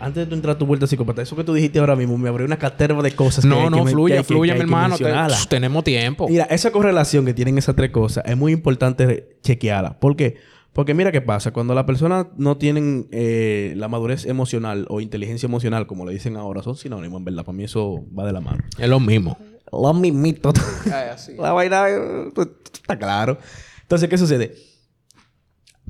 Antes 0.00 0.24
de 0.24 0.26
tú 0.26 0.36
entrar 0.36 0.54
a 0.54 0.58
tu 0.58 0.64
vuelta 0.64 0.86
psicópata, 0.86 1.22
eso 1.22 1.34
que 1.34 1.42
tú 1.42 1.52
dijiste 1.54 1.80
ahora 1.80 1.96
mismo 1.96 2.16
me 2.16 2.28
abrió 2.28 2.46
una 2.46 2.56
caterva 2.56 3.02
de 3.02 3.10
cosas. 3.16 3.42
que 3.44 3.48
no, 3.48 3.64
que 3.64 3.70
no, 3.70 3.84
que 3.84 3.90
fluye, 3.90 4.14
hay 4.14 4.20
que- 4.20 4.24
fluye, 4.24 4.54
mi 4.54 4.60
hermano. 4.60 4.96
te- 4.96 5.02
mencionarla. 5.02 5.36
pff, 5.36 5.46
tenemos 5.48 5.82
tiempo. 5.82 6.28
Mira, 6.28 6.44
esa 6.44 6.70
correlación 6.70 7.26
que 7.26 7.34
tienen 7.34 7.58
esas 7.58 7.74
tres 7.74 7.90
cosas 7.90 8.22
es 8.24 8.36
muy 8.36 8.52
importante 8.52 9.36
chequearla. 9.42 9.98
¿Por 9.98 10.14
qué? 10.14 10.36
Porque 10.72 10.94
mira 10.94 11.10
qué 11.10 11.20
pasa. 11.20 11.50
Cuando 11.52 11.74
las 11.74 11.82
personas 11.82 12.26
no 12.36 12.56
tienen 12.58 13.08
eh, 13.10 13.72
la 13.76 13.88
madurez 13.88 14.24
emocional 14.26 14.86
o 14.88 15.00
inteligencia 15.00 15.48
emocional, 15.48 15.88
como 15.88 16.06
le 16.06 16.12
dicen 16.12 16.36
ahora, 16.36 16.62
son 16.62 16.76
sinónimos, 16.76 17.18
en 17.18 17.24
verdad. 17.24 17.44
Para 17.44 17.56
mí 17.58 17.64
eso 17.64 18.04
va 18.16 18.24
de 18.24 18.32
la 18.32 18.40
mano. 18.40 18.62
Es 18.78 18.88
lo 18.88 19.00
mismo. 19.00 19.36
Lo 19.72 19.92
mismito. 19.94 20.52
La 21.38 21.52
vaina 21.52 21.88
eh, 21.90 22.30
pues, 22.32 22.46
está 22.72 22.96
claro. 22.96 23.36
Entonces, 23.82 24.08
¿qué 24.08 24.16
sucede? 24.16 24.54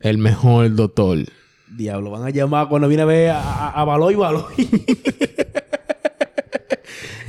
El 0.00 0.18
mejor 0.18 0.76
doctor. 0.76 1.18
Diablo, 1.76 2.12
van 2.12 2.22
a 2.22 2.30
llamar 2.30 2.68
cuando 2.68 2.86
viene 2.86 3.02
a 3.02 3.06
ver 3.06 3.30
a, 3.30 3.40
a, 3.40 3.70
a 3.70 3.84
Baloy 3.84 4.14
Baloy. 4.14 4.54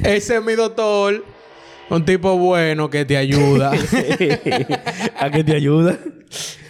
Ese 0.03 0.37
es 0.37 0.43
mi 0.43 0.53
doctor. 0.53 1.23
Un 1.89 2.05
tipo 2.05 2.37
bueno 2.37 2.89
que 2.89 3.03
te 3.03 3.17
ayuda. 3.17 3.71
¿A 5.17 5.31
que 5.31 5.43
te 5.43 5.55
ayuda? 5.55 5.97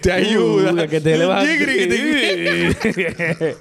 te 0.02 0.12
ayuda. 0.12 0.74
Uh, 0.74 0.80
a 0.80 0.88
que 0.88 1.02
te 1.02 1.18
levantes. 1.18 1.60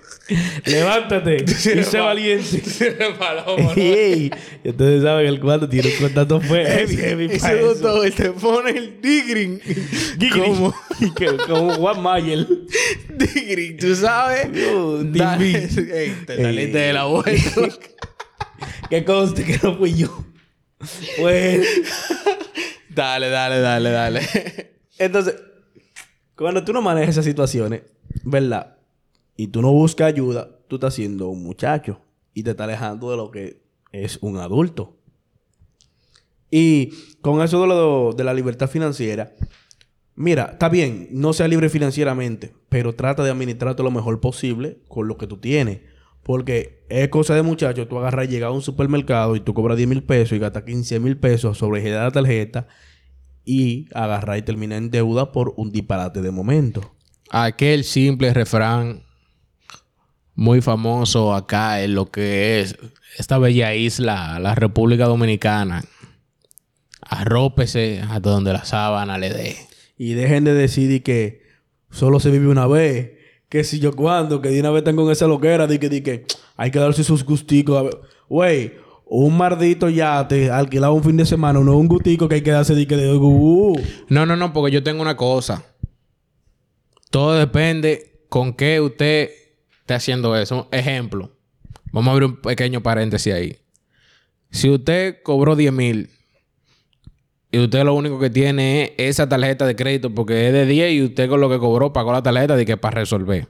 Levántate. 0.67 1.45
y 1.45 1.83
sé 1.83 1.99
valiente. 1.99 2.63
Ey, 3.77 4.31
y 4.63 4.69
ustedes 4.69 5.03
saben 5.03 5.25
que 5.25 5.31
el 5.31 5.41
cuarto 5.41 5.69
tiene 5.69 5.89
un 5.89 5.97
contacto 5.97 6.41
fue 6.41 6.65
heavy, 6.65 6.97
heavy 6.97 7.25
Ese 7.33 7.59
doctor 7.59 8.11
te 8.11 8.31
pone 8.31 8.71
el 8.71 9.01
digring. 9.01 9.61
Como, 10.33 10.75
como 11.47 11.75
Juan 11.75 12.03
Mayer. 12.03 12.47
digring, 13.09 13.77
tú 13.79 13.95
sabes. 13.95 14.49
Uh, 14.73 15.03
Dale. 15.05 15.45
Digring. 15.45 15.91
Ey, 15.93 16.13
te 16.27 16.37
saliste 16.37 16.79
de 16.79 16.93
la 16.93 17.05
vuelta. 17.07 17.61
Que 18.91 19.05
conste 19.05 19.45
que 19.45 19.59
no 19.63 19.77
fui 19.77 19.95
yo. 19.95 20.25
Bueno. 21.21 21.65
dale, 22.91 23.29
dale, 23.29 23.61
dale, 23.61 23.91
dale. 23.91 24.21
Entonces, 24.99 25.37
cuando 26.37 26.65
tú 26.65 26.73
no 26.73 26.83
manejas 26.83 27.11
esas 27.11 27.25
situaciones, 27.25 27.83
¿verdad? 28.25 28.77
Y 29.37 29.49
tú 29.49 29.63
no 29.63 29.73
buscas 29.73 30.09
ayuda, 30.09 30.49
tú 30.69 30.77
estás 30.77 30.95
siendo 30.95 31.29
un 31.29 31.43
muchacho 31.43 32.01
y 32.35 32.43
te 32.43 32.51
estás 32.51 32.65
alejando 32.65 33.11
de 33.11 33.17
lo 33.17 33.31
que 33.31 33.63
es 33.93 34.19
un 34.21 34.39
adulto. 34.39 34.97
Y 36.51 36.93
con 37.21 37.43
eso 37.43 37.61
de, 37.61 37.67
lo, 37.67 38.13
de 38.13 38.25
la 38.25 38.35
libertad 38.35 38.69
financiera, 38.69 39.35
mira, 40.15 40.51
está 40.53 40.69
bien, 40.69 41.09
no 41.11 41.33
sea 41.33 41.49
libre 41.49 41.69
financieramente, 41.69 42.55
pero 42.69 42.95
trata 42.95 43.23
de 43.23 43.31
administrarte 43.31 43.83
lo 43.83 43.91
mejor 43.91 44.21
posible 44.21 44.79
con 44.89 45.09
lo 45.09 45.19
que 45.19 45.27
tú 45.27 45.37
tienes. 45.37 45.81
Porque 46.23 46.85
es 46.89 47.09
cosa 47.09 47.35
de 47.35 47.43
muchacho, 47.43 47.89
tú 47.89 47.99
agarras 47.99 48.27
y 48.27 48.29
llegas 48.29 48.49
a 48.49 48.53
un 48.53 48.63
supermercado 48.63 49.37
y 49.37 49.41
tú 49.41 49.55
cobras 49.55 49.77
10 49.77 49.89
mil 49.89 50.03
pesos 50.03 50.37
y 50.37 50.39
gastas 50.39 50.65
15 50.65 51.01
mil 51.01 51.17
pesos 51.17 51.59
sobre 51.59 51.89
la 51.91 52.11
tarjeta 52.11 52.67
y 53.45 53.87
agarrar 53.95 54.39
y 54.39 54.43
terminar 54.43 54.79
en 54.79 54.91
deuda 54.91 55.33
por 55.33 55.55
un 55.57 55.73
disparate 55.73 56.21
de 56.21 56.31
momento. 56.31 56.95
Aquel 57.31 57.85
simple 57.85 58.33
refrán 58.35 59.05
muy 60.35 60.61
famoso 60.61 61.35
acá 61.35 61.83
en 61.83 61.95
lo 61.95 62.11
que 62.11 62.61
es 62.61 62.77
esta 63.19 63.39
bella 63.39 63.75
isla, 63.75 64.39
la 64.39 64.55
República 64.55 65.07
Dominicana. 65.07 65.83
Arrópese 67.01 68.01
hasta 68.03 68.31
donde 68.31 68.53
la 68.53 68.65
sábana 68.65 69.19
le 69.19 69.31
dé. 69.31 69.57
Y 69.97 70.13
dejen 70.13 70.45
de 70.45 70.55
decidir 70.55 71.03
que 71.03 71.43
solo 71.91 72.21
se 72.21 72.31
vive 72.31 72.47
una 72.47 72.67
vez. 72.67 73.18
Que 73.49 73.65
si 73.65 73.79
yo 73.79 73.93
cuando, 73.93 74.41
que 74.43 74.51
de 74.51 74.61
una 74.61 74.71
vez 74.71 74.81
están 74.81 74.97
con 74.97 75.11
esa 75.11 75.27
loquera, 75.27 75.67
de 75.67 75.79
que, 75.79 75.89
de 75.89 76.03
que 76.03 76.27
hay 76.57 76.71
que 76.71 76.79
darse 76.79 77.03
sus 77.03 77.25
gusticos. 77.25 77.97
Güey, 78.29 78.75
un 79.07 79.37
maldito 79.37 79.89
yate 79.89 80.51
alquilado 80.51 80.93
un 80.93 81.03
fin 81.03 81.17
de 81.17 81.25
semana, 81.25 81.61
no 81.61 81.77
un 81.77 81.89
gustico 81.89 82.29
que 82.29 82.37
hay 82.37 82.43
que 82.43 82.51
darse 82.51 82.75
de 82.75 82.87
que 82.87 82.97
de 82.97 83.11
uh. 83.15 83.75
No, 84.09 84.27
no, 84.27 84.37
no, 84.37 84.53
porque 84.53 84.73
yo 84.73 84.83
tengo 84.83 85.01
una 85.01 85.17
cosa. 85.17 85.65
Todo 87.11 87.35
depende 87.35 88.21
con 88.29 88.53
qué 88.53 88.81
usted 88.81 89.31
esté 89.81 89.95
haciendo 89.95 90.37
eso. 90.37 90.69
Ejemplo. 90.71 91.33
Vamos 91.91 92.09
a 92.09 92.13
abrir 92.13 92.29
un 92.29 92.37
pequeño 92.37 92.83
paréntesis 92.83 93.33
ahí. 93.33 93.57
Si 94.51 94.69
usted 94.69 95.23
cobró 95.23 95.57
10 95.57 95.73
mil 95.73 96.11
y 97.51 97.59
usted 97.59 97.85
lo 97.85 97.95
único 97.95 98.19
que 98.19 98.31
tiene 98.31 98.95
es 98.97 99.17
esa 99.17 99.29
tarjeta 99.29 99.67
de 99.67 99.75
crédito 99.75 100.15
porque 100.15 100.49
es 100.49 100.53
de 100.53 100.67
10 100.67 100.93
y 100.93 101.03
usted 101.03 101.29
con 101.29 101.41
lo 101.41 101.49
que 101.49 101.59
cobró 101.59 101.93
pagó 101.93 102.13
la 102.13 102.23
tarjeta 102.23 102.57
de 102.57 102.67
que 102.67 102.77
para 102.77 103.01
resolver. 103.01 103.49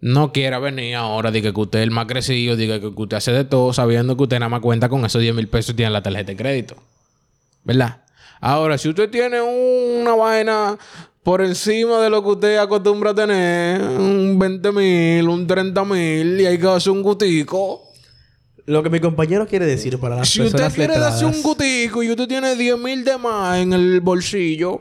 no 0.00 0.32
quiera 0.32 0.58
venir 0.58 0.96
ahora, 0.96 1.30
diga 1.30 1.52
que 1.52 1.60
usted 1.60 1.78
es 1.80 1.84
el 1.84 1.90
más 1.90 2.06
crecido, 2.06 2.56
diga 2.56 2.80
que 2.80 2.86
usted 2.86 3.16
hace 3.16 3.32
de 3.32 3.44
todo, 3.44 3.72
sabiendo 3.72 4.16
que 4.16 4.22
usted 4.24 4.38
nada 4.38 4.50
más 4.50 4.60
cuenta 4.60 4.88
con 4.88 5.04
esos 5.04 5.20
10 5.20 5.34
mil 5.34 5.48
pesos 5.48 5.70
y 5.70 5.74
tiene 5.74 5.90
la 5.90 6.02
tarjeta 6.02 6.32
de 6.32 6.36
crédito. 6.36 6.76
¿Verdad? 7.64 8.02
Ahora, 8.40 8.76
si 8.76 8.90
usted 8.90 9.08
tiene 9.08 9.40
una 9.40 10.14
vaina 10.14 10.76
por 11.22 11.40
encima 11.40 12.00
de 12.00 12.10
lo 12.10 12.22
que 12.22 12.28
usted 12.28 12.56
acostumbra 12.58 13.14
tener, 13.14 13.80
un 13.80 14.38
20 14.38 14.72
mil, 14.72 15.28
un 15.28 15.46
30 15.46 15.84
mil, 15.86 16.40
y 16.40 16.44
hay 16.44 16.58
que 16.58 16.68
hacer 16.68 16.92
un 16.92 17.02
gutico. 17.02 17.93
Lo 18.66 18.82
que 18.82 18.88
mi 18.90 18.98
compañero 19.00 19.46
quiere 19.46 19.66
decir 19.66 19.98
para 19.98 20.16
las 20.16 20.28
Si 20.28 20.40
usted 20.40 20.52
personas 20.52 20.74
quiere 20.74 20.94
letradas- 20.94 21.20
darse 21.20 21.36
un 21.36 21.42
gutico 21.42 22.02
y 22.02 22.10
usted 22.10 22.26
tiene 22.26 22.56
10 22.56 22.78
mil 22.78 23.04
de 23.04 23.18
más 23.18 23.58
en 23.58 23.72
el 23.74 24.00
bolsillo, 24.00 24.80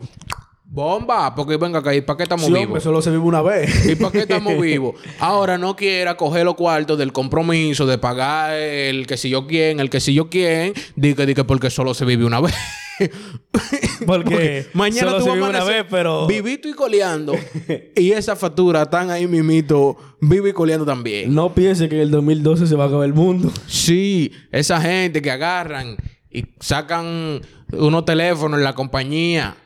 bomba, 0.65 1.35
porque 1.35 1.57
venga 1.57 1.79
acá, 1.79 1.93
¿y 1.93 2.01
para 2.01 2.17
qué 2.17 2.23
estamos 2.23 2.45
Sí, 2.45 2.51
vivos? 2.53 2.65
hombre, 2.67 2.81
solo 2.81 3.01
se 3.01 3.09
vive 3.11 3.21
una 3.23 3.41
vez. 3.41 3.85
¿Y 3.91 3.95
para 3.95 4.11
qué 4.11 4.19
estamos 4.19 4.57
vivos? 4.61 4.95
Ahora 5.19 5.57
no 5.57 5.75
quiera 5.75 6.15
coger 6.15 6.45
los 6.45 6.55
cuartos 6.55 6.97
del 6.97 7.11
compromiso 7.11 7.85
de 7.85 7.97
pagar 7.97 8.53
el 8.53 9.05
que 9.05 9.17
si 9.17 9.29
yo 9.29 9.45
quién, 9.47 9.79
el 9.81 9.89
que 9.89 9.99
si 9.99 10.13
yo 10.13 10.29
quién, 10.29 10.73
diga, 10.95 11.25
diga 11.25 11.43
porque 11.43 11.69
solo 11.69 11.93
se 11.93 12.05
vive 12.05 12.23
una 12.25 12.39
vez. 12.39 12.53
Porque 14.05 14.67
mañana 14.73 15.11
solo 15.11 15.23
tú 15.23 15.29
vas 15.29 15.39
a 15.39 15.49
una 15.49 15.63
vez, 15.63 15.85
pero... 15.89 16.27
Vivito 16.27 16.67
y 16.67 16.73
coleando. 16.73 17.33
y 17.95 18.11
esa 18.11 18.35
factura 18.35 18.83
están 18.83 19.09
ahí 19.09 19.27
mimito, 19.27 19.97
vivo 20.21 20.47
y 20.47 20.53
coleando 20.53 20.85
también. 20.85 21.33
No 21.33 21.53
piense 21.53 21.89
que 21.89 21.95
en 21.95 22.01
el 22.01 22.11
2012 22.11 22.67
se 22.67 22.75
va 22.75 22.85
a 22.85 22.87
acabar 22.87 23.05
el 23.05 23.13
mundo. 23.13 23.51
Sí, 23.67 24.31
esa 24.51 24.79
gente 24.81 25.21
que 25.21 25.31
agarran 25.31 25.97
y 26.29 26.45
sacan 26.59 27.41
unos 27.71 28.05
teléfonos 28.05 28.57
en 28.57 28.63
la 28.63 28.73
compañía 28.73 29.57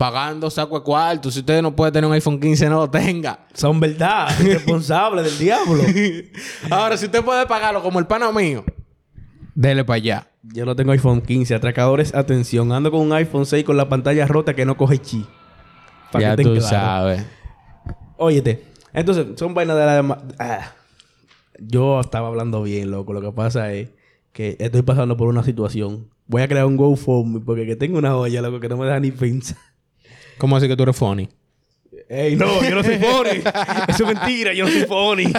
pagando 0.00 0.48
saco 0.48 0.78
de 0.78 0.82
cuarto. 0.82 1.30
Si 1.30 1.40
usted 1.40 1.60
no 1.60 1.76
puede 1.76 1.92
tener 1.92 2.08
un 2.08 2.14
iPhone 2.14 2.40
15, 2.40 2.70
no 2.70 2.76
lo 2.76 2.90
tenga. 2.90 3.46
Son 3.52 3.78
verdad, 3.78 4.30
responsables 4.42 5.26
del 5.26 5.38
diablo. 5.38 5.82
Ahora, 6.70 6.96
si 6.96 7.04
usted 7.04 7.22
puede 7.22 7.46
pagarlo 7.46 7.82
como 7.82 7.98
el 7.98 8.06
pana 8.06 8.32
mío, 8.32 8.64
dele 9.54 9.84
para 9.84 9.96
allá. 9.96 10.29
Yo 10.42 10.64
no 10.64 10.74
tengo 10.74 10.92
iPhone 10.92 11.20
15. 11.20 11.54
Atracadores, 11.54 12.14
atención. 12.14 12.72
Ando 12.72 12.90
con 12.90 13.00
un 13.00 13.12
iPhone 13.12 13.46
6 13.46 13.64
con 13.64 13.76
la 13.76 13.88
pantalla 13.88 14.26
rota 14.26 14.54
que 14.54 14.64
no 14.64 14.76
coge 14.76 14.98
chi. 14.98 15.26
Pa' 16.12 16.20
ya 16.20 16.36
que 16.36 16.42
tú 16.42 16.54
estén 16.54 16.68
claros. 16.68 16.70
sabes. 16.70 17.26
Óyete. 18.16 18.64
Entonces, 18.92 19.26
son 19.36 19.54
vainas 19.54 19.76
de 19.76 19.84
la... 19.84 20.24
Ah. 20.38 20.72
Yo 21.58 22.00
estaba 22.00 22.28
hablando 22.28 22.62
bien, 22.62 22.90
loco. 22.90 23.12
Lo 23.12 23.20
que 23.20 23.32
pasa 23.32 23.72
es 23.72 23.90
que 24.32 24.56
estoy 24.58 24.82
pasando 24.82 25.16
por 25.16 25.28
una 25.28 25.42
situación. 25.42 26.08
Voy 26.26 26.42
a 26.42 26.48
crear 26.48 26.64
un 26.64 26.76
GoFundMe 26.76 27.40
porque 27.40 27.66
que 27.66 27.76
tengo 27.76 27.98
una 27.98 28.16
olla, 28.16 28.40
loco, 28.40 28.60
que 28.60 28.68
no 28.68 28.76
me 28.76 28.86
deja 28.86 29.00
ni 29.00 29.10
pensar. 29.10 29.58
¿Cómo 30.38 30.56
así 30.56 30.68
que 30.68 30.76
tú 30.76 30.84
eres 30.84 30.96
funny? 30.96 31.28
Ey, 32.08 32.36
no, 32.36 32.62
yo 32.62 32.76
no 32.76 32.84
soy 32.84 32.98
pony. 32.98 33.42
Eso 33.88 34.04
es 34.08 34.14
mentira, 34.14 34.52
yo 34.52 34.64
no 34.64 34.70
soy 34.70 34.84
pony. 34.84 35.32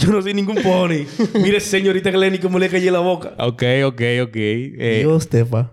Yo 0.00 0.12
no 0.12 0.22
soy 0.22 0.34
ningún 0.34 0.56
pony. 0.56 1.06
Mire, 1.34 1.60
señorita 1.60 2.10
Glenny, 2.10 2.38
cómo 2.38 2.58
le 2.58 2.68
cayó 2.68 2.92
la 2.92 3.00
boca. 3.00 3.34
Ok, 3.38 3.62
ok, 3.84 4.02
ok. 4.22 4.36
Eh, 4.36 4.98
Dios, 5.00 5.28
Tefa. 5.28 5.72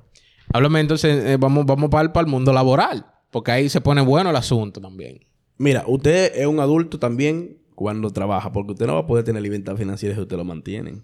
háblame 0.52 0.80
entonces, 0.80 1.24
eh, 1.24 1.38
vamos, 1.38 1.66
vamos 1.66 1.90
para 1.90 2.12
el, 2.20 2.28
mundo 2.28 2.52
laboral. 2.52 3.06
Porque 3.30 3.52
ahí 3.52 3.70
se 3.70 3.82
pone 3.82 4.02
bueno 4.02 4.30
el 4.32 4.36
asunto 4.36 4.82
también. 4.82 5.20
Mira, 5.58 5.84
usted 5.86 6.32
es 6.36 6.48
un 6.48 6.60
adulto 6.60 6.98
también 6.98 7.58
cuando 7.76 8.10
trabaja, 8.10 8.52
porque 8.52 8.72
usted 8.72 8.88
no 8.88 8.96
va 8.96 9.02
a 9.02 9.08
poder 9.08 9.24
tener 9.24 9.42
libertad 9.44 9.76
financiera 9.76 10.16
si 10.16 10.22
usted 10.22 10.38
lo 10.38 10.44
mantienen. 10.44 11.04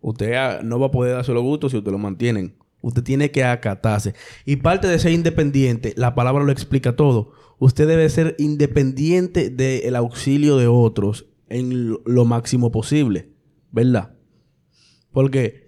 Usted 0.00 0.32
ah, 0.34 0.60
no 0.62 0.78
va 0.78 0.86
a 0.86 0.90
poder 0.90 1.14
darse 1.14 1.32
los 1.32 1.42
gustos 1.42 1.72
si 1.72 1.78
usted 1.78 1.90
lo 1.90 1.98
mantienen. 1.98 2.54
Usted 2.80 3.02
tiene 3.02 3.30
que 3.30 3.44
acatarse. 3.44 4.14
Y 4.44 4.56
parte 4.56 4.86
de 4.86 4.98
ser 4.98 5.12
independiente, 5.12 5.94
la 5.96 6.14
palabra 6.14 6.44
lo 6.44 6.52
explica 6.52 6.94
todo. 6.96 7.32
Usted 7.58 7.88
debe 7.88 8.08
ser 8.08 8.36
independiente 8.38 9.50
del 9.50 9.96
auxilio 9.96 10.56
de 10.56 10.68
otros 10.68 11.26
en 11.48 11.96
lo- 12.04 12.24
máximo 12.24 12.70
posible. 12.70 13.30
¿Verdad? 13.72 14.14
Porque, 15.12 15.66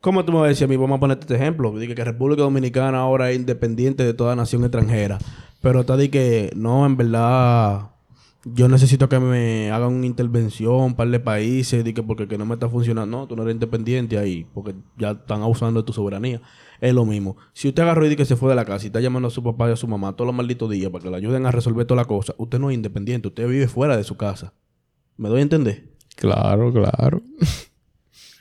¿cómo 0.00 0.24
tú 0.24 0.32
me 0.32 0.38
vas 0.38 0.62
a 0.62 0.66
mí? 0.66 0.76
Vamos 0.76 0.96
a 0.96 1.00
ponerte 1.00 1.24
este 1.24 1.34
ejemplo. 1.34 1.74
Que 1.74 2.04
República 2.04 2.42
Dominicana 2.42 2.98
ahora 3.00 3.30
es 3.30 3.36
independiente 3.36 4.04
de 4.04 4.14
toda 4.14 4.36
nación 4.36 4.62
extranjera. 4.62 5.18
Pero 5.60 5.80
está 5.80 5.96
de 5.96 6.10
que, 6.10 6.50
no, 6.56 6.86
en 6.86 6.96
verdad, 6.96 7.90
yo 8.44 8.68
necesito 8.68 9.08
que 9.08 9.20
me 9.20 9.70
hagan 9.70 9.92
una 9.92 10.06
intervención, 10.06 10.74
un 10.74 10.94
par 10.94 11.08
de 11.08 11.20
países, 11.20 11.84
de 11.84 11.94
que 11.94 12.02
porque 12.02 12.26
que 12.26 12.38
no 12.38 12.44
me 12.44 12.54
está 12.54 12.68
funcionando. 12.68 13.18
No, 13.18 13.26
tú 13.26 13.36
no 13.36 13.42
eres 13.42 13.54
independiente 13.54 14.18
ahí, 14.18 14.46
porque 14.52 14.74
ya 14.98 15.12
están 15.12 15.42
abusando 15.42 15.80
de 15.80 15.86
tu 15.86 15.92
soberanía. 15.92 16.40
Es 16.80 16.92
lo 16.92 17.04
mismo. 17.04 17.36
Si 17.52 17.68
usted 17.68 17.82
agarró 17.84 18.04
y 18.04 18.08
dice 18.08 18.16
que 18.16 18.24
se 18.24 18.36
fue 18.36 18.50
de 18.50 18.56
la 18.56 18.64
casa 18.64 18.84
y 18.84 18.88
está 18.88 19.00
llamando 19.00 19.28
a 19.28 19.30
su 19.30 19.42
papá 19.42 19.68
y 19.68 19.72
a 19.72 19.76
su 19.76 19.86
mamá 19.86 20.16
todos 20.16 20.26
los 20.26 20.34
malditos 20.34 20.68
días 20.68 20.90
para 20.90 21.04
que 21.04 21.10
le 21.10 21.16
ayuden 21.16 21.46
a 21.46 21.52
resolver 21.52 21.86
toda 21.86 22.02
la 22.02 22.06
cosa, 22.06 22.34
usted 22.38 22.58
no 22.58 22.70
es 22.70 22.74
independiente, 22.74 23.28
usted 23.28 23.46
vive 23.46 23.68
fuera 23.68 23.96
de 23.96 24.02
su 24.02 24.16
casa. 24.16 24.54
¿Me 25.16 25.28
doy 25.28 25.38
a 25.38 25.42
entender? 25.42 25.92
Claro, 26.16 26.72
claro. 26.72 27.22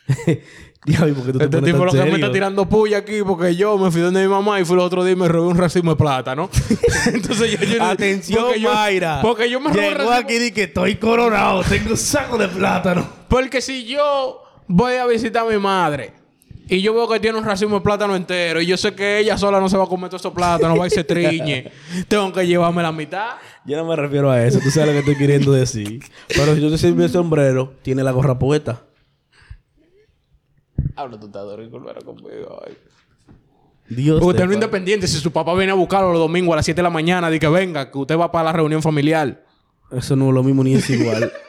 Diablo, 0.84 1.14
¿por 1.14 1.26
qué 1.28 1.32
tú 1.34 1.38
te 1.38 1.46
Este 1.46 1.62
tipo 1.62 1.86
lo 1.86 1.92
que 1.92 2.04
me 2.06 2.14
está 2.16 2.32
tirando 2.32 2.68
puya 2.68 2.98
aquí 3.00 3.22
porque 3.24 3.56
yo 3.56 3.78
me 3.78 3.92
fui 3.92 4.02
donde 4.02 4.24
mi 4.24 4.28
mamá 4.28 4.60
y 4.60 4.66
fui 4.66 4.74
el 4.74 4.80
otro 4.80 5.04
día 5.04 5.14
y 5.14 5.16
me 5.16 5.28
robé 5.28 5.48
un 5.48 5.58
racimo 5.58 5.92
de 5.92 5.98
plátano. 5.98 6.50
Entonces 7.14 7.52
yo, 7.52 7.64
yo 7.66 7.84
Atención, 7.84 8.44
porque 8.46 8.60
yo- 8.62 8.74
Mayra. 8.74 9.20
Porque 9.22 9.50
yo 9.50 9.60
me 9.60 9.70
robé 9.72 9.90
Llegó 9.90 10.12
aquí 10.12 10.36
y 10.38 10.52
que 10.52 10.64
estoy 10.64 10.96
coronado, 10.96 11.62
tengo 11.64 11.92
un 11.92 11.98
saco 11.98 12.36
de 12.38 12.48
plátano. 12.48 13.08
Porque 13.28 13.62
si 13.62 13.86
yo 13.86 14.42
voy 14.68 14.96
a 14.96 15.06
visitar 15.06 15.46
a 15.46 15.50
mi 15.52 15.60
madre 15.60 16.14
y 16.68 16.82
yo 16.82 16.96
veo 16.96 17.08
que 17.08 17.20
tiene 17.20 17.38
un 17.38 17.46
racimo 17.46 17.76
de 17.76 17.82
plátano 17.82 18.16
entero 18.16 18.60
y 18.60 18.66
yo 18.66 18.76
sé 18.76 18.96
que 18.96 19.20
ella 19.20 19.38
sola 19.38 19.60
no 19.60 19.70
se 19.70 19.78
va 19.78 19.84
a 19.84 19.88
comer 19.88 20.10
todos 20.10 20.22
esos 20.24 20.34
plátanos, 20.34 20.80
va 20.80 20.88
y 20.88 20.90
se 20.90 21.04
triñe, 21.04 21.72
tengo 22.08 22.34
que 22.34 22.48
llevarme 22.48 22.82
la 22.82 22.92
mitad. 22.92 23.36
Yo 23.66 23.78
no 23.78 23.86
me 23.86 23.96
refiero 23.96 24.32
a 24.32 24.44
eso, 24.44 24.58
tú 24.60 24.72
sabes 24.72 24.88
lo 24.88 24.94
que 24.94 25.00
estoy 25.00 25.16
queriendo 25.16 25.52
decir. 25.52 26.02
Pero 26.30 26.56
si 26.56 26.62
tú 26.62 26.72
te 26.72 26.80
sirves 26.80 27.06
el 27.06 27.12
sombrero, 27.12 27.76
tiene 27.84 28.02
la 28.04 28.10
gorra 28.12 28.40
puesta. 28.40 28.82
Habla 30.96 31.20
tu 31.20 31.28
disculpa 31.28 31.94
conmigo. 32.06 32.62
ay. 32.68 32.78
Dios 33.90 34.22
Usted 34.22 34.38
te 34.40 34.46
no 34.46 34.52
es 34.52 34.56
independiente. 34.56 35.08
Si 35.08 35.20
su 35.20 35.32
papá 35.32 35.54
viene 35.54 35.72
a 35.72 35.76
buscarlo 35.76 36.12
los 36.12 36.20
domingos 36.20 36.54
a 36.54 36.58
las 36.58 36.66
7 36.66 36.78
de 36.78 36.84
la 36.84 36.90
mañana, 36.90 37.30
di 37.30 37.40
que 37.40 37.50
venga, 37.50 37.92
que 37.92 37.98
usted 37.98 38.18
va 38.18 38.32
para 38.32 38.46
la 38.46 38.54
reunión 38.54 38.82
familiar. 38.82 39.44
Eso 39.92 40.16
no 40.16 40.30
es 40.30 40.34
lo 40.34 40.44
mismo 40.44 40.64
ni 40.64 40.76
es 40.76 40.90
igual. 40.90 41.32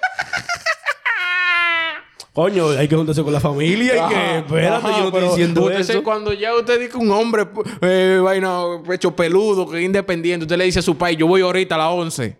Coño, 2.32 2.70
hay 2.70 2.88
que 2.88 2.96
juntarse 2.96 3.22
con 3.22 3.32
la 3.32 3.40
familia 3.40 3.94
y 3.94 4.08
que... 4.08 4.38
Espérate, 4.38 4.86
ajá, 4.86 4.90
yo 4.90 5.00
no 5.00 5.06
estoy 5.08 5.22
diciendo 5.28 5.62
usted 5.64 5.80
eso. 5.80 6.02
cuando 6.02 6.32
ya 6.32 6.54
usted 6.56 6.80
dice 6.80 6.92
que 6.92 6.96
un 6.96 7.10
hombre, 7.10 7.46
eh, 7.82 8.18
vaina, 8.22 8.62
pecho 8.88 9.14
peludo, 9.14 9.68
que 9.68 9.78
es 9.80 9.84
independiente, 9.84 10.44
usted 10.44 10.56
le 10.56 10.64
dice 10.64 10.78
a 10.78 10.82
su 10.82 10.96
país, 10.96 11.18
yo 11.18 11.26
voy 11.26 11.42
ahorita 11.42 11.74
a 11.74 11.78
las 11.78 11.88
11. 11.92 12.38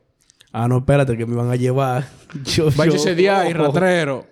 Ah, 0.50 0.66
no, 0.66 0.78
espérate, 0.78 1.14
que 1.16 1.26
me 1.26 1.36
van 1.36 1.50
a 1.50 1.56
llevar. 1.56 2.08
Yo, 2.44 2.68
Vaya 2.74 2.92
yo- 2.92 2.96
ese 2.96 3.14
día 3.14 3.48
y 3.48 3.52
ratrero. 3.52 4.26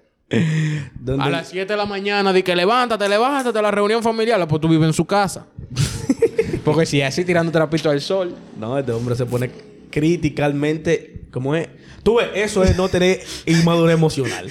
¿Dónde- 1.01 1.25
A 1.25 1.29
las 1.31 1.49
7 1.49 1.73
de 1.73 1.77
la 1.77 1.87
mañana, 1.87 2.33
di 2.33 2.43
que 2.43 2.55
levántate, 2.55 3.09
levántate 3.09 3.59
a 3.59 3.63
la 3.63 3.71
reunión 3.71 4.03
familiar, 4.03 4.47
pues 4.47 4.61
tú 4.61 4.69
vives 4.69 4.87
en 4.87 4.93
su 4.93 5.05
casa. 5.05 5.47
Porque 6.65 6.87
si 6.87 7.01
es 7.01 7.09
así 7.09 7.25
tirando 7.25 7.51
trapito 7.51 7.91
al 7.91 8.01
sol. 8.01 8.35
No, 8.59 8.79
este 8.79 8.93
hombre 8.93 9.15
se 9.17 9.27
pone 9.27 9.51
criticalmente... 9.91 11.23
¿Cómo 11.33 11.55
es? 11.55 11.69
Tú 12.03 12.17
ves, 12.17 12.29
eso 12.35 12.63
es 12.65 12.77
no 12.77 12.89
tener 12.89 13.21
inmadurez 13.47 13.95
emocional. 13.95 14.51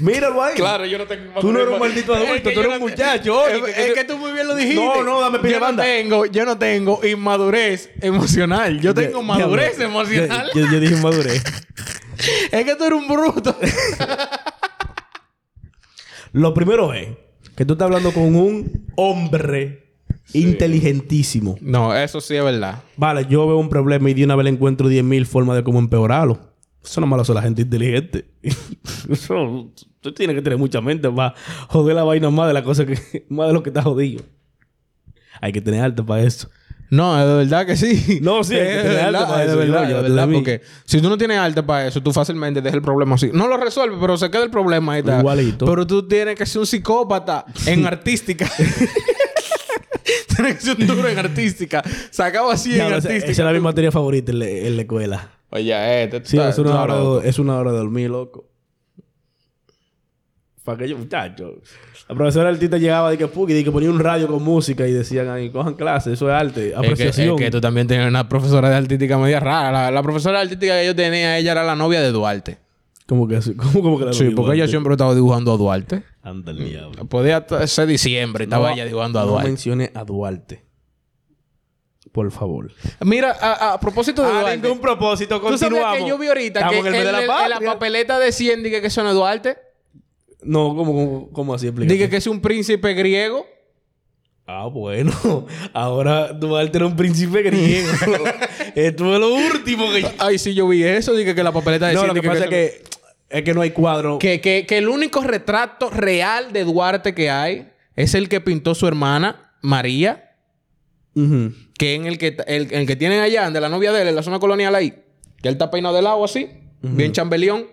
Míralo 0.00 0.42
ahí. 0.42 0.56
yo 0.58 0.98
no 0.98 1.06
tengo 1.06 1.40
Tú 1.40 1.52
no 1.52 1.60
eres 1.60 1.72
un 1.74 1.78
maldito 1.80 2.14
adulto, 2.14 2.34
Es 2.34 2.42
que 2.42 2.50
tú 2.52 2.60
eres 2.60 2.64
yo 2.64 2.68
un 2.76 2.80
no- 2.80 2.88
muchacho, 2.88 3.46
Es, 3.48 3.62
que- 3.62 3.70
es 3.70 3.76
que- 3.88 3.94
que 3.94 4.04
tú 4.04 4.16
muy 4.18 4.32
bien 4.32 4.46
lo 4.48 4.54
dijiste. 4.56 4.76
No, 4.82 5.02
no, 5.04 5.20
dame 5.20 5.38
pila 5.40 5.58
yo 5.58 5.60
no 5.72 5.76
tengo, 5.82 6.26
yo 6.26 6.44
no 6.44 6.58
tengo 6.58 7.00
inmadurez 7.06 7.90
emocional. 8.00 8.80
Yo 8.80 8.94
tengo 8.94 9.22
Diablo. 9.22 9.22
madurez 9.22 9.78
emocional. 9.80 10.50
Yo, 10.54 10.60
yo- 10.66 10.72
yo 10.72 10.80
dije 10.80 10.94
inmadurez. 10.94 11.42
es 12.52 12.64
que 12.64 12.74
tú 12.76 12.84
eres 12.84 12.98
un 12.98 13.06
bruto. 13.08 13.56
Lo 16.32 16.54
primero 16.54 16.92
es 16.92 17.08
que 17.56 17.64
tú 17.64 17.74
estás 17.74 17.86
hablando 17.86 18.12
con 18.12 18.34
un 18.34 18.86
hombre 18.96 19.94
inteligentísimo. 20.32 21.56
no, 21.60 21.94
eso 21.94 22.20
sí 22.20 22.36
es 22.36 22.44
verdad. 22.44 22.82
Vale, 22.96 23.26
yo 23.28 23.46
veo 23.46 23.56
un 23.56 23.68
problema 23.68 24.10
y 24.10 24.14
de 24.14 24.24
una 24.24 24.36
vez 24.36 24.44
le 24.44 24.50
encuentro 24.50 24.90
10.000 24.90 25.24
formas 25.26 25.56
de 25.56 25.64
cómo 25.64 25.78
empeorarlo. 25.78 26.38
Eso 26.84 27.00
no 27.00 27.06
es 27.06 27.10
malo 27.10 27.22
hace 27.22 27.34
la 27.34 27.42
gente 27.42 27.62
inteligente. 27.62 28.26
Eso, 29.10 29.70
tú 30.00 30.14
tienes 30.14 30.36
que 30.36 30.42
tener 30.42 30.58
mucha 30.58 30.80
mente 30.80 31.10
para 31.10 31.34
joder 31.68 31.96
la 31.96 32.04
vaina 32.04 32.30
más 32.30 32.46
de 32.46 32.54
la 32.54 32.62
cosa 32.62 32.86
que... 32.86 33.26
Más 33.28 33.48
de 33.48 33.52
lo 33.52 33.62
que 33.62 33.70
está 33.70 33.82
jodido. 33.82 34.22
Hay 35.40 35.52
que 35.52 35.60
tener 35.60 35.82
arte 35.82 36.02
para 36.02 36.22
eso. 36.22 36.48
No, 36.90 37.26
de 37.26 37.44
verdad 37.44 37.66
que 37.66 37.76
sí. 37.76 38.18
No, 38.22 38.42
sí, 38.42 38.54
es 38.58 38.84
de 38.84 38.88
verdad, 38.88 39.28
para 39.28 39.44
es 39.44 39.50
de 39.50 39.56
verdad, 39.56 39.86
te 39.86 39.94
verdad. 39.94 40.28
Porque 40.32 40.62
si 40.84 41.00
tú 41.00 41.08
no 41.08 41.18
tienes 41.18 41.38
arte 41.38 41.62
para 41.62 41.86
eso, 41.86 42.02
tú 42.02 42.12
fácilmente 42.12 42.60
dejas 42.60 42.76
el 42.76 42.82
problema 42.82 43.16
así. 43.16 43.30
No 43.32 43.46
lo 43.46 43.56
resuelves, 43.56 43.98
pero 44.00 44.16
se 44.16 44.30
queda 44.30 44.44
el 44.44 44.50
problema 44.50 44.94
ahí 44.94 45.00
está. 45.00 45.18
Igualito. 45.18 45.66
Pero 45.66 45.86
tú 45.86 46.06
tienes 46.06 46.36
que 46.36 46.46
ser 46.46 46.60
un 46.60 46.66
psicópata 46.66 47.44
en 47.66 47.86
artística. 47.86 48.50
tienes 50.36 50.54
que 50.56 50.60
ser 50.60 50.76
un 50.80 50.86
duro 50.86 51.08
en 51.08 51.18
artística. 51.18 51.82
Sacado 52.10 52.50
así 52.50 52.74
en 52.74 52.92
artística. 52.92 53.26
esa 53.26 53.30
es 53.30 53.38
la 53.38 53.52
mi 53.52 53.60
materia 53.60 53.92
favorita 53.92 54.32
en 54.32 54.76
la, 54.76 54.82
escuela. 54.82 55.30
Oye, 55.50 56.04
este... 56.04 56.24
Sí, 56.24 56.38
es 56.38 56.58
una, 56.58 56.82
hora 56.82 56.96
de, 56.96 57.28
es 57.28 57.38
una 57.38 57.56
hora 57.56 57.72
de 57.72 57.78
dormir, 57.78 58.10
loco. 58.10 58.46
Para 60.68 60.76
aquellos 60.84 60.98
muchachos. 60.98 61.54
La 62.08 62.14
profesora 62.14 62.50
artista 62.50 62.76
llegaba 62.76 63.10
de 63.10 63.16
que, 63.18 63.26
"Puki", 63.26 63.52
de 63.54 63.64
que 63.64 63.70
ponía 63.72 63.90
un 63.90 63.98
radio 63.98 64.26
con 64.26 64.42
música 64.42 64.86
y 64.86 64.92
decían 64.92 65.28
ahí, 65.30 65.50
cojan 65.50 65.74
clase, 65.74 66.12
eso 66.12 66.28
es 66.28 66.34
arte, 66.34 66.66
Es 66.68 66.72
que, 66.72 66.76
apreciación. 66.76 67.36
es 67.36 67.40
que 67.44 67.50
tú 67.50 67.60
también 67.60 67.86
tienes 67.86 68.06
una 68.06 68.28
profesora 68.28 68.68
de 68.68 68.76
artística 68.76 69.16
media 69.18 69.40
rara. 69.40 69.70
La, 69.84 69.90
la 69.90 70.02
profesora 70.02 70.38
de 70.38 70.42
artística 70.44 70.78
que 70.78 70.84
yo 70.86 70.94
tenía, 70.94 71.38
ella 71.38 71.52
era 71.52 71.64
la 71.64 71.74
novia 71.74 72.00
de 72.02 72.10
Duarte. 72.12 72.58
¿Cómo 73.06 73.26
que 73.26 73.36
así? 73.36 73.54
¿Cómo, 73.56 73.82
cómo 73.82 73.98
que 73.98 74.04
la 74.04 74.12
Sí, 74.12 74.30
porque 74.36 74.54
ella 74.56 74.68
siempre 74.68 74.92
estaba 74.92 75.14
dibujando 75.14 75.52
a 75.54 75.56
Duarte. 75.56 76.02
Anda 76.22 76.52
el 76.52 76.58
diablo. 76.68 77.06
Podía 77.06 77.46
t- 77.46 77.66
ser 77.66 77.86
diciembre, 77.86 78.44
estaba 78.44 78.68
No, 78.68 78.74
ella 78.74 78.84
dibujando 78.84 79.18
a 79.18 79.22
No 79.22 79.28
Duarte. 79.30 79.48
mencione 79.48 79.90
a 79.94 80.04
Duarte. 80.04 80.64
Por 82.12 82.30
favor. 82.32 82.70
Mira, 83.04 83.36
a, 83.40 83.74
a 83.74 83.80
propósito 83.80 84.22
de 84.22 84.28
A 84.28 84.40
Duarte. 84.40 84.56
ningún 84.58 84.80
propósito, 84.80 85.36
¿Tú 85.40 85.44
sabías 85.58 85.60
continuamos. 85.60 85.98
que 85.98 86.08
yo 86.08 86.18
vi 86.18 86.26
ahorita 86.28 86.60
Estamos 86.60 86.72
que 86.72 86.80
en 86.80 86.86
el 86.86 86.92
mes 86.92 87.04
de 87.04 87.12
la 87.12 87.20
en, 87.44 87.50
la 87.50 87.60
papeleta 87.72 88.18
de 88.18 88.32
100 88.32 88.62
dije 88.62 88.80
que 88.82 88.88
no 89.02 89.08
es 89.08 89.14
Duarte? 89.14 89.56
No, 90.42 90.68
¿cómo, 90.76 90.84
cómo, 90.92 91.30
cómo 91.32 91.54
así? 91.54 91.66
Explícate. 91.66 91.94
Dije 91.94 92.08
que 92.08 92.16
es 92.16 92.26
un 92.26 92.40
príncipe 92.40 92.94
griego. 92.94 93.46
Ah, 94.46 94.66
bueno. 94.66 95.12
Ahora 95.74 96.32
Duarte 96.32 96.78
era 96.78 96.86
un 96.86 96.96
príncipe 96.96 97.42
griego. 97.42 97.88
Esto 98.74 99.14
es 99.14 99.20
lo 99.20 99.34
último 99.34 99.90
que... 99.92 100.06
Ay, 100.18 100.38
sí, 100.38 100.54
yo 100.54 100.66
vi 100.68 100.82
eso. 100.84 101.14
Dije 101.14 101.34
que 101.34 101.42
la 101.42 101.52
papeleta 101.52 101.88
de 101.88 101.94
No, 101.94 102.00
100 102.00 102.08
lo 102.08 102.14
que 102.14 102.28
pasa 102.28 102.44
es 102.44 102.50
que... 102.50 102.82
Es 103.28 103.42
que 103.42 103.52
no 103.52 103.60
hay 103.60 103.72
cuadro. 103.72 104.18
que, 104.18 104.40
que, 104.40 104.64
que 104.66 104.78
el 104.78 104.88
único 104.88 105.20
retrato 105.20 105.90
real 105.90 106.50
de 106.50 106.64
Duarte 106.64 107.14
que 107.14 107.28
hay 107.28 107.68
es 107.94 108.14
el 108.14 108.30
que 108.30 108.40
pintó 108.40 108.74
su 108.74 108.86
hermana, 108.86 109.52
María. 109.60 110.34
Que 111.76 111.94
en 111.94 112.06
el 112.06 112.16
que, 112.16 112.36
el, 112.46 112.72
el 112.72 112.86
que 112.86 112.96
tienen 112.96 113.20
allá, 113.20 113.50
de 113.50 113.60
la 113.60 113.68
novia 113.68 113.92
de 113.92 114.00
él, 114.02 114.08
en 114.08 114.14
la 114.16 114.22
zona 114.22 114.38
colonial 114.38 114.74
ahí, 114.74 114.90
que 115.42 115.48
él 115.48 115.54
está 115.54 115.70
peinado 115.70 115.94
de 115.94 116.00
lado 116.00 116.24
así, 116.24 116.48
bien 116.80 117.12
chambeleón. 117.12 117.66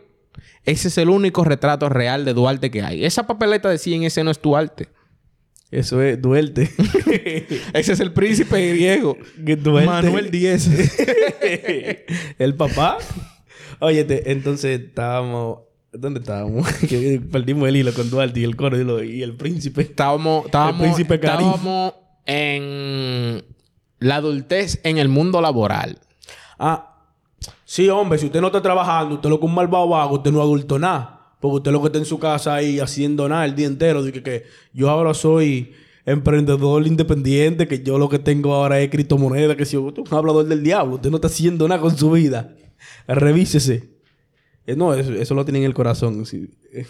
Ese 0.63 0.87
es 0.89 0.97
el 0.97 1.09
único 1.09 1.43
retrato 1.43 1.89
real 1.89 2.25
de 2.25 2.33
Duarte 2.33 2.71
que 2.71 2.81
hay. 2.81 3.05
Esa 3.05 3.27
papeleta 3.27 3.69
de 3.69 3.77
100, 3.77 4.03
ese 4.03 4.23
no 4.23 4.31
es 4.31 4.41
Duarte. 4.41 4.89
Eso 5.71 6.01
es 6.01 6.21
Duarte. 6.21 6.69
Ese 7.73 7.93
es 7.93 7.99
el 7.99 8.13
príncipe 8.13 8.69
griego. 8.69 9.17
Que 9.45 9.55
Duarte. 9.55 9.89
Manuel 9.89 10.31
Díez. 10.31 10.69
el 12.39 12.55
papá. 12.55 12.97
Oye, 13.79 14.05
entonces 14.31 14.79
estábamos... 14.79 15.59
¿Dónde 15.91 16.19
estábamos? 16.19 16.67
que 16.89 17.21
perdimos 17.31 17.67
el 17.69 17.77
hilo 17.77 17.93
con 17.93 18.09
Duarte 18.09 18.39
y 18.41 18.43
el 18.43 18.55
coro 18.55 18.77
y, 18.79 18.83
lo- 18.83 19.03
y 19.03 19.23
el 19.23 19.35
príncipe. 19.35 19.81
estábamos, 19.81 20.45
estábamos, 20.45 20.81
príncipe 20.81 21.15
estábamos 21.15 21.93
en 22.25 23.43
la 23.99 24.15
adultez 24.17 24.79
en 24.83 24.97
el 24.97 25.07
mundo 25.07 25.41
laboral. 25.41 25.99
Ah, 26.59 26.94
sí, 27.65 27.89
hombre, 27.89 28.17
si 28.17 28.27
usted 28.27 28.39
no 28.39 28.47
está 28.47 28.61
trabajando, 28.61 29.15
usted 29.15 29.29
lo 29.29 29.39
que 29.39 29.45
un 29.45 29.53
malvado 29.53 29.89
vago, 29.89 30.15
usted 30.15 30.31
no 30.31 30.37
es 30.39 30.43
adulto 30.43 30.79
nada. 30.79 31.11
Porque 31.41 31.57
usted 31.57 31.71
lo 31.71 31.81
que 31.81 31.87
está 31.87 31.99
en 31.99 32.05
su 32.05 32.17
casa 32.17 32.55
ahí 32.55 32.79
haciendo 32.79 33.27
nada 33.27 33.45
el 33.45 33.55
día 33.55 33.67
entero. 33.67 34.01
Dice 34.03 34.23
que 34.23 34.43
yo 34.73 34.89
ahora 34.89 35.13
soy 35.13 35.73
emprendedor 36.05 36.87
independiente, 36.87 37.67
que 37.67 37.83
yo 37.83 37.97
lo 37.99 38.07
que 38.09 38.19
tengo 38.19 38.53
ahora 38.53 38.79
es 38.79 38.89
criptomoneda, 38.89 39.55
que 39.57 39.65
si 39.65 39.75
usted 39.77 40.03
es 40.03 40.11
un 40.11 40.17
hablador 40.17 40.45
del 40.45 40.63
diablo, 40.63 40.95
usted 40.95 41.09
no 41.09 41.17
está 41.17 41.27
haciendo 41.27 41.67
nada 41.67 41.81
con 41.81 41.95
su 41.95 42.11
vida. 42.11 42.55
Revísese. 43.07 43.89
Eh, 44.65 44.75
no, 44.75 44.93
eso, 44.93 45.13
eso 45.13 45.35
lo 45.35 45.45
tiene 45.45 45.59
en 45.59 45.65
el 45.65 45.73
corazón. 45.73 46.25
sí. 46.25 46.49
Eh, 46.73 46.85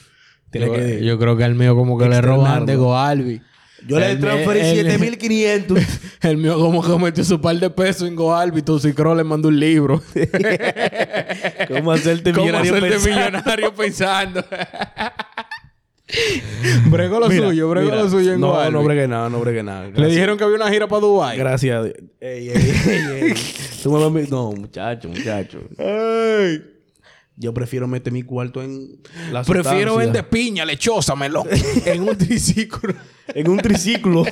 Tiene 0.52 0.68
Yo, 0.68 0.74
que... 0.74 1.06
yo 1.06 1.20
creo 1.20 1.36
que 1.36 1.44
al 1.44 1.56
mío 1.56 1.76
como 1.76 1.98
que 1.98 2.08
le 2.08 2.22
roban 2.22 2.66
de. 2.66 2.76
Goalbi. 2.78 3.42
Yo 3.88 4.00
le 4.00 4.12
El- 4.12 4.20
transferí 4.20 4.60
el- 4.62 4.76
7500. 4.88 5.80
El 6.22 6.38
mío 6.38 6.58
como 6.58 6.82
que 6.84 6.98
metió 7.04 7.24
su 7.24 7.40
par 7.42 7.58
de 7.60 7.70
pesos 7.70 8.08
en 8.08 8.16
Goalbi. 8.16 8.62
Tu 8.62 8.80
Cicro 8.80 9.14
le 9.16 9.24
mandó 9.24 9.50
un 9.50 9.60
libro. 9.60 10.02
¿Cómo 11.68 11.92
hacerte 11.92 12.32
¿Cómo 12.32 12.46
millonario 12.46 12.74
hacerte 12.76 12.90
pensando? 12.90 13.20
millonario 13.38 13.74
pensando? 13.76 14.46
bregó 16.90 17.20
lo 17.20 17.28
Mira, 17.30 17.48
suyo, 17.48 17.68
mira. 17.70 17.96
lo 17.96 18.10
suyo 18.10 18.34
en 18.34 18.40
No, 18.40 18.70
no 18.72 18.84
bregué 18.84 19.08
nada, 19.08 19.30
no 19.30 19.40
bregué 19.40 19.64
nada. 19.64 19.88
Le 19.94 20.08
dijeron 20.08 20.38
que 20.38 20.44
había 20.44 20.56
una 20.56 20.70
gira 20.70 20.88
para 20.88 21.02
Dubai. 21.02 21.38
Gracias. 21.38 21.86
Ey, 22.20 22.50
ey, 22.50 22.52
ey, 22.88 23.04
ey. 23.22 23.34
Tú 23.84 23.92
me 23.92 24.24
No, 24.28 24.52
muchacho, 24.52 25.10
muchacho. 25.10 25.60
Yo 27.38 27.54
prefiero 27.54 27.88
meter 27.88 28.14
mi 28.14 28.24
cuarto 28.24 28.62
en 28.62 28.98
la 29.32 29.44
Prefiero 29.44 29.98
vender 29.98 30.28
piña, 30.30 30.64
lechosa, 30.64 31.16
melón. 31.16 31.48
en 31.86 32.08
un 32.08 32.18
triciclo. 32.18 32.94
En 33.28 33.50
un 33.50 33.58
triciclo. 33.58 34.24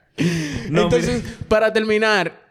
no, 0.70 0.82
Entonces, 0.82 1.22
para 1.48 1.72
terminar... 1.72 2.46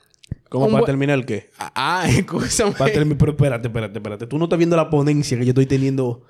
¿Cómo 0.49 0.69
para 0.69 0.85
terminar 0.85 1.17
el 1.19 1.25
qué? 1.25 1.49
Ah, 1.57 2.05
escúchame. 2.09 2.71
Para 2.73 2.91
Pero 2.93 3.31
espérate, 3.31 3.67
espérate, 3.67 3.97
espérate. 3.97 4.27
Tú 4.27 4.37
no 4.37 4.45
estás 4.45 4.57
viendo 4.57 4.75
la 4.75 4.89
ponencia 4.89 5.37
que 5.37 5.45
yo 5.45 5.49
estoy 5.51 5.65
teniendo 5.65 6.23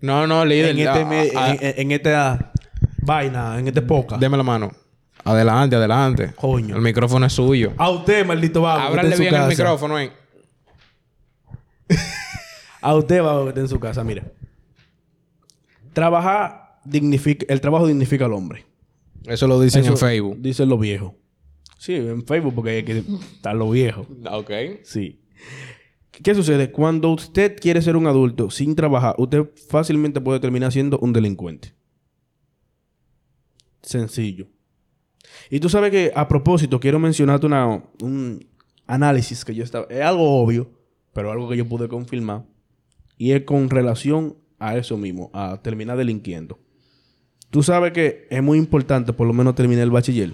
No, 0.00 0.26
no, 0.26 0.44
líder. 0.44 0.70
en, 0.70 0.78
este, 0.78 0.88
ah, 1.00 1.04
me- 1.04 1.30
ah, 1.34 1.50
en, 1.50 1.58
en- 1.66 1.74
en 1.78 1.92
esta 1.92 2.52
vaina, 3.02 3.58
en 3.58 3.68
este 3.68 3.82
poca. 3.82 4.16
Deme 4.18 4.36
la 4.36 4.42
mano. 4.42 4.70
Adelante, 5.24 5.76
adelante. 5.76 6.32
Coño. 6.36 6.76
El 6.76 6.82
micrófono 6.82 7.26
es 7.26 7.32
suyo. 7.32 7.72
A 7.76 7.90
usted, 7.90 8.24
maldito 8.24 8.62
vago. 8.62 8.94
su 8.94 9.08
bien 9.22 9.34
el 9.34 9.40
casa. 9.40 9.48
micrófono, 9.48 9.98
eh. 9.98 10.12
A 12.80 12.94
usted 12.94 13.22
va 13.22 13.42
que 13.42 13.48
está 13.50 13.60
en 13.60 13.68
su 13.68 13.80
casa, 13.80 14.04
mira. 14.04 14.30
Trabajar 15.92 16.80
dignifica, 16.84 17.46
el 17.48 17.60
trabajo 17.60 17.86
dignifica 17.86 18.26
al 18.26 18.32
hombre. 18.32 18.66
Eso 19.24 19.46
lo 19.46 19.60
dicen 19.60 19.82
Eso 19.82 19.92
en 19.92 19.98
Facebook. 19.98 20.36
Dicen 20.40 20.68
los 20.68 20.80
viejos. 20.80 21.12
Sí, 21.78 21.94
en 21.94 22.24
Facebook 22.24 22.54
porque 22.54 22.70
hay 22.70 22.82
que 22.84 23.04
estar 23.34 23.54
los 23.54 23.70
viejos. 23.70 24.06
Ok. 24.30 24.50
Sí. 24.82 25.20
¿Qué 26.10 26.34
sucede? 26.34 26.72
Cuando 26.72 27.10
usted 27.10 27.56
quiere 27.60 27.80
ser 27.80 27.96
un 27.96 28.06
adulto 28.06 28.50
sin 28.50 28.74
trabajar, 28.74 29.14
usted 29.18 29.48
fácilmente 29.68 30.20
puede 30.20 30.40
terminar 30.40 30.72
siendo 30.72 30.98
un 30.98 31.12
delincuente. 31.12 31.74
Sencillo. 33.82 34.48
Y 35.50 35.60
tú 35.60 35.68
sabes 35.68 35.90
que, 35.90 36.12
a 36.14 36.26
propósito, 36.26 36.80
quiero 36.80 36.98
mencionarte 36.98 37.46
una, 37.46 37.84
un 38.02 38.46
análisis 38.86 39.44
que 39.44 39.54
yo 39.54 39.62
estaba... 39.62 39.86
Es 39.88 40.02
algo 40.02 40.42
obvio, 40.42 40.70
pero 41.12 41.30
algo 41.30 41.48
que 41.48 41.56
yo 41.56 41.68
pude 41.68 41.88
confirmar. 41.88 42.44
Y 43.18 43.32
es 43.32 43.42
con 43.42 43.68
relación 43.68 44.36
a 44.58 44.76
eso 44.76 44.96
mismo, 44.96 45.30
a 45.34 45.60
terminar 45.62 45.98
delinquiendo. 45.98 46.58
Tú 47.50 47.62
sabes 47.62 47.92
que 47.92 48.26
es 48.30 48.42
muy 48.42 48.58
importante 48.58 49.12
por 49.12 49.26
lo 49.26 49.32
menos 49.32 49.54
terminar 49.54 49.84
el 49.84 49.90
bachiller. 49.90 50.32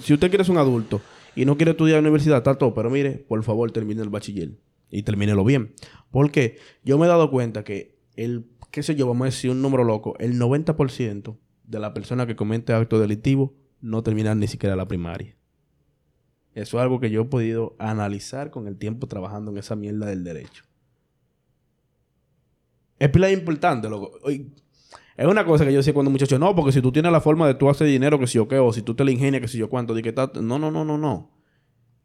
Si 0.00 0.14
usted 0.14 0.28
quiere 0.30 0.44
ser 0.44 0.52
un 0.52 0.58
adulto 0.58 1.00
y 1.34 1.44
no 1.44 1.56
quiere 1.56 1.72
estudiar 1.72 1.98
en 1.98 2.04
la 2.04 2.08
universidad, 2.10 2.38
está 2.38 2.54
todo, 2.56 2.72
pero 2.72 2.88
mire, 2.88 3.12
por 3.12 3.42
favor, 3.42 3.70
termine 3.72 4.02
el 4.02 4.08
bachiller 4.08 4.52
y 4.90 5.02
termínelo 5.02 5.44
bien. 5.44 5.74
Porque 6.10 6.58
yo 6.84 6.98
me 6.98 7.06
he 7.06 7.08
dado 7.08 7.30
cuenta 7.30 7.64
que 7.64 7.98
el, 8.14 8.46
qué 8.70 8.82
sé 8.82 8.94
yo, 8.94 9.06
vamos 9.06 9.22
a 9.22 9.26
decir 9.26 9.50
un 9.50 9.60
número 9.60 9.84
loco, 9.84 10.14
el 10.18 10.40
90% 10.40 11.36
de 11.64 11.78
las 11.78 11.92
personas 11.92 12.26
que 12.26 12.36
cometen 12.36 12.76
actos 12.76 13.00
delictivos 13.00 13.50
no 13.80 14.02
terminan 14.02 14.38
ni 14.38 14.46
siquiera 14.46 14.76
la 14.76 14.88
primaria. 14.88 15.36
Eso 16.54 16.78
es 16.78 16.82
algo 16.82 17.00
que 17.00 17.10
yo 17.10 17.22
he 17.22 17.26
podido 17.26 17.76
analizar 17.78 18.50
con 18.50 18.66
el 18.66 18.78
tiempo 18.78 19.08
trabajando 19.08 19.50
en 19.50 19.58
esa 19.58 19.76
mierda 19.76 20.06
del 20.06 20.24
derecho. 20.24 20.64
Es 22.98 23.08
pila 23.10 23.30
importante, 23.30 23.88
loco. 23.88 24.18
Es 24.28 25.26
una 25.26 25.44
cosa 25.44 25.64
que 25.64 25.72
yo 25.72 25.78
decía 25.78 25.94
cuando 25.94 26.10
muchachos, 26.10 26.38
no, 26.38 26.54
porque 26.54 26.72
si 26.72 26.82
tú 26.82 26.92
tienes 26.92 27.10
la 27.12 27.20
forma 27.20 27.46
de 27.46 27.54
tú 27.54 27.68
hacer 27.70 27.86
dinero, 27.86 28.18
que 28.18 28.26
si 28.26 28.34
yo 28.34 28.48
qué, 28.48 28.58
o 28.58 28.72
si 28.72 28.82
tú 28.82 28.94
te 28.94 29.04
la 29.04 29.10
ingenias, 29.10 29.40
que 29.40 29.48
si 29.48 29.58
yo 29.58 29.68
cuánto, 29.70 29.94
di 29.94 30.02
que. 30.02 30.12
No, 30.12 30.58
no, 30.58 30.70
no, 30.70 30.84
no, 30.84 30.98
no. 30.98 31.30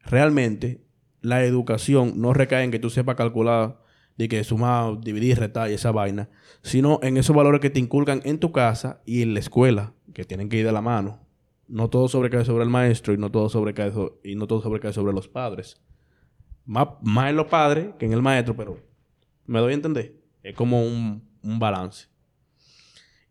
Realmente, 0.04 0.82
la 1.22 1.44
educación 1.44 2.14
no 2.18 2.34
recae 2.34 2.64
en 2.64 2.72
que 2.72 2.80
tú 2.80 2.90
sepas 2.90 3.16
calcular, 3.16 3.82
de 4.18 4.28
que 4.28 4.44
sumar, 4.44 5.00
dividir, 5.02 5.38
restar 5.40 5.70
y 5.70 5.74
esa 5.74 5.92
vaina, 5.92 6.30
sino 6.62 7.00
en 7.04 7.18
esos 7.18 7.36
valores 7.36 7.62
que 7.62 7.70
te 7.70 7.80
inculcan 7.80 8.22
en 8.24 8.40
tu 8.40 8.52
casa 8.52 9.02
y 9.06 9.22
en 9.22 9.34
la 9.34 9.40
escuela, 9.40 9.94
que 10.14 10.26
tienen 10.26 10.50
que 10.50 10.58
ir 10.58 10.66
de 10.66 10.72
la 10.72 10.82
mano. 10.82 11.20
No 11.68 11.90
todo 11.90 12.08
sobrecae 12.08 12.44
sobre 12.46 12.64
el 12.64 12.70
maestro 12.70 13.14
y 13.14 13.18
no 13.18 13.32
todo 13.32 13.48
sobrecae, 13.50 13.92
so- 13.92 14.20
y 14.24 14.36
no 14.36 14.48
todo 14.48 14.62
sobrecae 14.62 14.92
sobre 14.94 15.14
los 15.14 15.28
padres. 15.28 15.82
Más, 16.66 16.88
más 17.02 17.30
en 17.30 17.38
los 17.38 17.48
padres 17.48 17.90
que 17.98 18.06
en 18.06 18.14
el 18.14 18.22
maestro, 18.22 18.56
pero 18.56 18.78
me 19.46 19.60
doy 19.60 19.72
a 19.72 19.76
entender. 19.76 20.21
Es 20.44 20.56
como 20.56 20.84
un, 20.84 21.24
un 21.44 21.60
balance. 21.60 22.08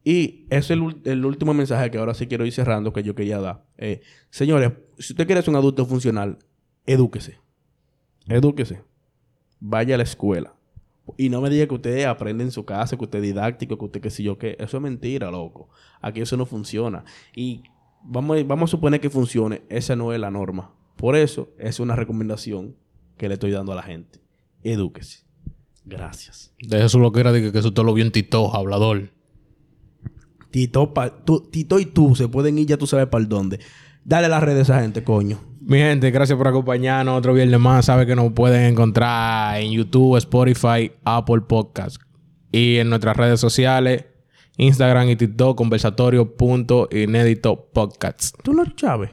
Y 0.03 0.47
ese 0.51 0.59
es 0.75 0.81
el, 0.81 1.01
el 1.05 1.25
último 1.25 1.53
mensaje 1.53 1.91
que 1.91 1.99
ahora 1.99 2.15
sí 2.15 2.27
quiero 2.27 2.47
ir 2.47 2.53
cerrando 2.53 2.93
que 2.93 3.03
yo 3.03 3.15
quería 3.15 3.39
dar. 3.39 3.67
Eh, 3.77 4.01
señores, 4.31 4.73
si 4.99 5.13
usted 5.13 5.27
quiere 5.27 5.43
ser 5.43 5.51
un 5.51 5.57
adulto 5.57 5.85
funcional, 5.85 6.39
edúquese. 6.87 7.39
Edúquese. 8.27 8.83
Vaya 9.59 9.97
a 9.97 9.99
la 9.99 10.05
escuela. 10.05 10.55
Y 11.17 11.29
no 11.29 11.41
me 11.41 11.51
diga 11.51 11.67
que 11.67 11.75
usted 11.75 12.05
aprende 12.05 12.45
en 12.45 12.53
su 12.53 12.65
casa, 12.65 12.97
que 12.97 13.05
usted 13.05 13.19
es 13.19 13.25
didáctico, 13.25 13.77
que 13.77 13.85
usted 13.85 14.01
qué 14.01 14.11
sé 14.11 14.23
yo 14.23 14.39
qué. 14.39 14.57
Eso 14.59 14.77
es 14.77 14.83
mentira, 14.83 15.31
loco. 15.31 15.69
Aquí 16.01 16.21
eso 16.21 16.37
no 16.37 16.47
funciona. 16.47 17.05
Y 17.35 17.63
vamos, 18.03 18.47
vamos 18.47 18.71
a 18.71 18.73
suponer 18.73 19.01
que 19.01 19.11
funcione. 19.11 19.63
Esa 19.69 19.97
no 19.97 20.13
es 20.13 20.21
la 20.21 20.31
norma. 20.31 20.75
Por 20.97 21.17
eso 21.17 21.53
es 21.59 21.81
una 21.81 21.97
recomendación 21.97 22.77
que 23.19 23.29
le 23.29 23.35
estoy 23.35 23.51
dando 23.51 23.73
a 23.73 23.77
la 23.77 23.83
gente. 23.83 24.21
Edúquese. 24.63 25.30
Gracias. 25.91 26.53
Deje 26.61 26.88
su 26.88 27.01
loquera 27.01 27.32
de 27.32 27.43
que, 27.43 27.53
que 27.53 27.59
eso 27.59 27.74
te 27.74 27.82
lo 27.82 27.93
vio 27.93 28.05
en 28.05 28.12
Tito, 28.12 28.55
hablador. 28.55 29.11
Tito, 30.51 30.93
pa- 30.95 31.11
tú- 31.24 31.49
Tito 31.51 31.78
y 31.80 31.86
tú 31.86 32.14
se 32.16 32.28
pueden 32.28 32.59
ir 32.59 32.66
ya 32.66 32.76
tú 32.76 32.86
sabes 32.86 33.07
para 33.07 33.24
dónde. 33.24 33.59
Dale 34.05 34.28
las 34.28 34.43
redes 34.43 34.68
a 34.70 34.74
esa 34.74 34.82
gente, 34.82 35.03
coño. 35.05 35.38
Mi 35.61 35.78
gente, 35.78 36.11
gracias 36.11 36.36
por 36.38 36.49
acompañarnos 36.49 37.18
otro 37.18 37.34
viernes 37.34 37.61
más. 37.61 37.84
Sabe 37.84 38.07
que 38.07 38.16
nos 38.16 38.32
pueden 38.32 38.64
encontrar 38.72 39.61
en 39.61 39.70
YouTube, 39.72 40.16
Spotify, 40.16 40.91
Apple 41.05 41.43
Podcast. 41.43 42.01
Y 42.51 42.78
en 42.78 42.88
nuestras 42.88 43.14
redes 43.16 43.38
sociales, 43.41 44.07
Instagram 44.57 45.11
y 45.11 45.16
TikTok, 45.16 45.57
conversatorio.inédito 45.57 47.68
podcast. 47.72 48.34
Tú 48.43 48.53
no, 48.55 48.64
Chávez. 48.74 49.11